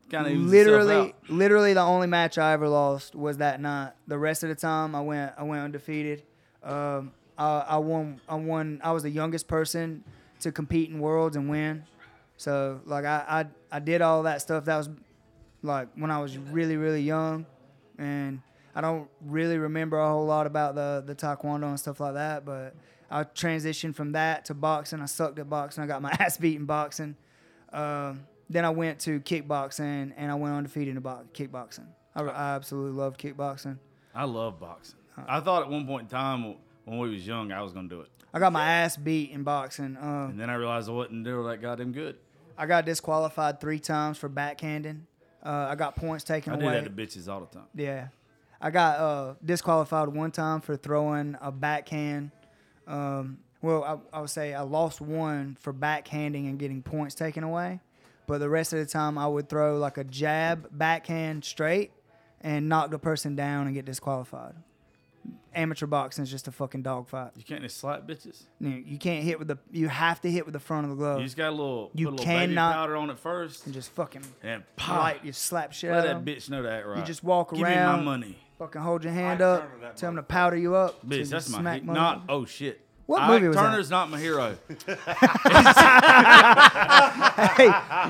[0.09, 3.93] kind of literally, literally the only match I ever lost was that night.
[4.07, 6.23] The rest of the time, I went, I went undefeated.
[6.63, 8.81] Um, I, I won, I won.
[8.83, 10.03] I was the youngest person
[10.41, 11.83] to compete in worlds and win.
[12.37, 14.65] So like I, I, I did all that stuff.
[14.65, 14.89] That was
[15.63, 17.45] like when I was really, really young,
[17.97, 18.41] and
[18.75, 22.45] I don't really remember a whole lot about the the taekwondo and stuff like that.
[22.45, 22.75] But
[23.09, 25.01] I transitioned from that to boxing.
[25.01, 25.83] I sucked at boxing.
[25.83, 27.15] I got my ass beat in boxing.
[27.71, 31.87] Um, then I went to kickboxing, and I went undefeated in bo- kickboxing.
[32.15, 33.77] I, I absolutely love kickboxing.
[34.13, 34.99] I love boxing.
[35.27, 36.55] I thought at one point in time
[36.85, 39.43] when we was young, I was gonna do it, I got my ass beat in
[39.43, 39.97] boxing.
[39.99, 42.17] Um, and then I realized I wasn't doing that goddamn good.
[42.57, 45.01] I got disqualified three times for backhanding.
[45.43, 46.59] Uh, I got points taken away.
[46.59, 46.83] I do away.
[46.83, 47.67] that to bitches all the time.
[47.75, 48.07] Yeah.
[48.61, 52.31] I got uh, disqualified one time for throwing a backhand.
[52.87, 57.43] Um, well, I, I would say I lost one for backhanding and getting points taken
[57.43, 57.79] away.
[58.31, 61.91] But the rest of the time, I would throw like a jab, backhand straight,
[62.39, 64.53] and knock the person down and get disqualified.
[65.53, 67.31] Amateur boxing is just a fucking dogfight.
[67.35, 68.43] You can't just slap bitches.
[68.61, 69.57] You, you can't hit with the.
[69.69, 71.19] You have to hit with the front of the glove.
[71.19, 73.65] You just got a little, You put a little baby cannot- powder on it first,
[73.65, 74.97] and just fucking and pop.
[75.03, 75.25] light.
[75.25, 76.25] You slap shit Let out that of 'em.
[76.25, 76.99] bitch know that right.
[76.99, 77.99] You just walk Give around.
[77.99, 79.61] me my money, Fucking hold your hand Ike up.
[79.63, 81.01] Turner, that Tell them to powder you up.
[81.01, 81.17] till bitch.
[81.17, 81.85] you That's my smack hit.
[81.85, 82.79] mother- Not oh shit.
[83.11, 83.61] What Ike movie was that?
[83.63, 84.57] Turner's not my hero.
[87.57, 87.67] Hey,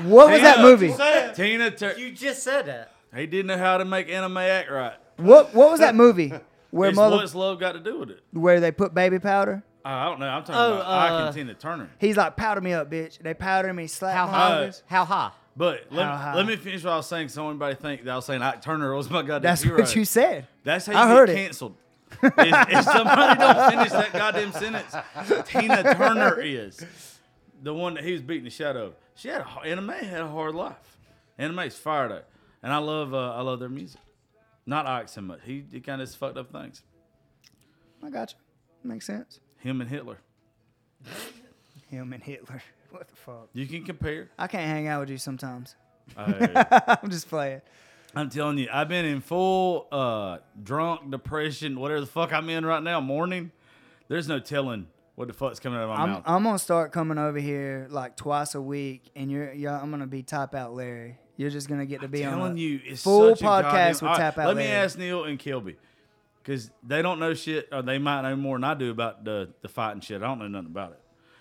[0.08, 0.92] what was that movie?
[1.34, 1.98] Tina Turner.
[1.98, 2.92] You just said that.
[3.14, 4.94] He didn't know how to make Anna Mae act right.
[5.16, 6.32] What What was that movie?
[6.70, 8.20] Where It's mother, what's love got to do with it?
[8.32, 9.62] where they put baby powder?
[9.84, 10.28] I don't know.
[10.28, 11.90] I'm talking Oh, about Ike uh, and Tina Turner.
[11.98, 13.18] He's like, powder me up, bitch.
[13.18, 14.48] They powder me, He How my high?
[14.50, 14.82] mother's.
[14.86, 15.32] How high?
[15.56, 16.34] But let, How me, high?
[16.36, 17.28] let me finish what I was saying.
[17.28, 19.78] So anybody think that I was saying Ike Turner was my goddamn That's hero.
[19.80, 20.46] what you said.
[20.64, 21.34] That's how you I get heard it.
[21.34, 21.74] canceled.
[22.22, 24.94] If, if somebody don't finish that goddamn sentence,
[25.48, 26.84] Tina Turner is
[27.62, 28.94] the one that he was beating the shit out of.
[29.14, 30.98] She had a, Anna Mae had a hard life.
[31.38, 32.22] Anna Mae's fire though,
[32.62, 34.00] and I love uh, I love their music.
[34.66, 35.40] Not Ike so much.
[35.44, 36.82] He, he kind of fucked up things.
[38.02, 38.88] I got you.
[38.88, 39.40] Makes sense.
[39.58, 40.18] Him and Hitler.
[41.88, 42.62] Him and Hitler.
[42.92, 43.48] What the fuck?
[43.54, 44.28] You can compare.
[44.38, 45.76] I can't hang out with you sometimes.
[46.14, 46.62] Uh,
[47.02, 47.62] I'm just playing.
[48.14, 52.64] I'm telling you, I've been in full uh, drunk depression, whatever the fuck I'm in
[52.66, 53.50] right now, morning.
[54.08, 56.22] There's no telling what the fuck's coming out of my I'm, mouth.
[56.26, 60.06] I'm gonna start coming over here like twice a week, and you're, yeah, I'm gonna
[60.06, 61.18] be top Out Larry.
[61.36, 62.32] You're just gonna get to be on.
[62.34, 64.98] telling a- you, it's full such a podcast goddamn- with right, Tapout Let me ask
[64.98, 65.76] Neil and Kilby,
[66.42, 69.48] because they don't know shit, or they might know more than I do about the
[69.62, 70.22] the fighting shit.
[70.22, 71.00] I don't know nothing about it.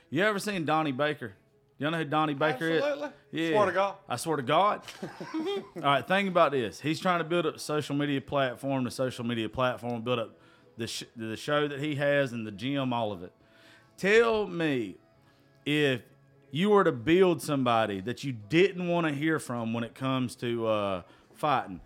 [0.10, 1.34] You ever seen Donnie Baker?
[1.82, 2.84] Y'all know who Donnie Baker is?
[2.84, 3.10] Absolutely.
[3.34, 3.50] is?
[3.56, 3.96] Swear to God.
[4.08, 4.84] I swear to God.
[5.78, 6.80] All right, think about this.
[6.80, 10.38] He's trying to build up a social media platform, the social media platform, build up
[10.78, 13.34] the sh- the show that he has and the gym, all of it.
[13.98, 14.98] Tell me
[15.66, 16.02] if
[16.52, 20.36] you were to build somebody that you didn't want to hear from when it comes
[20.36, 21.02] to uh,
[21.34, 21.82] fighting,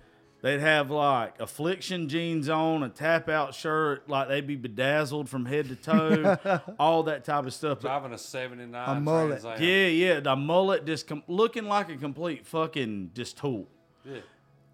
[0.45, 5.67] they'd have like affliction jeans on, a Tapout shirt, like they'd be bedazzled from head
[5.69, 7.79] to toe, all that type of stuff.
[7.81, 9.41] But Driving a 79 A mullet.
[9.41, 9.67] Trans Am.
[9.67, 13.67] yeah, yeah, the mullet just com- looking like a complete fucking just tool.
[14.05, 14.19] Yeah.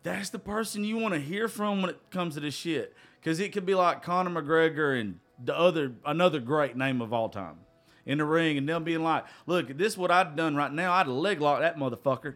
[0.04, 3.40] That's the person you want to hear from when it comes to this shit, because
[3.40, 7.60] it could be like Conor McGregor and the other another great name of all time
[8.06, 10.92] in the ring, and them being like, "Look, this is what I'd done right now.
[10.92, 12.36] I'd leg lock that motherfucker,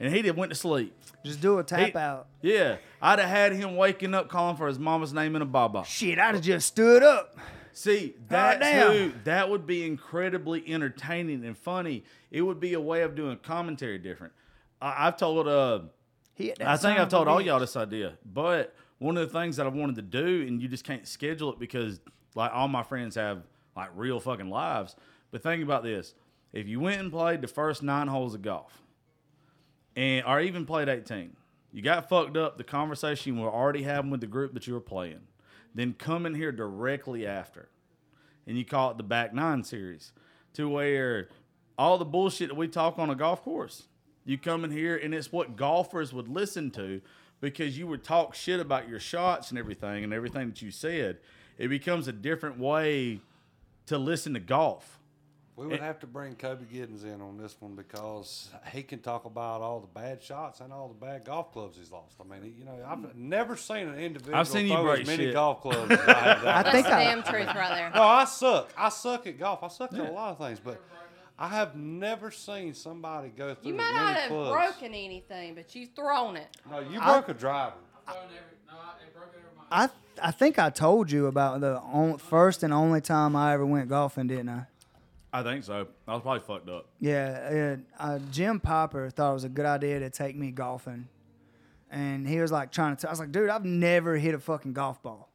[0.00, 0.92] and he'd have went to sleep."
[1.24, 2.26] Just do a tap He- out.
[2.42, 5.84] Yeah, I'd have had him waking up calling for his mama's name in a baba.
[5.86, 7.36] Shit, I'd have just stood up.
[7.72, 8.92] See, that's Goddamn.
[8.92, 12.04] who that would be incredibly entertaining and funny.
[12.30, 14.32] It would be a way of doing commentary different.
[14.82, 15.80] I, I've told uh
[16.34, 17.44] He I think I've told all bitch.
[17.46, 20.68] y'all this idea, but one of the things that I wanted to do, and you
[20.68, 22.00] just can't schedule it because
[22.34, 23.42] like all my friends have
[23.76, 24.96] like real fucking lives.
[25.30, 26.14] But think about this:
[26.52, 28.82] if you went and played the first nine holes of golf,
[29.96, 31.36] and or even played eighteen,
[31.72, 32.58] you got fucked up.
[32.58, 35.20] The conversation were already having with the group that you were playing,
[35.74, 37.68] then come in here directly after,
[38.46, 40.12] and you call it the back nine series,
[40.54, 41.28] to where
[41.78, 43.84] all the bullshit that we talk on a golf course,
[44.26, 47.00] you come in here and it's what golfers would listen to
[47.40, 51.16] because you would talk shit about your shots and everything and everything that you said.
[51.56, 53.22] It becomes a different way
[53.86, 54.99] to listen to golf.
[55.60, 55.84] We would eh.
[55.84, 59.78] have to bring Kobe Giddens in on this one because he can talk about all
[59.80, 62.14] the bad shots and all the bad golf clubs he's lost.
[62.18, 65.06] I mean, you know, I've never seen an individual I've seen you throw break as
[65.06, 65.34] many shit.
[65.34, 66.38] golf clubs as I have.
[66.38, 67.90] I that That's think the I- damn truth right there.
[67.94, 68.70] No, I suck.
[68.74, 69.62] I suck at golf.
[69.62, 70.80] I suck at a lot of things, but
[71.38, 74.50] I have never seen somebody go through You as might many not have clubs.
[74.52, 76.48] broken anything, but you've thrown it.
[76.70, 77.74] No, you broke a driver.
[79.70, 79.90] I
[80.22, 83.90] I think I told you about the on, first and only time I ever went
[83.90, 84.66] golfing, didn't I?
[85.32, 85.86] I think so.
[86.08, 86.86] I was probably fucked up.
[86.98, 91.08] Yeah, uh, uh, Jim Popper thought it was a good idea to take me golfing,
[91.90, 93.02] and he was like trying to.
[93.02, 95.28] T- I was like, dude, I've never hit a fucking golf ball.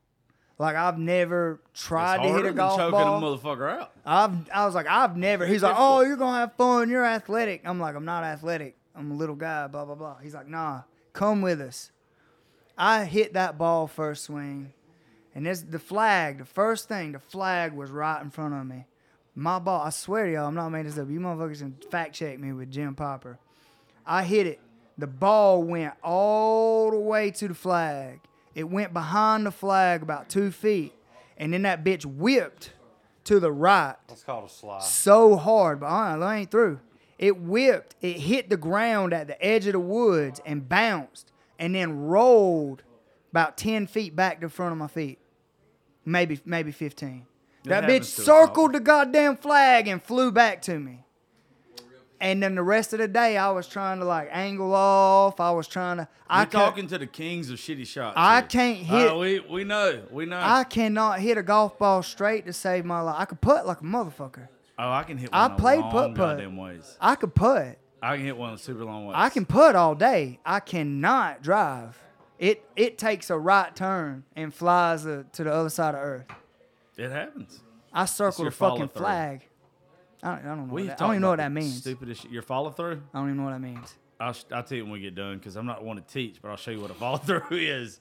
[0.57, 3.23] Like I've never tried to hit a golf choking ball.
[3.23, 3.91] a motherfucker out.
[4.05, 5.45] I've I was like, I've never.
[5.45, 6.89] He's like, oh, you're gonna have fun.
[6.89, 7.61] You're athletic.
[7.65, 8.77] I'm like, I'm not athletic.
[8.95, 9.67] I'm a little guy.
[9.67, 10.17] Blah blah blah.
[10.19, 10.81] He's like, nah,
[11.13, 11.91] come with us.
[12.77, 14.73] I hit that ball first swing,
[15.33, 16.39] and this the flag.
[16.39, 18.85] The first thing, the flag was right in front of me.
[19.35, 21.09] My ball, I swear to y'all, I'm not making this up.
[21.09, 23.37] You motherfuckers can fact check me with Jim Popper.
[24.05, 24.61] I hit it.
[24.97, 28.21] The ball went all the way to the flag.
[28.53, 30.93] It went behind the flag about two feet.
[31.37, 32.71] And then that bitch whipped
[33.25, 33.95] to the right.
[34.07, 34.83] That's called a slide.
[34.83, 36.79] So hard, but uh, I, ain't through.
[37.19, 37.95] It whipped.
[38.01, 42.83] It hit the ground at the edge of the woods and bounced and then rolled
[43.31, 45.19] about 10 feet back to front of my feet.
[46.05, 47.25] Maybe, maybe 15
[47.69, 51.01] that bitch happens to us circled the goddamn flag and flew back to me.
[52.21, 55.39] And then the rest of the day, I was trying to like angle off.
[55.39, 56.07] I was trying to.
[56.29, 58.13] I You're could- talking to the kings of shitty shots.
[58.17, 58.47] I here.
[58.47, 60.01] can't hit- Uh, we we know.
[60.09, 60.39] We know.
[60.41, 63.15] I cannot hit a golf ball straight to save my life.
[63.19, 64.47] I could putt like a motherfucker.
[64.79, 65.29] oh, I can hit.
[65.33, 66.97] I played goddamn ways.
[67.01, 67.77] I could putt.
[68.01, 69.15] I can hit one super long ways.
[69.17, 70.39] I can putt all day.
[70.45, 71.99] I cannot drive.
[72.39, 76.25] It it takes a right turn and flies uh, to the other side of Earth.
[76.97, 77.59] It happens.
[77.93, 79.01] I circled a fucking follow-through.
[79.01, 79.41] flag.
[80.23, 80.73] I don't, I don't know.
[80.73, 81.77] What that, I don't even know what that means.
[81.77, 82.31] Stupidest shit.
[82.31, 83.01] Your follow through.
[83.13, 83.93] I don't even know what that means.
[84.19, 86.37] I'll, sh- I'll tell you when we get done because I'm not one to teach,
[86.41, 87.99] but I'll show you what a follow through is.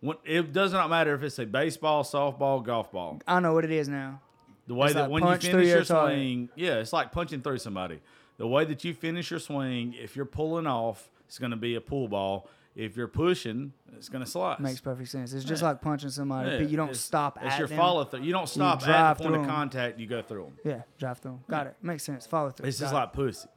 [0.00, 3.20] When, it does not matter if it's a baseball, softball, golf ball.
[3.26, 4.20] I know what it is now.
[4.66, 6.16] The way It's that like when you punch through finish your your target.
[6.18, 8.00] swing, yeah, it's like punching through somebody.
[8.36, 11.74] The way that you finish your swing, if you're pulling off, it's going to be
[11.74, 12.48] a pull ball.
[12.78, 14.60] If you're pushing, it's going to slice.
[14.60, 15.32] Makes perfect sense.
[15.32, 15.70] It's just Yeah.
[15.70, 17.76] like punching somebody, Yeah, but you don't it's- stop It's at your them.
[17.76, 18.20] follow through.
[18.22, 19.48] You don't stop at drive the point of 'em.
[19.48, 19.98] contact.
[19.98, 20.58] You go through them.
[20.64, 21.32] Yeah, drive through.
[21.32, 21.40] 'em.
[21.50, 21.76] Got it.
[21.82, 22.24] Makes sense.
[22.24, 22.68] Follow through.
[22.68, 22.96] It's Got just it.
[22.96, 23.48] like pussy.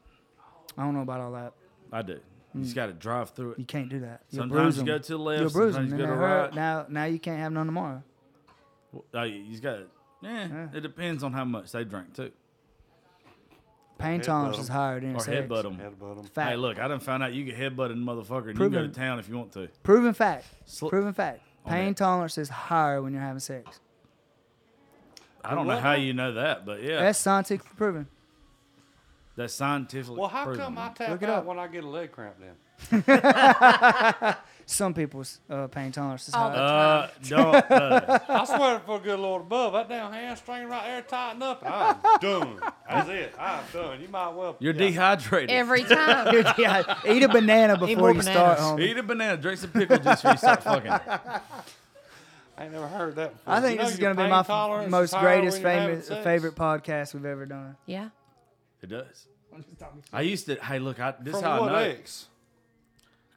[0.76, 1.54] I don't know about all that.
[1.92, 2.20] I do.
[2.56, 2.76] You just mm.
[2.76, 3.60] got to drive through it.
[3.60, 4.24] You can't do that.
[4.32, 6.00] You'll Sometimes you go to the left, You'll bruise sometimes them.
[6.00, 6.54] you go to right.
[6.56, 8.02] Now, now you can't have none tomorrow.
[9.14, 9.86] Oh, you you got to.
[10.24, 10.68] Yeah, Yeah.
[10.74, 12.32] it depends on how much they drink too.
[14.02, 14.62] Pain Headbutt tolerance 'em.
[14.64, 15.30] is higher than Or sex.
[15.48, 15.78] headbutt them.
[15.78, 16.24] Headbutt 'em.
[16.26, 16.50] Fact.
[16.50, 18.72] Hey, look, I done found out you can headbutt a motherfucker and you can Proven.
[18.72, 19.68] go to town if you want to.
[19.84, 20.46] Proven fact.
[20.66, 21.42] Sl- Proven fact.
[21.66, 21.98] On Pain that.
[21.98, 23.80] tolerance is higher when you're having sex.
[25.44, 28.08] I don't know how you know that, but yeah, That's scientifically proven.
[29.36, 30.62] that's scientifically Well, how proven.
[30.62, 31.46] come I tap Look it out up.
[31.46, 32.56] when I get a leg cramp then?
[34.72, 36.58] Some people's uh, pain tolerance is All higher.
[36.58, 37.56] Uh, don't.
[37.56, 41.62] Uh, I swear for good Lord above, that damn hamstring right there tighten up.
[41.66, 42.58] I'm done.
[42.90, 43.36] That's it.
[43.38, 44.02] I'm done.
[44.02, 44.56] You might well.
[44.60, 44.80] you're yeah.
[44.80, 45.50] dehydrated.
[45.50, 46.34] Every time.
[46.58, 48.82] yeah, eat a banana before you start, bananas.
[48.82, 48.90] homie.
[48.90, 50.92] Eat a banana, drink some pickle juice before you start fucking.
[52.58, 53.34] I ain't never heard that.
[53.34, 53.54] Before.
[53.54, 55.82] I think You know this is going to be my f- most greatest when you're
[55.82, 57.76] having famous favorite podcast we've ever done.
[57.86, 58.10] Yeah.
[58.82, 59.28] It does.
[60.14, 60.56] I used to.
[60.56, 61.78] Hey, look, I, this is From how I what know.
[61.80, 62.28] ex?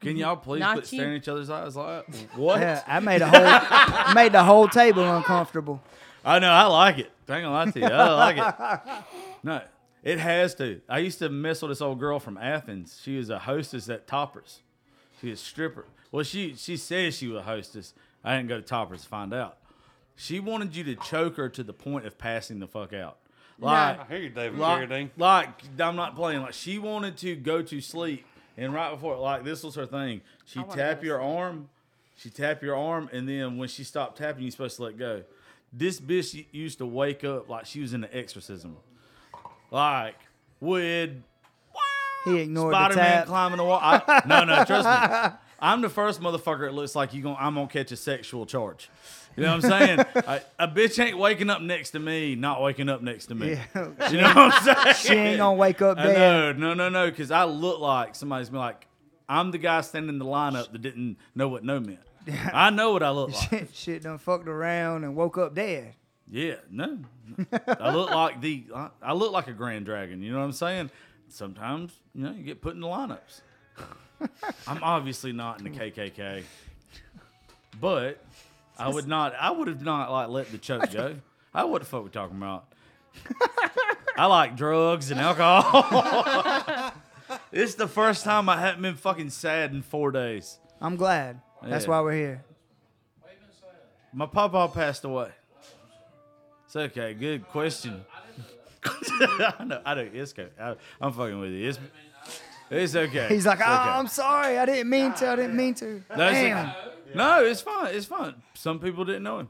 [0.01, 0.17] Can mm-hmm.
[0.19, 0.99] y'all please Not quit you.
[0.99, 2.05] staring each other's eyes like?
[2.35, 2.59] What?
[2.59, 5.81] Yeah, I made a whole made the whole table uncomfortable.
[6.23, 6.51] I know.
[6.51, 7.11] I like it.
[7.27, 7.85] I ain't gonna lie to you.
[7.85, 9.05] I like it.
[9.43, 9.61] No,
[10.03, 10.81] it has to.
[10.89, 12.99] I used to mess with this old girl from Athens.
[13.03, 14.61] She was a hostess at Toppers.
[15.21, 15.85] She was a stripper.
[16.11, 17.93] Well, she she says she was a hostess.
[18.23, 19.57] I didn't go to Toppers to find out.
[20.15, 23.17] She wanted you to choke her to the point of passing the fuck out.
[23.59, 25.09] Like, I hear you, David like, Carradine.
[25.17, 25.49] like
[25.79, 26.41] I'm not playing.
[26.41, 28.25] Like she wanted to go to sleep,
[28.57, 30.21] and right before, like this was her thing.
[30.45, 31.69] She tap go to your arm,
[32.17, 35.23] she tap your arm, and then when she stopped tapping, you're supposed to let go.
[35.73, 38.77] This bitch used to wake up like she was in an exorcism,
[39.71, 40.15] like
[40.61, 41.21] would
[42.23, 43.79] He ignored the Spider Man climbing the wall.
[43.81, 45.37] I, no, no, trust me.
[45.59, 46.67] I'm the first motherfucker.
[46.67, 48.89] It looks like you going I'm gonna catch a sexual charge.
[49.35, 49.99] You know what I'm saying?
[50.27, 53.51] I, a bitch ain't waking up next to me, not waking up next to me.
[53.51, 53.65] Yeah.
[54.11, 54.95] You know what I'm saying?
[54.95, 56.57] She ain't gonna wake up dead.
[56.57, 58.87] know, no, no, no, because I look like somebody's been like,
[59.27, 61.99] I'm the guy standing in the lineup that didn't know what no meant.
[62.53, 63.49] I know what I look like.
[63.49, 65.95] Shit, shit done fucked around and woke up dead.
[66.29, 66.99] Yeah, no,
[67.67, 70.23] I look like the, I, I look like a grand dragon.
[70.23, 70.89] You know what I'm saying?
[71.29, 73.41] Sometimes, you know, you get put in the lineups.
[74.67, 76.43] I'm obviously not in the KKK,
[77.79, 78.24] but
[78.77, 81.15] I would not, I would have not like let the choke go.
[81.53, 82.65] I what the fuck we talking about?
[84.17, 86.91] I like drugs and alcohol.
[87.51, 90.59] it's the first time I haven't been fucking sad in four days.
[90.81, 91.41] I'm glad.
[91.63, 91.91] That's Yeah.
[91.91, 92.43] why we're here.
[94.13, 95.31] My papa passed away.
[96.65, 97.13] It's okay.
[97.13, 98.05] Good question.
[98.85, 99.81] I know.
[99.85, 100.09] I know.
[100.13, 100.49] It's okay.
[100.59, 101.69] I, I'm fucking with you.
[101.69, 101.79] It's,
[102.69, 103.27] it's okay.
[103.29, 103.89] He's like, It's oh, okay.
[103.89, 104.57] I'm sorry.
[104.57, 105.29] I didn't mean to.
[105.29, 105.85] I didn't mean to.
[106.15, 106.69] No, it's Damn.
[106.69, 106.79] okay.
[107.13, 107.93] No, it's fine.
[107.95, 108.35] It's fine.
[108.53, 109.49] Some people didn't know him.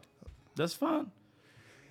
[0.56, 1.12] That's fine.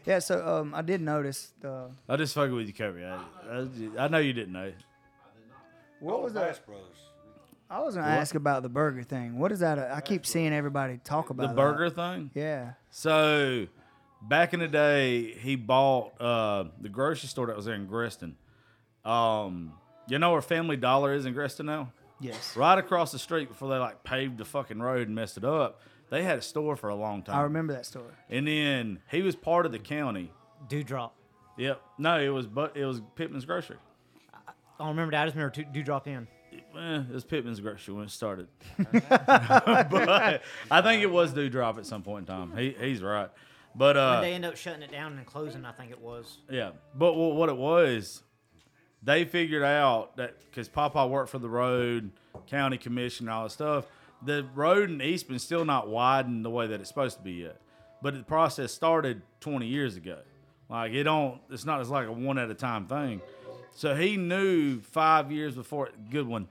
[0.07, 1.91] Yeah, so um, I did notice the.
[2.09, 3.05] I just fucking with you, Kobe.
[3.05, 3.16] I,
[3.51, 4.73] I, I know you didn't know.
[6.01, 6.66] What was Bass that?
[6.66, 6.86] Brothers.
[7.70, 9.39] I was gonna ask about the burger thing.
[9.39, 9.78] What is that?
[9.78, 11.57] I keep seeing everybody talk about The that.
[11.57, 12.31] burger thing.
[12.35, 12.73] Yeah.
[12.91, 13.66] So,
[14.20, 18.35] back in the day, he bought uh, the grocery store that was there in Gresston.
[19.05, 19.73] Um,
[20.09, 21.91] you know where Family Dollar is in Gresston now?
[22.20, 22.57] Yes.
[22.57, 25.81] Right across the street before they like paved the fucking road and messed it up.
[26.11, 27.36] They had a store for a long time.
[27.36, 28.12] I remember that story.
[28.31, 30.31] And then he was part of the county.
[30.69, 31.15] Dewdrop.
[31.59, 31.81] Yep.
[31.99, 33.77] No, it was but it was Pittman's Grocery.
[34.32, 35.23] I don't remember that.
[35.23, 36.27] I just remember two- Dewdrop in.
[36.53, 38.49] Eh, it was Pittman's Grocery when it started.
[38.93, 42.57] but I think it was Dewdrop at some point in time.
[42.57, 43.31] He, he's right.
[43.74, 46.39] But uh, When they end up shutting it down and closing, I think it was.
[46.49, 48.23] Yeah, but wh- what it was,
[49.05, 52.10] they figured out that because Papa worked for the road,
[52.47, 53.86] county commission, and all that stuff.
[54.22, 57.60] The road in Eastman's still not widened the way that it's supposed to be yet.
[58.01, 60.18] But the process started 20 years ago.
[60.70, 61.81] Like it don't, it's not.
[61.81, 63.20] It's like a one at a time thing.
[63.72, 65.90] So he knew five years before.
[66.10, 66.48] Good one.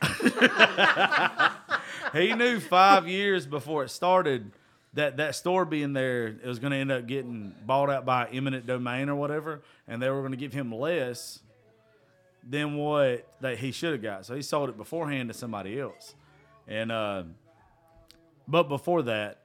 [2.12, 4.52] he knew five years before it started
[4.94, 8.28] that that store being there it was going to end up getting bought out by
[8.28, 11.40] eminent domain or whatever, and they were going to give him less
[12.48, 14.26] than what that he should have got.
[14.26, 16.14] So he sold it beforehand to somebody else,
[16.66, 17.24] and uh,
[18.46, 19.42] but before that,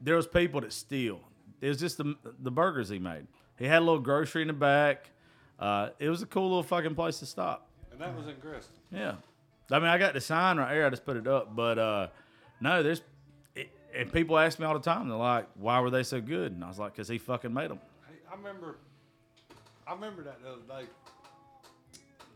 [0.00, 1.20] there was people that steal.
[1.60, 3.26] It was just the the burgers he made.
[3.58, 5.10] He had a little grocery in the back.
[5.58, 7.68] Uh, it was a cool little fucking place to stop.
[7.90, 8.76] And that was in Gresston.
[8.92, 9.14] Yeah.
[9.70, 10.86] I mean, I got the sign right here.
[10.86, 11.56] I just put it up.
[11.56, 12.08] But uh,
[12.60, 13.00] no, there's.
[13.54, 15.08] It, and people ask me all the time.
[15.08, 17.70] They're like, "Why were they so good?" And I was like, "Cause he fucking made
[17.70, 18.76] them." Hey, I remember,
[19.86, 20.88] I remember that the other day.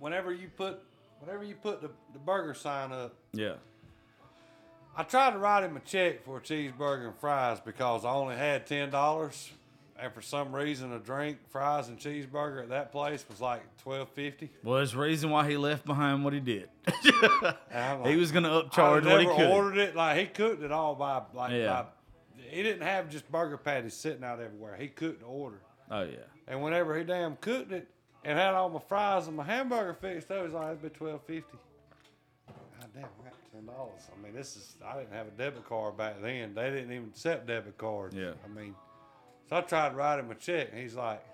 [0.01, 0.81] Whenever you put,
[1.20, 3.55] whenever you put the, the burger sign up, Yeah.
[4.97, 8.35] I tried to write him a check for a cheeseburger and fries because I only
[8.36, 9.52] had ten dollars,
[9.97, 14.09] and for some reason, a drink, fries, and cheeseburger at that place was like twelve
[14.10, 14.51] fifty.
[14.64, 16.68] Well, there's a reason why he left behind what he did.
[17.72, 19.51] I'm he was gonna upcharge what he could.
[19.51, 21.82] ordered it like he cooked it all by like Yeah.
[21.82, 21.85] by,
[22.51, 24.77] he didn't have just burger patties sitting out everywhere.
[24.77, 25.60] He cooked the order.
[25.90, 26.16] Oh yeah.
[26.48, 27.86] And whenever he damn cooked it
[28.24, 31.22] and had all my fries and my hamburger fixed, I was like, it'd be twelve
[31.22, 31.59] fifty.
[32.47, 34.02] God damn, I got ten dollars.
[34.12, 36.55] I mean, this is I didn't have a debit card back then.
[36.55, 38.14] They didn't even accept debit cards.
[38.14, 38.32] Yeah.
[38.44, 38.74] I mean,
[39.48, 41.24] so I tried to write him a check, and he's like,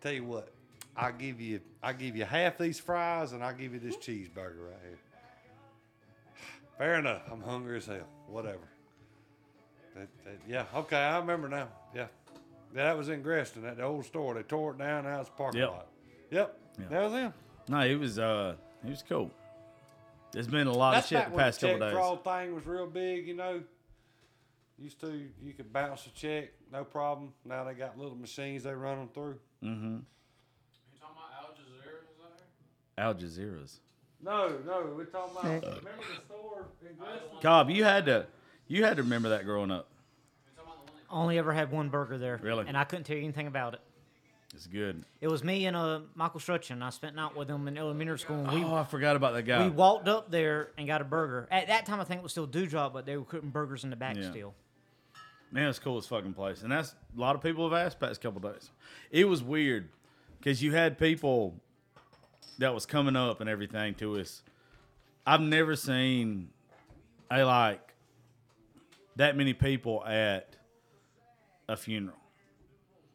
[0.00, 0.48] "Tell you what,
[0.96, 3.96] I give you I give you half these fries, and I will give you this
[3.96, 4.98] cheeseburger right here."
[6.78, 7.22] Fair enough.
[7.30, 8.08] I'm hungry as hell.
[8.26, 8.68] Whatever.
[9.94, 10.64] That, that, yeah.
[10.74, 10.96] Okay.
[10.96, 11.68] I remember now.
[11.94, 12.06] Yeah.
[12.74, 14.34] Yeah, that was in Gresston at the old store.
[14.34, 15.04] They tore it down.
[15.04, 15.70] Now it's a parking Yep.
[15.70, 15.86] lot.
[16.30, 16.60] Yep.
[16.80, 16.88] Yeah.
[16.88, 17.34] That was him.
[17.68, 18.18] No, he was.
[18.18, 19.30] Uh, he was cool.
[20.32, 21.96] There's been a lot That's of shit back the when past the couple check days.
[21.96, 23.26] fraud thing was real big.
[23.28, 23.62] You know.
[24.76, 27.32] Used to you could bounce a check, no problem.
[27.44, 29.38] Now they got little machines they run them through.
[29.62, 29.98] Mm-hmm.
[29.98, 32.02] You talking about Al Jazeera?
[32.10, 33.04] Is that here?
[33.04, 33.14] Al
[33.62, 33.80] Jazeera's.
[34.20, 35.44] No, no, we're talking about.
[35.44, 37.40] Remember the store in Gresston?
[37.40, 38.26] Cobb, you had to.
[38.66, 39.86] You had to remember that growing up.
[40.44, 42.40] You talking about the one that Only ever had one burger there.
[42.42, 42.64] Really?
[42.66, 43.80] And I couldn't tell you anything about it.
[44.52, 45.04] It's good.
[45.20, 46.82] It was me and uh, Michael Strutchen.
[46.82, 48.40] I spent night with him in elementary school.
[48.40, 49.64] And we oh, I forgot about that guy.
[49.64, 51.46] we walked up there and got a burger.
[51.52, 53.90] At that time, I think it was still Dewdrop, but they were cooking burgers in
[53.90, 54.30] the back Yeah.
[54.30, 54.54] still.
[55.52, 58.20] Man, it's cool as fucking place, and that's a lot of people have asked past
[58.20, 58.70] couple days.
[59.12, 59.88] It was weird
[60.38, 61.54] because you had people
[62.58, 64.42] that was coming up and everything to us.
[65.24, 66.48] I've never seen
[67.30, 67.94] a like
[69.14, 70.56] that many people at
[71.68, 72.18] a funeral.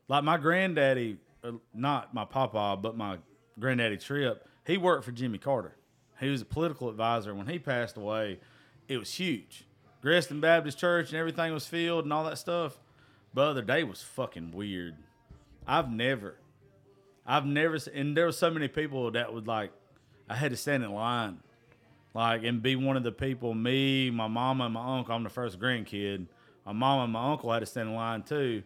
[0.08, 3.18] Like my granddaddy, uh, not my papa, but my
[3.60, 4.48] granddaddy Trip.
[4.66, 5.76] He worked for Jimmy Carter.
[6.20, 7.34] He was a political advisor.
[7.34, 8.40] When he passed away,
[8.88, 9.66] it was huge.
[10.04, 12.80] Gresston Baptist Church and everything was filled and all that stuff.
[13.34, 14.96] But the day was fucking weird.
[15.68, 16.36] I've never,
[17.28, 19.72] I've never, and there were so many people that would like,
[20.28, 21.40] I had to stand in line,
[22.16, 23.54] like, and be one of the people.
[23.54, 25.14] Me, my mama, and my uncle.
[25.14, 26.26] I'm the first grandkid.
[26.66, 28.64] My mama and my uncle had to stand in line too,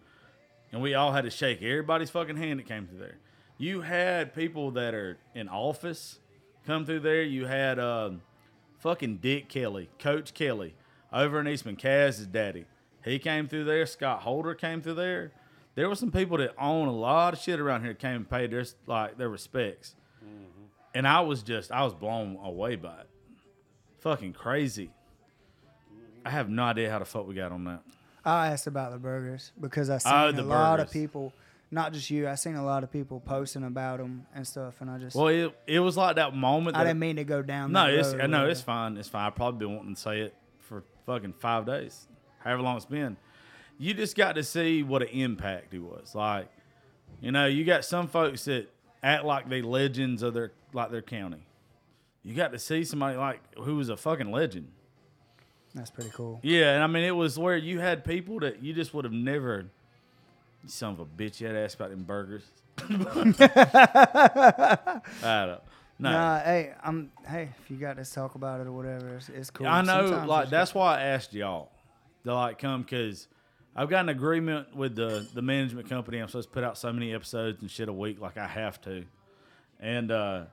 [0.71, 3.17] and we all had to shake everybody's fucking hand that came through there.
[3.57, 6.19] You had people that are in office
[6.65, 7.23] come through there.
[7.23, 8.21] You had um,
[8.79, 10.75] fucking Dick Kelly, Coach Kelly,
[11.11, 12.65] over in Eastman, Kaz's daddy.
[13.05, 13.85] He came through there.
[13.85, 15.31] Scott Holder came through there.
[15.75, 18.29] There were some people that own a lot of shit around here that came and
[18.29, 19.95] paid their like their respects,
[20.93, 23.09] and I was just I was blown away by it.
[23.99, 24.91] Fucking crazy.
[26.25, 27.81] I have no idea how the fuck we got on that.
[28.25, 30.93] I asked about the burgers because I oh, seen Oh, a the lot of burgers.
[30.93, 31.33] people,
[31.71, 32.27] not just you.
[32.27, 35.27] I seen a lot of people posting about them and stuff, and I just Well,
[35.27, 36.77] it, it was like that moment.
[36.77, 37.71] I didn't mean to go down.
[37.73, 38.95] no, that it's road no, it's fine.
[38.97, 39.25] It's fine.
[39.27, 42.07] I've probably been wanting to say it for fucking five days,
[42.39, 43.17] however long it's been.
[43.77, 46.13] You just got to see what an impact he was.
[46.15, 46.47] Like,
[47.19, 48.69] you know, you got some folks that
[49.01, 51.45] act like they legends of their like their county.
[52.21, 54.71] You got to see somebody like who was a fucking legend.
[55.75, 56.39] That's pretty cool.
[56.43, 59.13] Yeah, and I mean it was where you had people that you just would have
[59.13, 59.65] never.
[60.63, 61.41] You son of a bitch!
[61.41, 62.43] You had to ask about them burgers.
[62.79, 62.83] I
[65.45, 65.61] don't.
[65.99, 67.49] No, Nah, hey, I'm hey.
[67.63, 69.67] If you got to talk about it or whatever, it's, it's cool.
[69.67, 70.07] I know.
[70.07, 71.69] Sometimes like that's why I asked y'all
[72.25, 73.27] to like come because
[73.75, 76.19] I've got an agreement with the the management company.
[76.19, 78.81] I'm supposed to put out so many episodes and shit a week, like I have
[78.81, 79.05] to,
[79.79, 80.43] and uh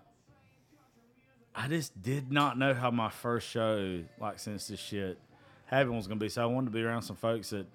[1.54, 5.18] I just did not know how my first show, like since this shit
[5.66, 6.28] happened, was gonna be.
[6.28, 7.66] So I wanted to be around some folks that,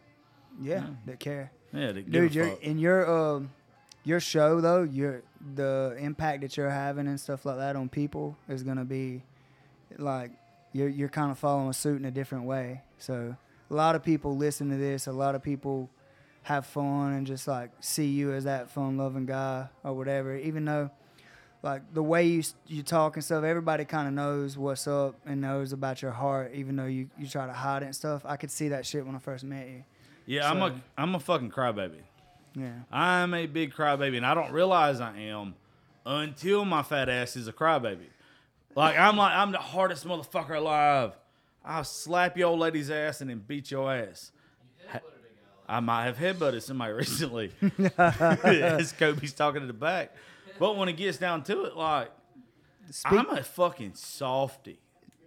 [0.62, 1.52] yeah, that care.
[1.74, 2.62] yeah, that Dude, fuck.
[2.62, 3.52] in your um
[4.04, 4.84] your show though.
[4.84, 5.24] Your
[5.56, 9.24] the impact that you're having and stuff like that on people is gonna be
[9.98, 10.32] like
[10.74, 12.82] you're you're kind of following suit in a different way.
[12.98, 13.36] So
[13.70, 15.08] a lot of people listen to this.
[15.08, 15.90] A lot of people
[16.44, 20.36] have fun and just like see you as that fun loving guy or whatever.
[20.36, 20.92] Even though
[21.66, 25.42] like the way you you talk and stuff, everybody kind of knows what's up and
[25.42, 28.22] knows about your heart, even though you, you try to hide it and stuff.
[28.24, 29.84] I could see that shit when I first met you.
[30.28, 32.00] Yeah, I'm a So- I'm a fucking crybaby.
[32.56, 32.72] Yeah.
[32.92, 35.56] I'm a big crybaby, and I don't realize I am
[36.06, 38.08] until my fat ass is a crybaby.
[38.76, 41.14] Like I'm like I'm the hardest motherfucker alive.
[41.66, 44.32] I'll slap your old lady's ass and then beat your ass.
[45.68, 47.52] I might have headbutted somebody recently.
[47.98, 50.14] As Kobe's talking to the back.
[50.60, 52.12] But when it gets down to it, like
[52.92, 54.80] Speak, I'm a fucking softy.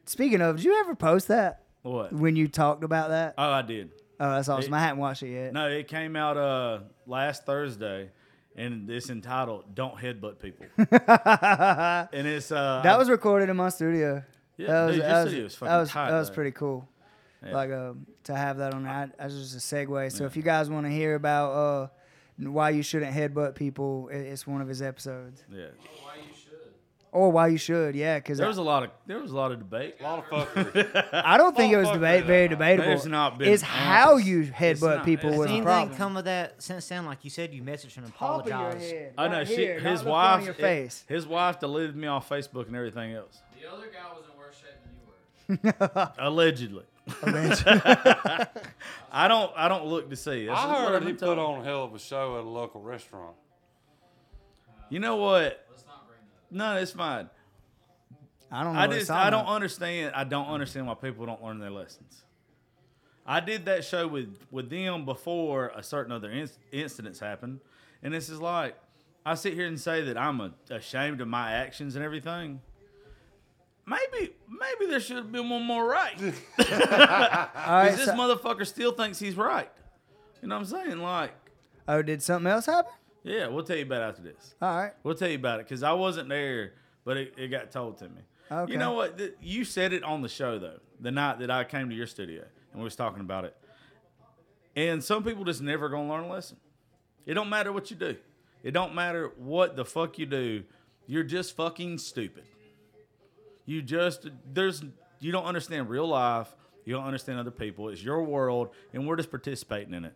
[0.06, 2.12] speaking of, did you ever post that What?
[2.12, 3.34] when you talked about that?
[3.36, 3.90] Oh, I did.
[4.20, 4.72] Oh, that's awesome.
[4.72, 5.52] It- I hadn't watched it yet.
[5.52, 8.10] No, it came out uh last Thursday,
[8.56, 10.66] and it's entitled "Don't Headbutt People."
[12.12, 14.22] and it's uh That was recorded in my studio.
[14.56, 16.50] Yeah, that was, dude, that was, studio was that fucking was, tight, that was pretty
[16.50, 16.88] cool.
[17.46, 17.54] Yeah.
[17.54, 18.92] Like um, to have that on there.
[18.92, 20.10] I, that's just a segue.
[20.10, 21.88] So if you guys want to hear about uh,
[22.38, 25.44] why you shouldn't headbutt people, it's one of his episodes.
[25.52, 25.66] yeah.
[26.02, 26.44] Why you should?
[27.10, 29.50] Or why you should, yeah, because There was a lot of there was a lot
[29.50, 29.94] of debate.
[29.98, 30.24] A lot of
[30.54, 31.10] fuckery.
[31.24, 32.84] I don't think it was Motherfucker, debate very debatable.
[32.90, 35.70] There's not been It's how you headbutt not- people it's was Has the not.
[35.70, 35.96] anything problem.
[35.96, 37.06] come of that since then?
[37.06, 38.94] Like you said, you messaged and apologized.
[39.16, 41.96] I know right she, here, not his the wife, of your it- his wife deleted
[41.96, 43.40] me off Facebook and everything else.
[43.58, 44.26] The other guy was
[46.18, 46.84] Allegedly.
[47.22, 48.48] I
[49.28, 50.46] don't I don't look to see.
[50.46, 51.38] That's I what heard I've he been put told.
[51.38, 53.34] on a hell of a show at a local restaurant.
[54.90, 55.64] You know what?
[55.70, 56.18] Let's not bring
[56.50, 56.74] that up.
[56.76, 57.30] No, it's fine.
[58.50, 58.80] I don't know.
[58.80, 59.54] I what it's just talking I don't about.
[59.54, 60.12] understand.
[60.14, 62.24] I don't understand why people don't learn their lessons.
[63.26, 67.60] I did that show with with them before a certain other inc- incidents happened,
[68.02, 68.76] and this is like
[69.24, 72.60] I sit here and say that I'm a, ashamed of my actions and everything.
[73.88, 76.14] Maybe maybe there should have been one more right.
[76.58, 79.70] All right, this so- motherfucker still thinks he's right.
[80.42, 80.98] You know what I'm saying?
[80.98, 81.32] Like,
[81.88, 82.92] oh, did something else happen?
[83.24, 84.54] yeah, we'll tell you about it after this.
[84.62, 84.92] All right.
[85.02, 86.72] We'll tell you about it because I wasn't there,
[87.04, 88.20] but it, it got told to me.
[88.50, 88.72] Okay.
[88.72, 89.18] You know what?
[89.18, 92.06] Th- You said it on the show though, the night that I came to your
[92.06, 93.56] studio and we was talking about it.
[94.76, 96.56] And some people just never gonna learn a lesson.
[97.26, 98.16] It don't matter what you do.
[98.62, 100.64] It don't matter what the fuck you do.
[101.06, 102.44] You're just fucking stupid.
[103.68, 104.82] You just there's
[105.20, 106.56] you don't understand real life.
[106.86, 107.90] You don't understand other people.
[107.90, 110.14] It's your world, and we're just participating in it.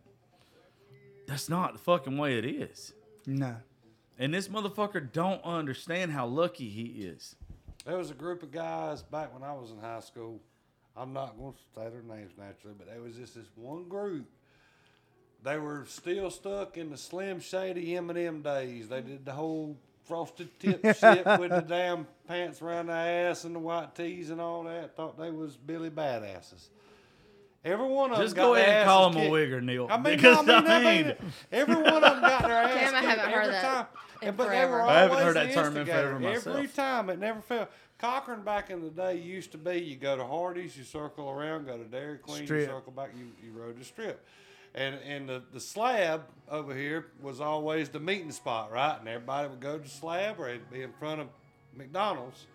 [1.26, 2.94] That's not the fucking way it is.
[3.26, 3.56] No.
[4.18, 7.36] And this motherfucker don't understand how lucky he is.
[7.84, 10.40] There was a group of guys back when I was in high school.
[10.96, 14.24] I'm not going to say their names naturally, but there was just this one group.
[15.42, 18.88] They were still stuck in the Slim Shady Eminem days.
[18.88, 23.54] They did the whole frosted tip shit with the damn pants around the ass and
[23.54, 24.96] the white tees and all that.
[24.96, 26.68] Thought they was Billy Badasses.
[27.64, 29.62] Every one of them Just go got ahead their and call asses him a wigger,
[29.62, 29.86] Neil.
[29.88, 31.16] I mean, because no, I mean, I I mean, mean,
[31.52, 33.86] every one of them got their ass Damn, I kicked haven't heard every that time.
[34.20, 34.72] in And- but they forever.
[34.72, 36.18] were I haven't heard that term in instigator.
[36.18, 37.68] forever Every time, it never failed.
[37.98, 41.66] Cochran back in the day used to be you go to Hardee's, you circle around,
[41.66, 42.62] go to Dairy Queen, Strip.
[42.62, 44.26] you circle back, you, you rode the strip.
[44.74, 48.96] And and the, the slab over here was always the meeting spot, right?
[48.98, 51.28] And everybody would go to the slab or it'd be in front of
[51.76, 52.46] McDonald's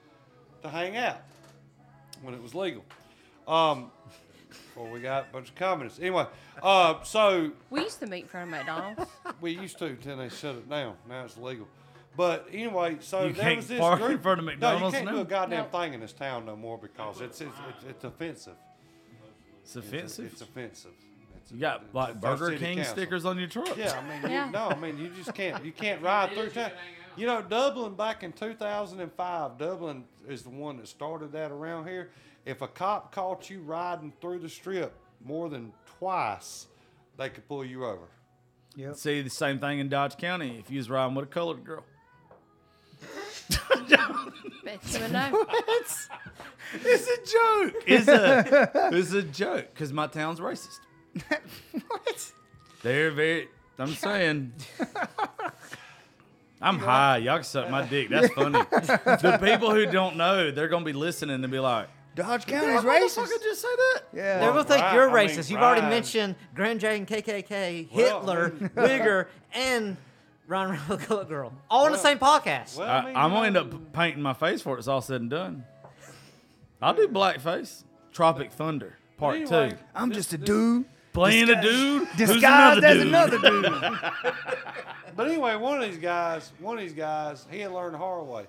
[0.64, 1.18] to hang out
[2.22, 2.84] when it was legal.
[3.48, 3.92] Um,
[4.50, 6.00] before we got a bunch of communists.
[6.00, 6.26] Anyway,
[6.64, 9.12] uh, so We used to meet in front of McDonald's.
[9.42, 10.96] we used to until they shut it down.
[11.08, 11.68] Now it's legal.
[12.16, 14.24] But anyway, so You there can't was this park in group.
[14.24, 14.82] front of McDonald's.
[14.94, 15.80] no, you can't do a goddamn No.
[15.80, 18.56] thing in this town no more because it's it's, it's, it's offensive.
[19.62, 20.26] it's It's, offensive.
[20.26, 20.92] it's offensive.
[21.48, 22.94] It's, you got like Burger city King council.
[22.94, 23.78] stickers on your truck.
[23.78, 24.46] Yeah, I mean, Yeah.
[24.48, 25.64] You, no, I mean you just can't.
[25.64, 26.72] You can't ride through town.
[27.16, 32.12] You know, Dublin back in 2005, Dublin is the one that started that around here.
[32.46, 34.94] If a cop caught you riding through the strip
[35.24, 36.68] more than twice,
[37.18, 38.08] they could pull you over.
[38.76, 38.96] Yep.
[38.96, 41.84] See the same thing in Dodge County if you was riding with a colored girl.
[44.64, 45.46] Bet you would know.
[46.74, 47.84] It's a joke.
[47.88, 50.80] It's a it's a joke because my town's racist.
[51.88, 52.32] what?
[52.84, 53.48] They're very.
[53.80, 54.54] I'm saying.
[56.62, 57.18] I'm high.
[57.18, 58.10] Y'all can suck my dick.
[58.10, 58.60] That's funny.
[58.72, 62.82] the people who don't know, they're gonna be listening and be like, Dodge "Did County's
[62.82, 63.18] that racist.
[63.24, 64.40] motherfucker just say that?" Yeah.
[64.40, 65.52] They're gonna think right, you're I mean, racist.
[65.52, 69.98] You've already mentioned Grand J and KKK, Well, I Hitler, mean- Wigger, and
[70.48, 72.78] Ron Colored Girl, all in the same podcast.
[72.78, 74.80] Well, I, mean, I'm you gonna end up painting my face for it.
[74.80, 75.64] It's all said and done.
[76.82, 77.84] I'll do blackface.
[78.14, 79.78] Tropic Thunder Part Anyway, Two.
[79.94, 80.86] I'm this- just a this- dude
[81.18, 83.08] Playing a dude who's disguised as dude.
[83.08, 83.66] another dude.
[85.16, 88.28] But anyway, one of these guys, one of these guys, he had learned the hard
[88.28, 88.46] way.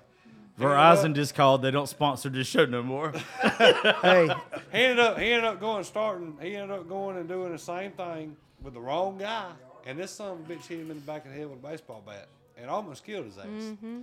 [0.59, 1.63] Verizon just called.
[1.63, 3.11] They don't sponsor this show no more.
[3.41, 4.29] hey,
[4.71, 6.37] He ended up, he ended up going starting.
[6.39, 9.49] He ended up going and doing the same thing with the wrong guy.
[9.87, 11.57] and this son of a bitch hit him in the back of the head with
[11.57, 13.45] a baseball bat and almost killed his ass.
[13.47, 14.01] Mm-hmm.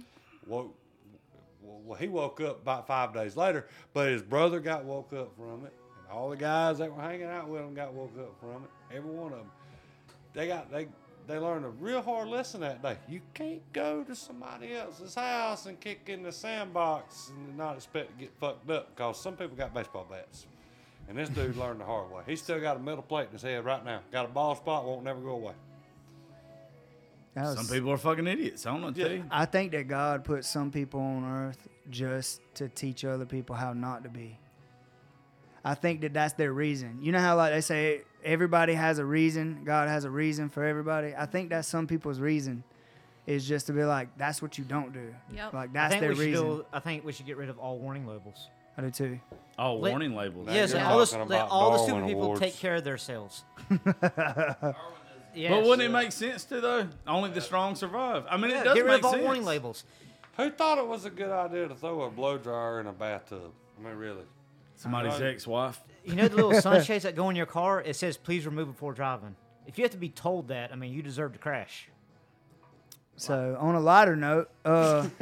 [0.49, 0.75] Woke,
[1.63, 5.67] well, he woke up about five days later, but his brother got woke up from
[5.67, 8.65] it, and all the guys that were hanging out with him got woke up from
[8.65, 8.97] it.
[8.97, 9.51] Every one of them,
[10.35, 10.87] they got they
[11.27, 12.97] they learned a real hard lesson that day.
[13.09, 18.11] You can't go to somebody else's house and kick in the sandbox and not expect
[18.17, 20.47] to get fucked up because some people got baseball bats.
[21.09, 22.23] And this dude learned the hard way.
[22.27, 24.01] He's still got a metal plate in his head right now.
[24.13, 25.55] Got a ball spot, won't never go away.
[27.35, 28.65] Was- Some people are fucking idiots.
[28.67, 28.87] I don't know.
[28.89, 29.25] what to tell you.
[29.31, 33.73] I think that God put some people on earth just to teach other people how
[33.73, 34.39] not to be.
[35.67, 36.99] I think that that's their reason.
[37.03, 40.65] You know how like they say everybody has a reason, God has a reason for
[40.65, 41.13] everybody.
[41.17, 42.63] I think that's some people's reason
[43.27, 45.13] is just to be like that's what you don't do.
[45.35, 45.53] Yep.
[45.53, 46.45] Like that's think their reason.
[46.45, 48.49] do, I think we should get rid of all warning labels.
[48.79, 49.19] I do too.
[49.59, 50.49] Oh, Let- warning labels.
[50.51, 52.41] Yes, you're all, the, talking let all the stupid people Awards.
[52.41, 53.45] take care of themselves.
[55.35, 55.51] Yes.
[55.51, 56.89] But wouldn't it make sense to though?
[57.07, 58.25] Only the strong survive.
[58.31, 59.23] I mean, Yeah, it does get rid make of all sense.
[59.23, 59.85] warning labels.
[60.39, 63.53] Who thought it was a good idea to throw a blow dryer in a bathtub?
[63.79, 64.23] I mean, really.
[64.77, 65.23] Somebody's Right.
[65.33, 65.83] ex-wife.
[66.05, 67.81] You know the little sunshades that go in your car?
[67.83, 69.35] It says please remove before driving.
[69.67, 71.89] If you have to be told that, I mean, you deserve to crash.
[73.19, 75.09] So on a lighter note, uh,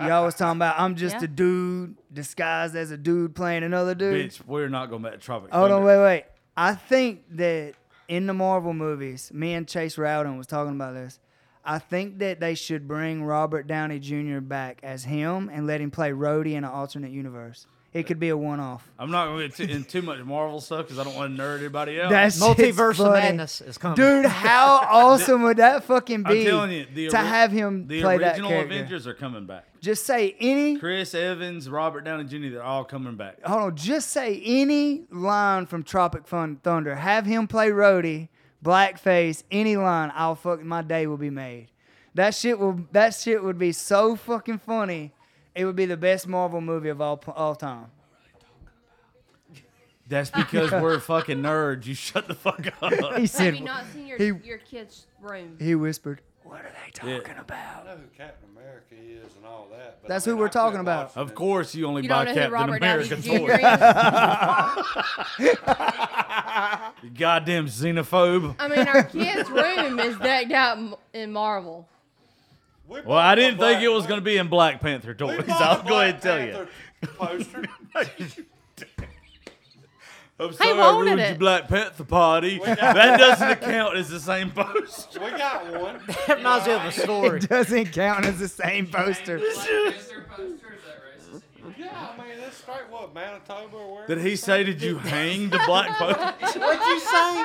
[0.00, 1.24] y'all was talking about I'm just Yeah.
[1.24, 4.30] a dude disguised as a dude playing another dude.
[4.30, 5.86] Bitch, we're not going back to Tropic Hold on, Thunder.
[5.86, 6.24] wait, wait.
[6.56, 7.74] I think that
[8.08, 11.20] in the Marvel movies, me and Chase Rowden was talking about this.
[11.64, 14.40] I think that they should bring Robert Downey Jr.
[14.40, 17.66] back as him and let him play Rhodey in an alternate universe.
[17.92, 18.86] It could be a one-off.
[18.98, 21.42] I'm not going to get in too much Marvel stuff because I don't want to
[21.42, 22.10] nerd everybody out.
[22.10, 23.12] That's shit's Multiverse of.
[23.12, 23.96] Madness is coming.
[23.96, 26.28] Dude, how awesome would that fucking be?
[26.28, 28.74] I'm be telling you, the to ori- have him the play that original character?
[28.74, 29.64] Avengers are coming back.
[29.80, 32.50] Just say any Chris Evans, Robert Downey Jr.
[32.50, 33.40] They're all coming back.
[33.42, 36.96] hold on, just say any line from Tropic Fun Thunder.
[36.96, 38.28] Have him play Rhodey,
[38.62, 40.12] blackface, any line.
[40.14, 41.68] I'll fuck my day will be made.
[42.14, 45.12] That shit will that shit would be so fucking funny.
[45.56, 47.86] It would be the best Marvel movie of all all time.
[50.08, 51.86] That's because we're fucking nerds.
[51.86, 52.92] You shut the fuck up.
[53.16, 55.56] He Have said you not seen your, he- your kid's room?
[55.58, 57.34] he whispered, "What are they talking Yeah.
[57.38, 59.98] I about?" know who Captain America is and all that.
[60.02, 61.06] But That's I who we're I quit talking about.
[61.08, 61.34] watching Of it.
[61.34, 63.16] course, you only You buy don't know who Captain Robert Downey America
[65.38, 65.48] toys.
[65.50, 65.56] is?
[67.02, 68.54] You goddamn xenophobe.
[68.58, 71.86] I mean, our kid's room is decked out in Marvel.
[72.88, 75.14] We Well, I didn't think Black- it was going to be in Black Panther we
[75.14, 75.44] toys.
[75.48, 76.52] I'll a go ahead and Black tell you.
[76.52, 76.68] Panther
[77.18, 77.64] Poster.
[80.38, 81.28] I'm sorry I wanted ruined it.
[81.30, 82.58] your Black Panther party.
[82.58, 85.20] got- That doesn't count as the same poster.
[85.20, 86.00] We got one.
[86.26, 87.38] That reminds me of a story.
[87.38, 89.38] It doesn't count as the same poster.
[89.38, 90.52] Black Panther poster?
[90.52, 91.02] Is that
[91.40, 91.78] racist?
[91.78, 94.06] Yeah, I mean, that's straight what, Manitoba or where?
[94.06, 96.34] Did he say, did you hang the Black Panther?
[96.60, 97.44] What'd you say?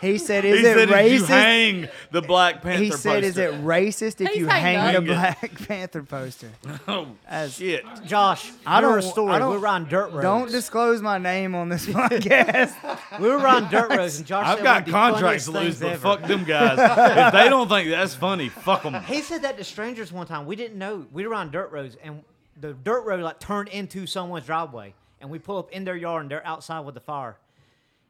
[0.00, 3.24] He said, "Is he it said, did you racist?" hang the Black Panther He said,
[3.24, 5.00] "Is it racist if He's you saying hang no.
[5.00, 6.50] the Black Panther poster?"
[6.88, 7.84] Oh, As- shit.
[8.06, 8.90] Josh, I I don't.
[8.90, 9.32] don't- A story.
[9.34, 10.22] I don't- we were on dirt roads.
[10.22, 11.86] Don't disclose my name on this
[12.20, 12.74] podcast.
[13.20, 15.50] We were on dirt roads, and Josh I've said got one of the contracts to
[15.52, 15.98] lose, things but ever.
[16.18, 16.78] fuck them guys.
[16.78, 19.02] if they don't think that's funny, fuck them.
[19.04, 20.46] He said that to strangers one time.
[20.46, 21.06] We didn't know.
[21.12, 22.22] We were on dirt roads, and
[22.60, 26.22] the dirt road like turned into someone's driveway, and we pull up in their yard,
[26.22, 27.36] and they're outside with the fire,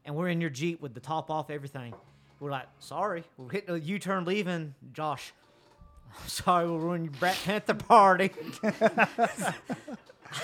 [0.06, 1.92] and we're in your jeep with the top off, everything.
[2.40, 4.74] We're like, sorry, we're hitting a U-turn, leaving.
[4.92, 5.32] Josh,
[6.26, 8.30] sorry, we'll ruin your Black Panther party.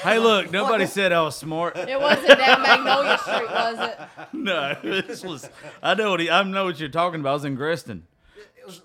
[0.02, 1.76] Hey, look, nobody said I was smart.
[1.76, 3.98] It wasn't down Magnolia Street, was it?
[4.32, 5.50] No, this was.
[5.82, 7.30] I know what he, I know what you're talking about.
[7.30, 8.02] I was in Gresston.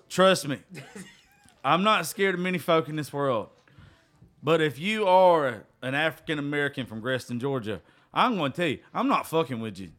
[0.08, 0.58] Trust me,
[1.64, 3.48] I'm not scared of many folk in this world.
[4.42, 7.80] But if you are an African American from Gresston, Georgia,
[8.12, 9.90] I'm going to tell you, I'm not fucking with you.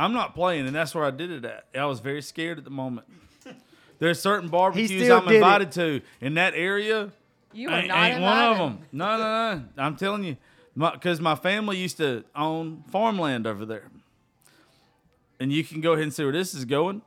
[0.00, 1.66] I'm not playing, and that's where I did it at.
[1.78, 3.06] I was very scared at the moment.
[3.98, 5.36] There's certain barbecues still I'm did it.
[5.36, 7.10] invited to in that area.
[7.52, 8.50] You were ain't, not ain't one invited.
[8.52, 8.86] of them.
[8.92, 9.64] No, no, no.
[9.76, 10.36] I'm telling you,
[10.76, 13.90] because my, family used to own farmland over there,
[15.38, 17.02] and you can go ahead and see where this is going.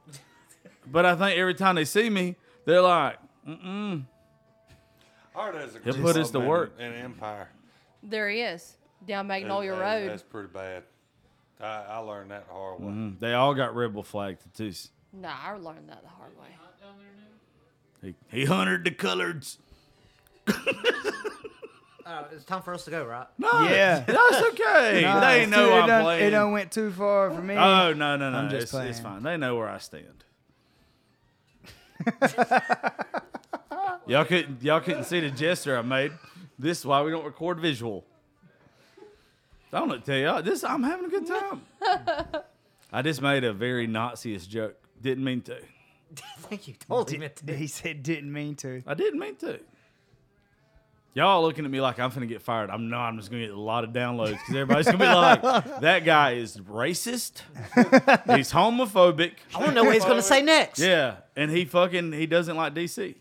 [0.86, 3.18] But I think every time they see me, they're like,
[3.48, 4.04] "Mm-mm."
[5.36, 6.74] I heard there's a He'll put of us to them in- work.
[6.78, 7.50] In Empire.
[8.04, 8.76] There he is,
[9.08, 10.10] down Magnolia That- that- Road.
[10.12, 10.84] That's pretty bad.
[11.64, 12.88] I, I learned that the hard way.
[12.88, 14.90] Mm, they all got rebel flag tattoos.
[15.14, 16.48] Nah, I learned that the hard way.
[16.60, 18.16] Not down there now?
[18.32, 19.58] He, he hunted the coloreds.
[22.06, 23.28] Uh, it's time for us to go, right?
[23.38, 24.00] No, Yeah.
[24.02, 25.02] that's okay.
[25.04, 26.28] Nah, they it's know too- it I'm done, playing.
[26.28, 27.56] It done went too far for me.
[27.56, 28.38] Oh no no no!
[28.38, 29.16] I'm just it's, it's playing.
[29.16, 29.24] fine.
[29.24, 30.24] They know where I stand.
[34.08, 36.12] y'all couldn't y'all couldn't see the gesture I made.
[36.60, 38.06] This is why we don't record visual.
[39.74, 40.44] I don't know what to tell y'all.
[40.44, 41.62] This I'm having a good time.
[42.94, 44.76] I just made a very Naziist joke.
[45.02, 45.58] Didn't mean to.
[46.42, 46.76] Thank you.
[46.88, 47.56] Totally meant to.
[47.56, 48.84] He said didn't mean to.
[48.86, 49.60] I didn't mean to.
[51.16, 52.70] Y'all looking at me like I'm gonna get fired.
[52.70, 53.08] I'm not.
[53.08, 55.42] I'm just gonna get a lot of downloads because everybody's gonna be like,
[55.82, 57.42] "That guy is racist.
[58.36, 59.34] He's homophobic.
[59.54, 60.80] I want to know what he's going to say next.
[60.80, 63.16] Yeah, and he fucking he doesn't like DC.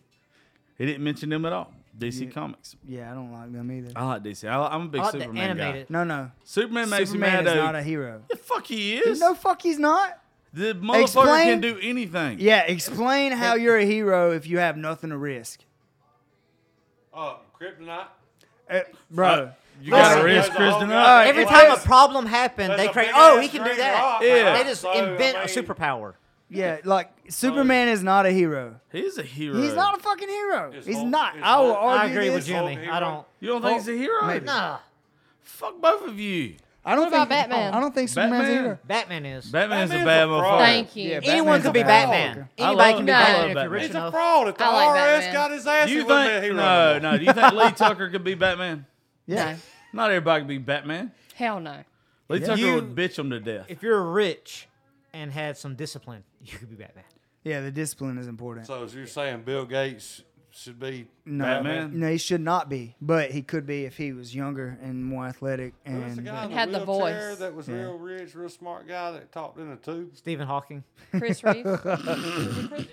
[0.79, 1.70] He didn't mention them at all.
[1.98, 2.74] DC Comics.
[2.86, 3.93] Yeah, I don't like them either.
[3.94, 4.48] I like DC.
[4.48, 5.86] I, am a big I like the Superman guy.
[5.89, 6.31] No, no.
[6.44, 7.62] Superman makes Superman me is mad.
[7.62, 8.23] not a hero.
[8.28, 9.20] The fuck he is.
[9.20, 10.19] No, fuck, he's not.
[10.55, 12.39] the motherfucker Explain- can do anything.
[12.40, 15.60] Yeah, explain how you're a hero if you have nothing to risk.
[17.14, 18.06] Oh, kryptonite.
[18.70, 19.52] Uh, bro, Uh,
[19.82, 20.94] you got to risk there's a Chris whole tonight.
[21.05, 24.02] guy- Every If time a problem happened, they create, oh, he can do that.
[24.02, 24.56] rock, Yeah.
[24.56, 26.14] They just So, invent I a mean, superpower.
[26.53, 28.77] Yeah, like Superman is not a hero.
[28.93, 29.61] He's a hero.
[29.61, 30.73] He's not a fucking hero.
[30.73, 31.37] Is He's Hulk- not.
[31.37, 32.47] is I will Hulk- I argue agree with this.
[32.47, 32.89] Jimmy.
[32.89, 33.27] I don't.
[33.41, 34.27] You don't think oh, he's a hero?
[34.27, 34.45] maybe.
[34.47, 34.79] Nah,
[35.43, 36.55] Fuck both of you.
[36.85, 37.74] I don't What about think Batman?
[37.74, 38.65] I don't think Superman's a Batman?
[38.65, 38.79] hero.
[38.87, 39.47] Batman is.
[39.47, 40.43] Batman's, Batman's a bad a fraud.
[40.45, 40.59] motherfucker.
[40.66, 41.11] Thank you.
[41.11, 42.49] Yeah, Anyone Batman's could a be bad Batman.
[42.59, 43.70] I Anybody love- can be I Batman love if you're Batman.
[43.70, 44.12] rich He's a enough.
[44.12, 44.49] fraud.
[44.49, 45.33] If the I like IRS Batman.
[45.33, 46.45] got his ass, Do he you wouldn't be a think?
[46.45, 46.57] hero.
[46.57, 47.19] No, no.
[47.19, 48.87] Do you think Lee Tucker could be Batman?
[49.27, 49.57] Yeah.
[49.93, 51.12] Not everybody can be Batman.
[51.37, 51.77] Hell no.
[52.29, 53.66] Lee Tucker You- would bitch him to death.
[53.69, 54.66] If you're rich
[55.12, 57.05] and had some discipline, you could be Batman.
[57.44, 58.66] Yeah, the discipline is important.
[58.66, 60.23] So as you're saying, Bill Gates
[60.55, 61.98] should be No, Batman?
[61.98, 65.27] no, he should not be, but he could be if he was younger and more
[65.27, 65.73] athletic.
[65.86, 67.39] Who was the And guy in Had the the wheelchair voice.
[67.39, 67.74] that was Yeah.
[67.77, 70.10] real rich, real smart guy that talked in a tube?
[70.14, 70.85] Stephen Hawking.
[71.10, 71.64] Chris Reeve.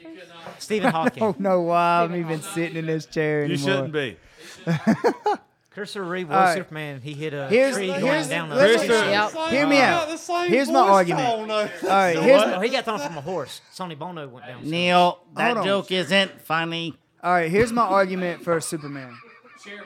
[0.58, 1.22] Stephen Hawking.
[1.22, 2.54] I don't know why I'm Stephen even Hawking.
[2.56, 3.58] sitting in this chair anymore.
[3.58, 4.18] You shouldn't be.
[5.72, 6.58] Christopher Reeve was All right.
[6.58, 7.00] Superman.
[7.02, 9.50] He hit a Here's- tree here's- going down the let's- Yep.
[9.52, 10.08] Hear me out.
[10.48, 11.28] Here's my argument.
[11.28, 11.48] All
[11.88, 13.62] right, here's Oh, he got thrown from a horse.
[13.72, 14.64] Sonny Bono went down.
[14.68, 15.64] Neil, that Hold on.
[15.66, 16.96] joke isn't funny.
[17.24, 17.52] all right.
[17.52, 19.16] Here's my argument for Superman.
[19.64, 19.86] Chairman.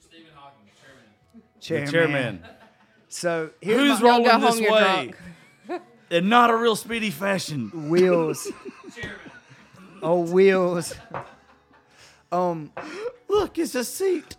[0.00, 0.70] Stephen Hawking,
[1.60, 1.88] chairman.
[1.90, 1.92] Chairman.
[2.40, 2.44] Chairman.
[3.10, 5.12] So here's Who's my rolling this home, way?
[6.10, 7.90] In not a real speedy fashion.
[7.90, 8.50] wheels.
[8.94, 9.18] Chairman.
[10.02, 10.94] oh, wheels.
[12.32, 12.72] Um,
[13.28, 14.36] Look, it's a seat.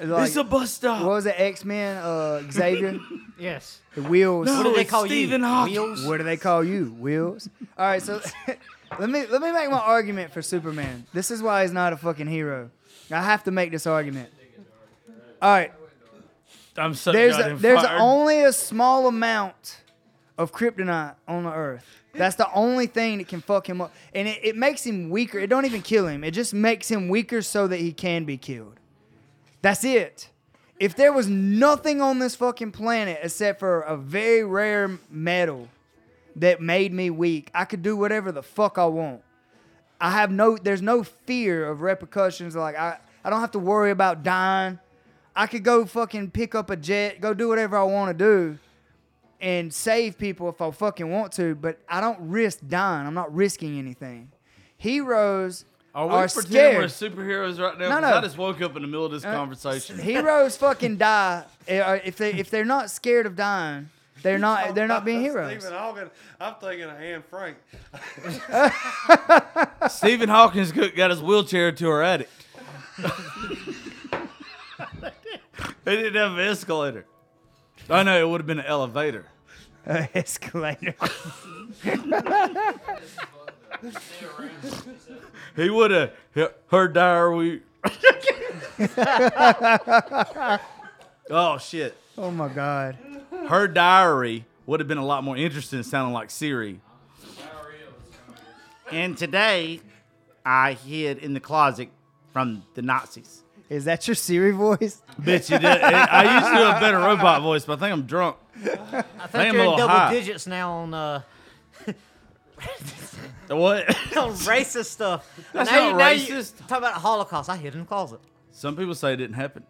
[0.00, 1.02] Like, it's a bus stop.
[1.02, 1.34] what was it?
[1.36, 1.96] X Men.
[1.98, 2.98] Uh, Xavier.
[3.38, 3.80] Yes.
[3.96, 4.46] The wheels.
[4.46, 4.58] No.
[4.58, 5.46] What do they call Stephen you?
[5.46, 5.74] Hawking.
[5.74, 6.06] Wheels?
[6.06, 6.94] What do they call you?
[7.00, 7.48] Wheels.
[7.76, 8.20] All right, so
[9.00, 11.06] let me let me make my argument for Superman.
[11.12, 12.70] This is why he's not a fucking hero.
[13.10, 14.30] I have to make this argument.
[15.40, 15.72] All right,
[16.76, 18.00] I'm so there's a, goddamn there's fired.
[18.00, 19.80] only a small amount
[20.38, 21.84] of kryptonite on the earth.
[22.14, 25.40] That's the only thing that can fuck him up, and it, it makes him weaker.
[25.40, 26.22] It don't even kill him.
[26.22, 28.78] It just makes him weaker so that he can be killed.
[29.62, 30.28] That's it.
[30.78, 35.68] If there was nothing on this fucking planet except for a very rare metal
[36.36, 39.22] that made me weak, I could do whatever the fuck I want.
[40.00, 43.92] I have no there's no fear of repercussions like I I don't have to worry
[43.92, 44.80] about dying.
[45.36, 48.58] I could go fucking pick up a jet, go do whatever I want to do
[49.42, 53.06] and save people if I fucking want to, but I don't risk dying.
[53.06, 54.30] I'm not risking anything.
[54.76, 55.64] Heroes
[55.94, 57.12] Are we are pretending we're scared.
[57.14, 57.88] superheroes right now?
[57.90, 58.16] No, no.
[58.16, 59.98] I just woke up in the middle of this Uh, conversation.
[60.02, 63.90] Heroes fucking die Uh, if they if they're not scared of dying.
[64.22, 65.50] They're not they're not being heroes.
[65.62, 66.10] Stephen Hawking,
[66.40, 67.56] I'm thinking of Anne Frank.
[69.90, 72.30] Stephen Hawkins got his wheelchair to her attic.
[75.84, 77.04] they didn't have an escalator.
[77.90, 79.26] I know it would have been an elevator.
[79.86, 80.94] Uh, escalator.
[85.56, 86.12] He would have
[86.68, 87.62] her diary.
[91.30, 91.94] oh shit!
[92.16, 92.96] Oh my god.
[93.48, 96.80] Her diary would have been a lot more interesting, sounding like Siri.
[98.90, 99.80] And today,
[100.44, 101.88] I hid in the closet
[102.32, 103.42] from the Nazis.
[103.68, 105.02] Is that your Siri voice?
[105.20, 105.64] Bitch, you did.
[105.82, 108.36] I used to do a better robot voice, but I think I'm drunk.
[108.54, 109.04] I think
[109.34, 110.12] I'm a you're in double high.
[110.12, 111.22] digits now on uh,
[113.48, 113.86] What?
[114.46, 115.28] racist stuff.
[115.52, 116.66] That's now not you, now you- racist.
[116.68, 117.50] talk about the Holocaust.
[117.50, 118.20] I hid in the closet.
[118.50, 119.64] Some people say it didn't happen.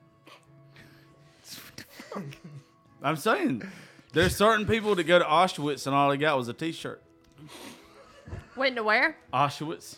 [3.02, 3.62] I'm saying
[4.12, 7.02] there's certain people that go to Auschwitz and all they got was a T-shirt.
[8.54, 9.16] Went to where?
[9.32, 9.96] Auschwitz.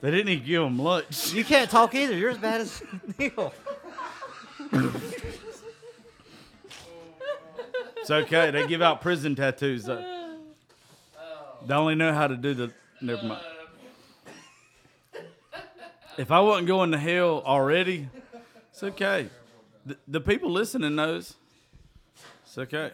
[0.00, 1.32] They didn't even give them lunch.
[1.32, 2.16] You can't talk either.
[2.16, 2.82] You're as bad as
[3.18, 3.52] Neil.
[7.96, 8.50] It's okay.
[8.50, 9.84] They give out prison tattoos.
[9.84, 10.13] Though.
[11.66, 12.72] They only know how to do the.
[13.00, 13.44] Never mind.
[16.16, 18.08] If I wasn't going to hell already,
[18.70, 19.28] it's okay.
[19.84, 21.34] The, the people listening knows.
[22.44, 22.92] It's okay.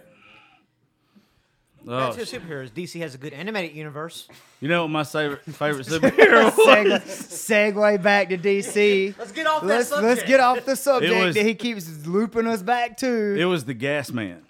[1.86, 2.70] Oh, Back to the superheroes.
[2.70, 4.28] DC has a good animated universe.
[4.60, 7.02] you know what my favorite favorite superhero was?
[7.02, 9.14] Segue, segue back to DC.
[9.18, 12.62] Let's get off Let's let's get off the subject was- that he keeps looping us
[12.62, 13.36] back to.
[13.38, 14.42] It was the Gas Man.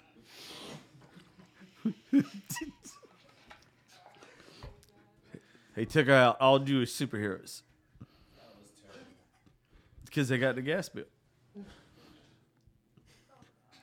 [5.81, 7.63] He took out all Jewish superheroes
[10.05, 11.05] because they got the gas bill.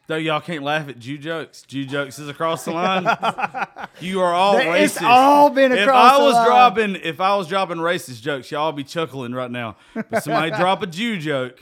[0.07, 1.63] Though y'all can't laugh at Jew jokes.
[1.63, 3.03] Jew jokes is across the line.
[4.01, 4.85] you are all racist.
[4.85, 6.47] It's all been across if across I the was line.
[6.47, 9.75] dropping, if I was dropping racist jokes, y'all be chuckling right now.
[9.95, 11.61] But somebody drop a Jew joke.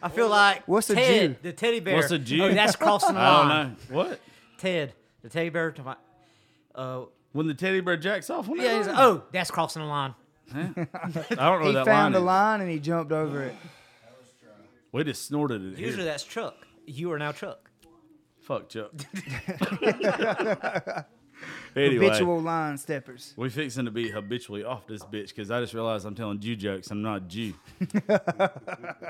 [0.00, 1.34] I feel like What's a Jew?
[1.42, 1.96] the teddy bear.
[1.96, 2.44] What's a Jew?
[2.44, 3.76] Oh, that's crossing the I don't line.
[3.90, 4.20] know what.
[4.56, 4.92] Ted,
[5.22, 5.72] the teddy bear.
[5.72, 5.96] To my,
[6.76, 7.00] uh,
[7.34, 10.14] When the teddy bear jacks off on yeah, he's like, oh, that's crossing the line.
[10.54, 12.12] I don't know He that found line.
[12.12, 12.24] the is.
[12.24, 13.54] line and he jumped over it.
[14.92, 15.78] We just snorted it.
[15.78, 16.04] Usually Here.
[16.04, 16.54] that's Chuck.
[16.86, 17.68] You are now Chuck.
[18.40, 18.92] Fuck Chuck.
[21.76, 23.34] anyway, Habitual line steppers.
[23.36, 26.54] we fixing to be habitually off this bitch because I just realized I'm telling Jew
[26.56, 26.90] jokes.
[26.90, 27.54] I'm not a Jew.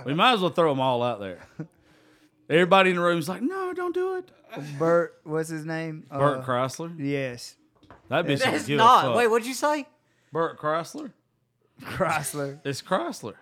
[0.06, 1.40] we might as well throw them all out there.
[2.48, 4.30] Everybody in the room's like, no, don't do it.
[4.78, 6.06] Bert, what's his name?
[6.10, 6.94] Bert Uh, Chrysler.
[6.98, 7.56] Yes,
[8.08, 9.02] That bitch don't That's give a not.
[9.04, 9.16] fuck.
[9.16, 9.86] Wait, what'd you say?
[10.32, 11.12] Burt Chrysler.
[11.82, 12.60] Chrysler.
[12.64, 13.34] It's Chrysler.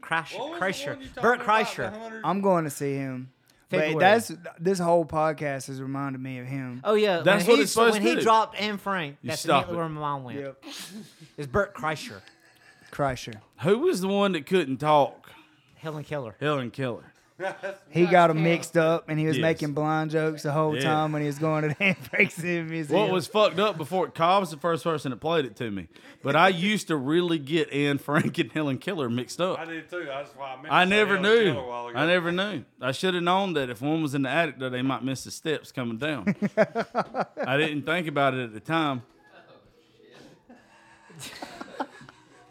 [0.00, 1.92] Crash, What was the one you talking Bert about, the Kreischer.
[1.92, 3.30] 100 I'm going to see him.
[3.68, 3.92] February.
[3.94, 6.80] But that's this whole podcast has reminded me of him.
[6.84, 8.22] Oh yeah, That's when what he, it's supposed when to he do.
[8.22, 9.16] dropped Anne Frank.
[9.22, 9.78] You That's stop immediately it.
[9.78, 10.38] where my mind went.
[10.40, 10.64] Yep.
[11.36, 12.20] It's Bert Kreischer,
[12.90, 13.34] Kreischer.
[13.62, 15.30] Who was the one that couldn't talk?
[15.76, 16.34] Helen Keller.
[16.40, 17.12] Helen Keller.
[17.90, 19.42] He got him mixed up and he was Yes.
[19.42, 20.82] making blind jokes the whole Yeah.
[20.82, 22.98] time when he was going to the Anne Frank's Museum.
[23.00, 25.88] What was fucked up before Cobb was the first person that played it to me.
[26.22, 29.58] But I used to really get Anne Frank and Helen Keller mixed up.
[29.58, 30.04] I did too.
[30.06, 30.72] That's why I meant.
[30.74, 31.52] I say never Helen knew.
[31.52, 31.98] Keller a while ago.
[31.98, 32.64] I never knew.
[32.80, 35.22] I should have known that if one was in the attic, that they might miss
[35.24, 36.34] the steps coming down.
[36.56, 39.02] I didn't think about it at the time.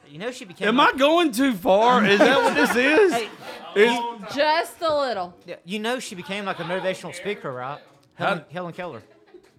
[0.10, 0.68] You know she became.
[0.70, 2.06] Am I like- going too far?
[2.06, 3.12] Is that what this is?
[3.14, 3.30] Hey,
[3.76, 5.34] Is- Just a little.
[5.46, 7.80] yeah, you know she became like a motivational speaker, right?
[8.16, 9.04] Helen, Helen Keller.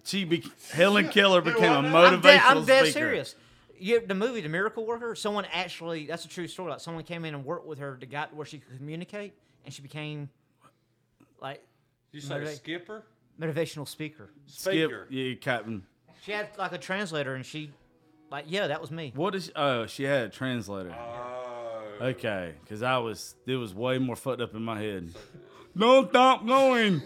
[0.03, 0.43] she be-
[0.73, 2.91] Helen Keller became a I'm motivational dead, I'm dead speaker.
[2.99, 3.35] serious.
[3.81, 5.15] You, the movie The Miracle Worker.
[5.15, 6.05] Someone actually.
[6.07, 6.71] That's a true story.
[6.71, 9.73] Like someone came in and worked with her to got where she could communicate, and
[9.73, 10.29] she became
[11.41, 11.63] like
[12.11, 13.03] You say Motivate- skipper?
[13.39, 14.29] motivational speaker.
[14.47, 15.83] Skip, yeah, Captain.
[16.25, 17.71] She had like a translator, and she,
[18.31, 19.11] like, yeah, that was me.
[19.15, 19.51] What is?
[19.55, 20.95] Oh, she had a translator.
[20.97, 22.05] Oh.
[22.05, 25.09] Okay, because I was it was way more fucked up in my head.
[25.77, 27.01] Don't stop going.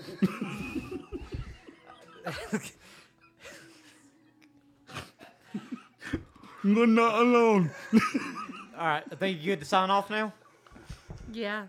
[6.64, 7.72] You're not alone.
[8.78, 10.32] All right, I think you good to sign off now.
[11.32, 11.66] Yeah.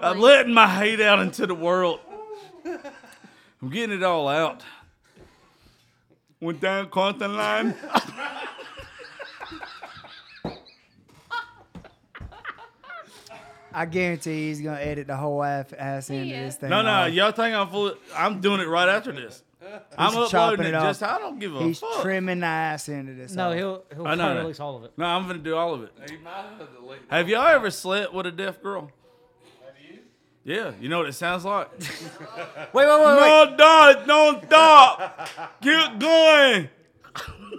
[0.00, 2.00] I'm letting my hate out into the world.
[2.64, 4.62] I'm getting it all out.
[6.40, 7.74] Went down across the line.
[13.78, 16.70] I guarantee he's gonna edit the whole ass, ass into this thing.
[16.70, 17.12] No, no, off.
[17.12, 17.94] y'all think I'm full.
[18.14, 19.44] I'm doing it right after this.
[19.96, 20.68] I'm He's chopping uploading it.
[20.70, 20.82] it off.
[20.84, 21.66] Just I don't give a fuck.
[21.68, 22.02] He's fuck.
[22.02, 23.34] trimming the ass into this.
[23.34, 23.54] No, off.
[23.54, 24.40] he'll he'll I know probably that.
[24.42, 24.92] release all of it.
[24.96, 25.92] No, I'm gonna do all of it.
[26.10, 28.90] He might have deleted Have y'all ever slept with a deaf girl?
[29.64, 29.98] Have you?
[30.42, 31.70] Yeah, you know what it sounds like.
[31.80, 31.88] Wait,
[32.72, 33.50] wait, wait, wait.
[33.50, 35.28] no, Dad, don't stop.
[35.62, 36.68] Keep going.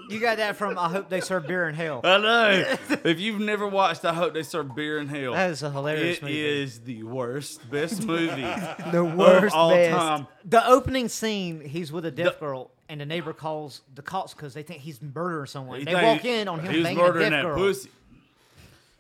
[0.10, 2.02] You got that from I hope they serve beer in hell.
[2.04, 2.76] I know.
[3.04, 5.34] if you've never watched, I hope they serve beer in hell.
[5.34, 6.62] That is a hilarious It movie.
[6.64, 8.42] is the worst, best movie
[8.92, 9.96] the worst all best.
[9.96, 10.28] time.
[10.46, 14.34] The opening scene, he's with a deaf The- girl, and the neighbor calls the cops
[14.34, 15.80] because they think he's murdering someone.
[15.80, 17.58] He they think walk in on him He was banging a murdering deaf that girl.
[17.58, 17.90] pussy.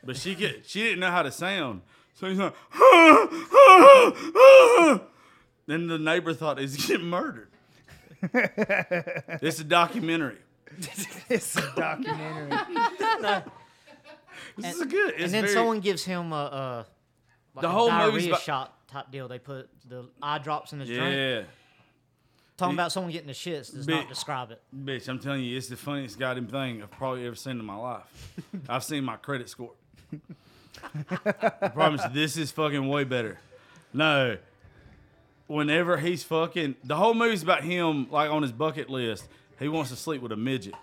[0.04, 1.82] But she get she didn't know how to sound,
[2.14, 2.54] so he's like.
[5.68, 7.48] then the neighbor thought he's getting murdered.
[8.22, 10.38] it's a documentary.
[11.30, 12.52] it's a documentary.
[14.58, 15.14] This is a good.
[15.16, 16.86] It's and then very- someone gives him a, a
[17.56, 19.28] like The a whole movie's diarrhea about- shot type deal.
[19.28, 21.16] They put the eye drops in his drink.
[21.16, 21.42] Yeah.
[22.58, 24.62] Talking He- about someone getting the shits does Bit- not describe it.
[24.76, 27.76] Bitch, I'm telling you, it's the funniest goddamn thing I've probably ever seen in my
[27.76, 28.34] life.
[28.70, 29.72] I've seen my credit score.
[31.12, 33.40] I promise you, this is fucking way better.
[33.94, 34.38] No.
[35.48, 39.28] Whenever he's fucking, the whole movie's about him, like on his bucket list.
[39.60, 40.74] He wants to sleep with a midget.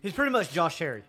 [0.00, 1.02] He's pretty much Josh Harry.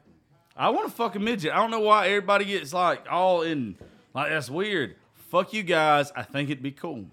[0.55, 1.51] I want to fuck a midget.
[1.51, 3.75] I don't know why everybody gets like all in,
[4.13, 4.95] like that's weird.
[5.31, 6.11] Fuck you guys.
[6.15, 7.05] I think it'd be cool.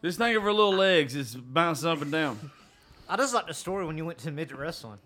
[0.00, 1.14] This thing of her little legs.
[1.14, 2.50] It's bouncing up and down.
[3.08, 4.98] I just like the story when you went to midget wrestling.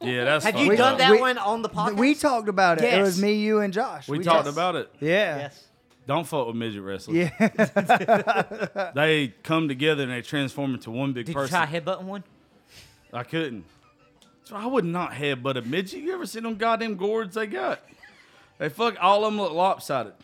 [0.00, 0.44] Yeah, that's.
[0.44, 0.98] Have you fucked done up.
[0.98, 1.96] that We- one on the podcast?
[1.96, 2.84] we talked about it.
[2.84, 3.06] It Yes.
[3.06, 4.08] was me, you, and Josh.
[4.08, 4.90] We, talked just- about it.
[5.00, 5.36] Yeah.
[5.38, 5.64] Yes.
[6.06, 7.16] Don't fuck with midget wrestlers.
[7.16, 8.90] Yeah.
[8.94, 11.50] They come together and they transform into one big Did you person.
[11.56, 12.24] try headbutting one?
[13.12, 13.64] I couldn't.
[14.44, 16.00] So I would not have, headbutt a midget.
[16.00, 17.80] You ever seen them goddamn gourds they got?
[18.58, 20.14] They fuck all of them look lopsided.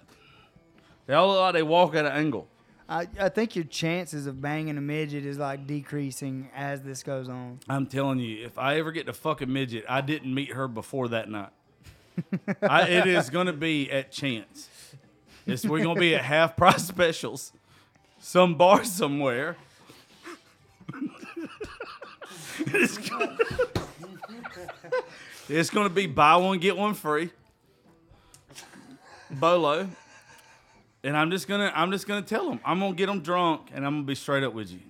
[1.07, 2.49] They all look like they walk at an angle.
[2.89, 7.29] I, I think your chances of banging a midget is like decreasing as this goes
[7.29, 7.61] on.
[7.69, 10.67] I'm telling you, if I ever get to fuck a midget, I didn't meet her
[10.69, 11.51] before that night.
[12.63, 14.69] I, it is going to be at chance.
[15.47, 17.53] It's, we're going to be at half price specials,
[18.19, 19.57] some bar somewhere.
[25.49, 27.31] it's to be buy one get one free.
[29.31, 29.89] Bolo.
[31.05, 33.87] And I'm just gonna I'm just gonna tell them I'm gonna get them drunk and
[33.87, 34.81] I'm gonna be straight up with you.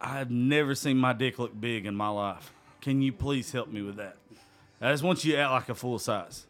[0.00, 2.52] I've never seen my dick look big in my life.
[2.80, 4.16] Can you please help me with that?
[4.80, 6.46] I just want you to act like a full size.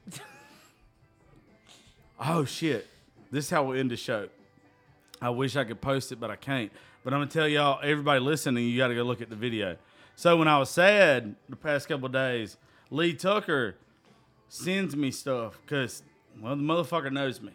[2.20, 2.86] oh shit!
[3.30, 4.28] This is how we'll end the show.
[5.20, 6.72] I wish I could post it, but I can't.
[7.06, 9.76] But I'm gonna tell y'all, everybody listening, you got to go look at the video.
[10.16, 12.56] So when I was sad the past couple days,
[12.90, 13.76] Lee Tucker
[14.48, 16.02] sends me stuff because
[16.42, 17.52] well the motherfucker knows me,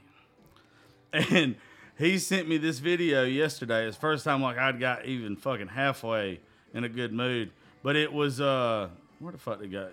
[1.11, 1.57] and
[1.97, 3.85] he sent me this video yesterday.
[3.85, 6.39] It's first time like I'd got even fucking halfway
[6.73, 7.51] in a good mood.
[7.83, 8.87] But it was uh
[9.19, 9.89] where the fuck did it go?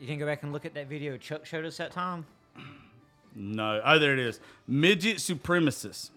[0.00, 2.26] You can go back and look at that video Chuck showed us that time.
[3.36, 3.80] No.
[3.84, 4.40] Oh, there it is.
[4.66, 6.10] Midget supremacists.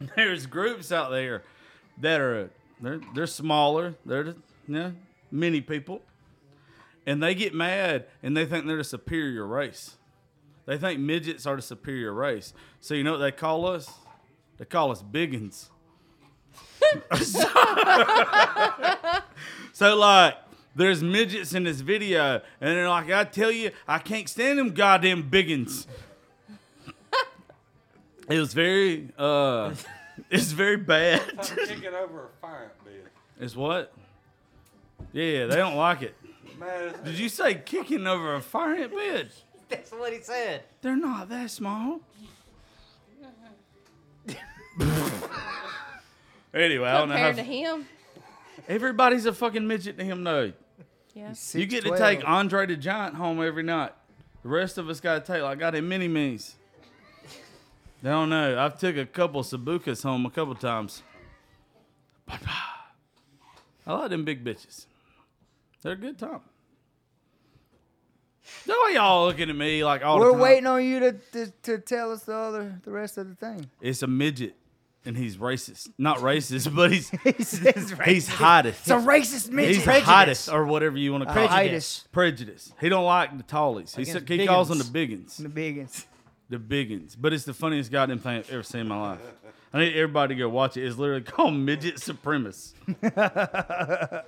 [0.16, 1.42] There's groups out there
[1.98, 2.50] that are
[2.80, 3.94] they're they're smaller.
[4.06, 4.36] They're the,
[4.66, 4.92] you know,
[5.30, 6.00] many people,
[7.06, 9.96] and they get mad and they think they're the superior race.
[10.66, 12.54] They think midgets are the superior race.
[12.80, 13.90] So you know what they call us?
[14.58, 15.68] They call us biggins.
[19.72, 20.34] so like
[20.74, 24.70] there's midgets in this video, and they're like, I tell you, I can't stand them
[24.70, 25.86] goddamn biggins.
[28.30, 29.74] It was very, uh,
[30.30, 31.22] it's very bad.
[31.38, 33.10] I'm kicking over a fire bed.
[33.38, 33.92] it's what?
[35.12, 36.14] Yeah, they don't like it.
[36.58, 39.30] Man, Did you say kicking over a fire ant bed?
[39.68, 40.62] That's what he said.
[40.82, 42.00] They're not that small.
[46.54, 47.28] anyway, I don't know how.
[47.28, 47.86] Compared to him.
[48.68, 50.52] Everybody's a fucking midget to him, though.
[51.14, 51.34] Yeah.
[51.52, 53.92] You get to take Andre the Giant home every night.
[54.42, 56.56] The rest of us got to take like got him mini me's.
[58.02, 58.58] I don't know.
[58.58, 61.02] I've took a couple Sabukas home a couple times.
[62.28, 62.92] Ah,
[63.86, 64.86] I like them big bitches.
[65.82, 66.40] They're a good time.
[68.90, 71.78] Way y'all looking at me like all the We're waiting on you to, to, to
[71.78, 73.70] tell us the other the rest of the thing.
[73.80, 74.56] It's a midget,
[75.04, 75.88] and he's racist.
[75.96, 78.80] Not racist, but he's He says he's hottest.
[78.80, 79.76] It's a racist midget.
[79.76, 81.48] He's hottest, or whatever you want to call it.
[81.48, 82.08] Prejudice.
[82.10, 82.72] Prejudice.
[82.80, 83.94] He don't like the tallies.
[83.94, 85.36] He, Against he calls them the biggins.
[85.36, 86.06] The biggins.
[86.50, 87.16] The biggins.
[87.18, 89.20] But it's the funniest goddamn thing I've ever seen in my life.
[89.72, 90.84] I need everybody to go watch it.
[90.84, 92.74] It's literally called Midget Supremacist.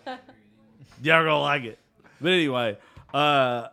[1.02, 1.80] y'all gonna like it.
[2.20, 2.78] But anyway,
[3.12, 3.66] uh,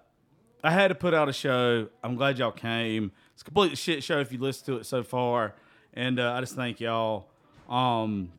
[0.64, 1.88] I had to put out a show.
[2.04, 3.12] I'm glad y'all came.
[3.34, 5.54] It's a complete shit show if you listen to it so far.
[5.94, 7.28] And uh, I just thank y'all.
[7.70, 8.32] Um,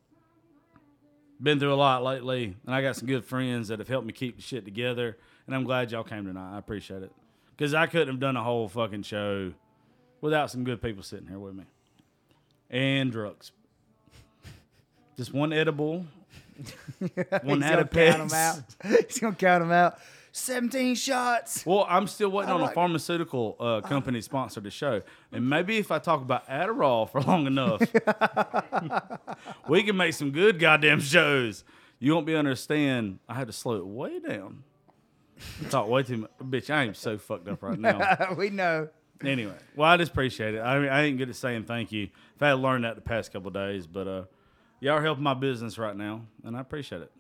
[1.41, 4.13] been through a lot lately, and I got some good friends that have helped me
[4.13, 5.17] keep the shit together.
[5.47, 6.57] And I'm glad y'all came tonight.
[6.57, 7.13] I appreciate it.
[7.57, 9.53] Because I couldn't have done a whole fucking show
[10.21, 11.65] without some good people sitting here with me.
[12.71, 13.53] And drugs.
[15.17, 16.07] Just one edible,
[17.43, 18.63] one He's had a gonna count 'em out.
[19.09, 19.99] He's gonna count them out.
[20.33, 21.67] Seventeen shots.
[21.67, 25.03] Well, I'm still waiting on a pharmaceutical uh, company to sponsor the show,
[25.33, 27.83] and maybe if I talk about Adderall for long enough,
[29.69, 31.65] we can make some good goddamn shows.
[31.99, 33.19] You won't be understand.
[33.29, 34.63] I had to slow it way down.
[35.67, 36.71] I talk way too much, bitch.
[36.71, 38.35] I am so fucked up right now.
[38.39, 38.89] we know.
[39.25, 40.61] Anyway, well, I just appreciate it.
[40.61, 42.05] I mean, I ain't good at saying thank you.
[42.05, 44.23] If I've had to learn that the past couple of days, but uh,
[44.81, 47.13] y'all are helping my business right now, and I appreciate it.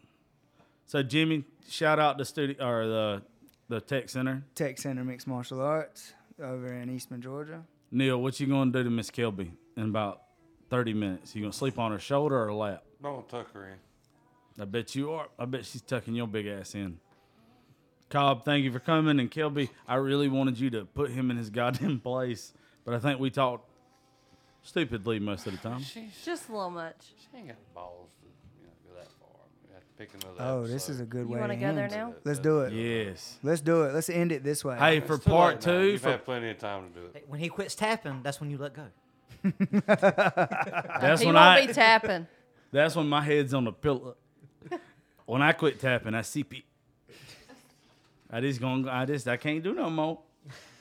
[0.86, 3.22] So, Jimmy, shout out the studio or the
[3.68, 4.42] the tech center.
[4.54, 6.12] Tech Center Mixed Martial Arts
[6.42, 7.62] over in Eastman, Georgia.
[7.92, 10.22] Neil, what you gonna do to Miss Kelby in about
[10.68, 11.34] thirty minutes?
[11.34, 12.84] You gonna sleep on her shoulder or lap?
[13.02, 14.62] don't tuck her in.
[14.62, 15.28] I bet you are.
[15.38, 16.98] I bet she's tucking your big ass in.
[18.10, 19.18] Cobb, thank you for coming.
[19.20, 22.52] And Kelby, I really wanted you to put him in his goddamn place,
[22.84, 23.68] but I think we talked
[24.62, 25.80] stupidly most of the time.
[25.82, 26.96] She's, Just a little much.
[27.32, 28.26] she ain't got balls to
[28.60, 29.28] you know, go that far.
[29.68, 31.40] We have to pick another Oh, this is a good You way.
[31.40, 32.14] wanna to go there now?
[32.24, 32.72] Let's do it.
[32.72, 33.38] Yes.
[33.42, 33.94] Let's do it.
[33.94, 34.76] Let's end it this way.
[34.76, 37.24] Hey, It's for part two, You've for, had plenty of time to do it.
[37.28, 38.86] When he quits tapping, that's when you let go.
[39.86, 41.66] that's he when won't I.
[41.66, 42.26] be tapping.
[42.72, 44.14] That's when my head's on the pillow.
[45.26, 46.62] when I quit tapping, I CP.
[48.32, 48.88] I just going.
[48.88, 49.26] I just.
[49.28, 50.20] I can't do no more.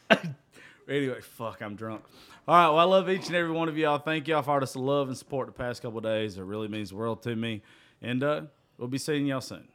[0.89, 1.61] anyway, fuck.
[1.61, 2.03] I'm drunk.
[2.47, 2.67] All right.
[2.69, 3.97] Well, I love each and every one of y'all.
[3.97, 6.37] Thank y'all for all this love and support the past couple days.
[6.37, 7.61] It really means the world to me.
[8.01, 8.41] And uh,
[8.77, 9.67] we'll be seeing y'all soon.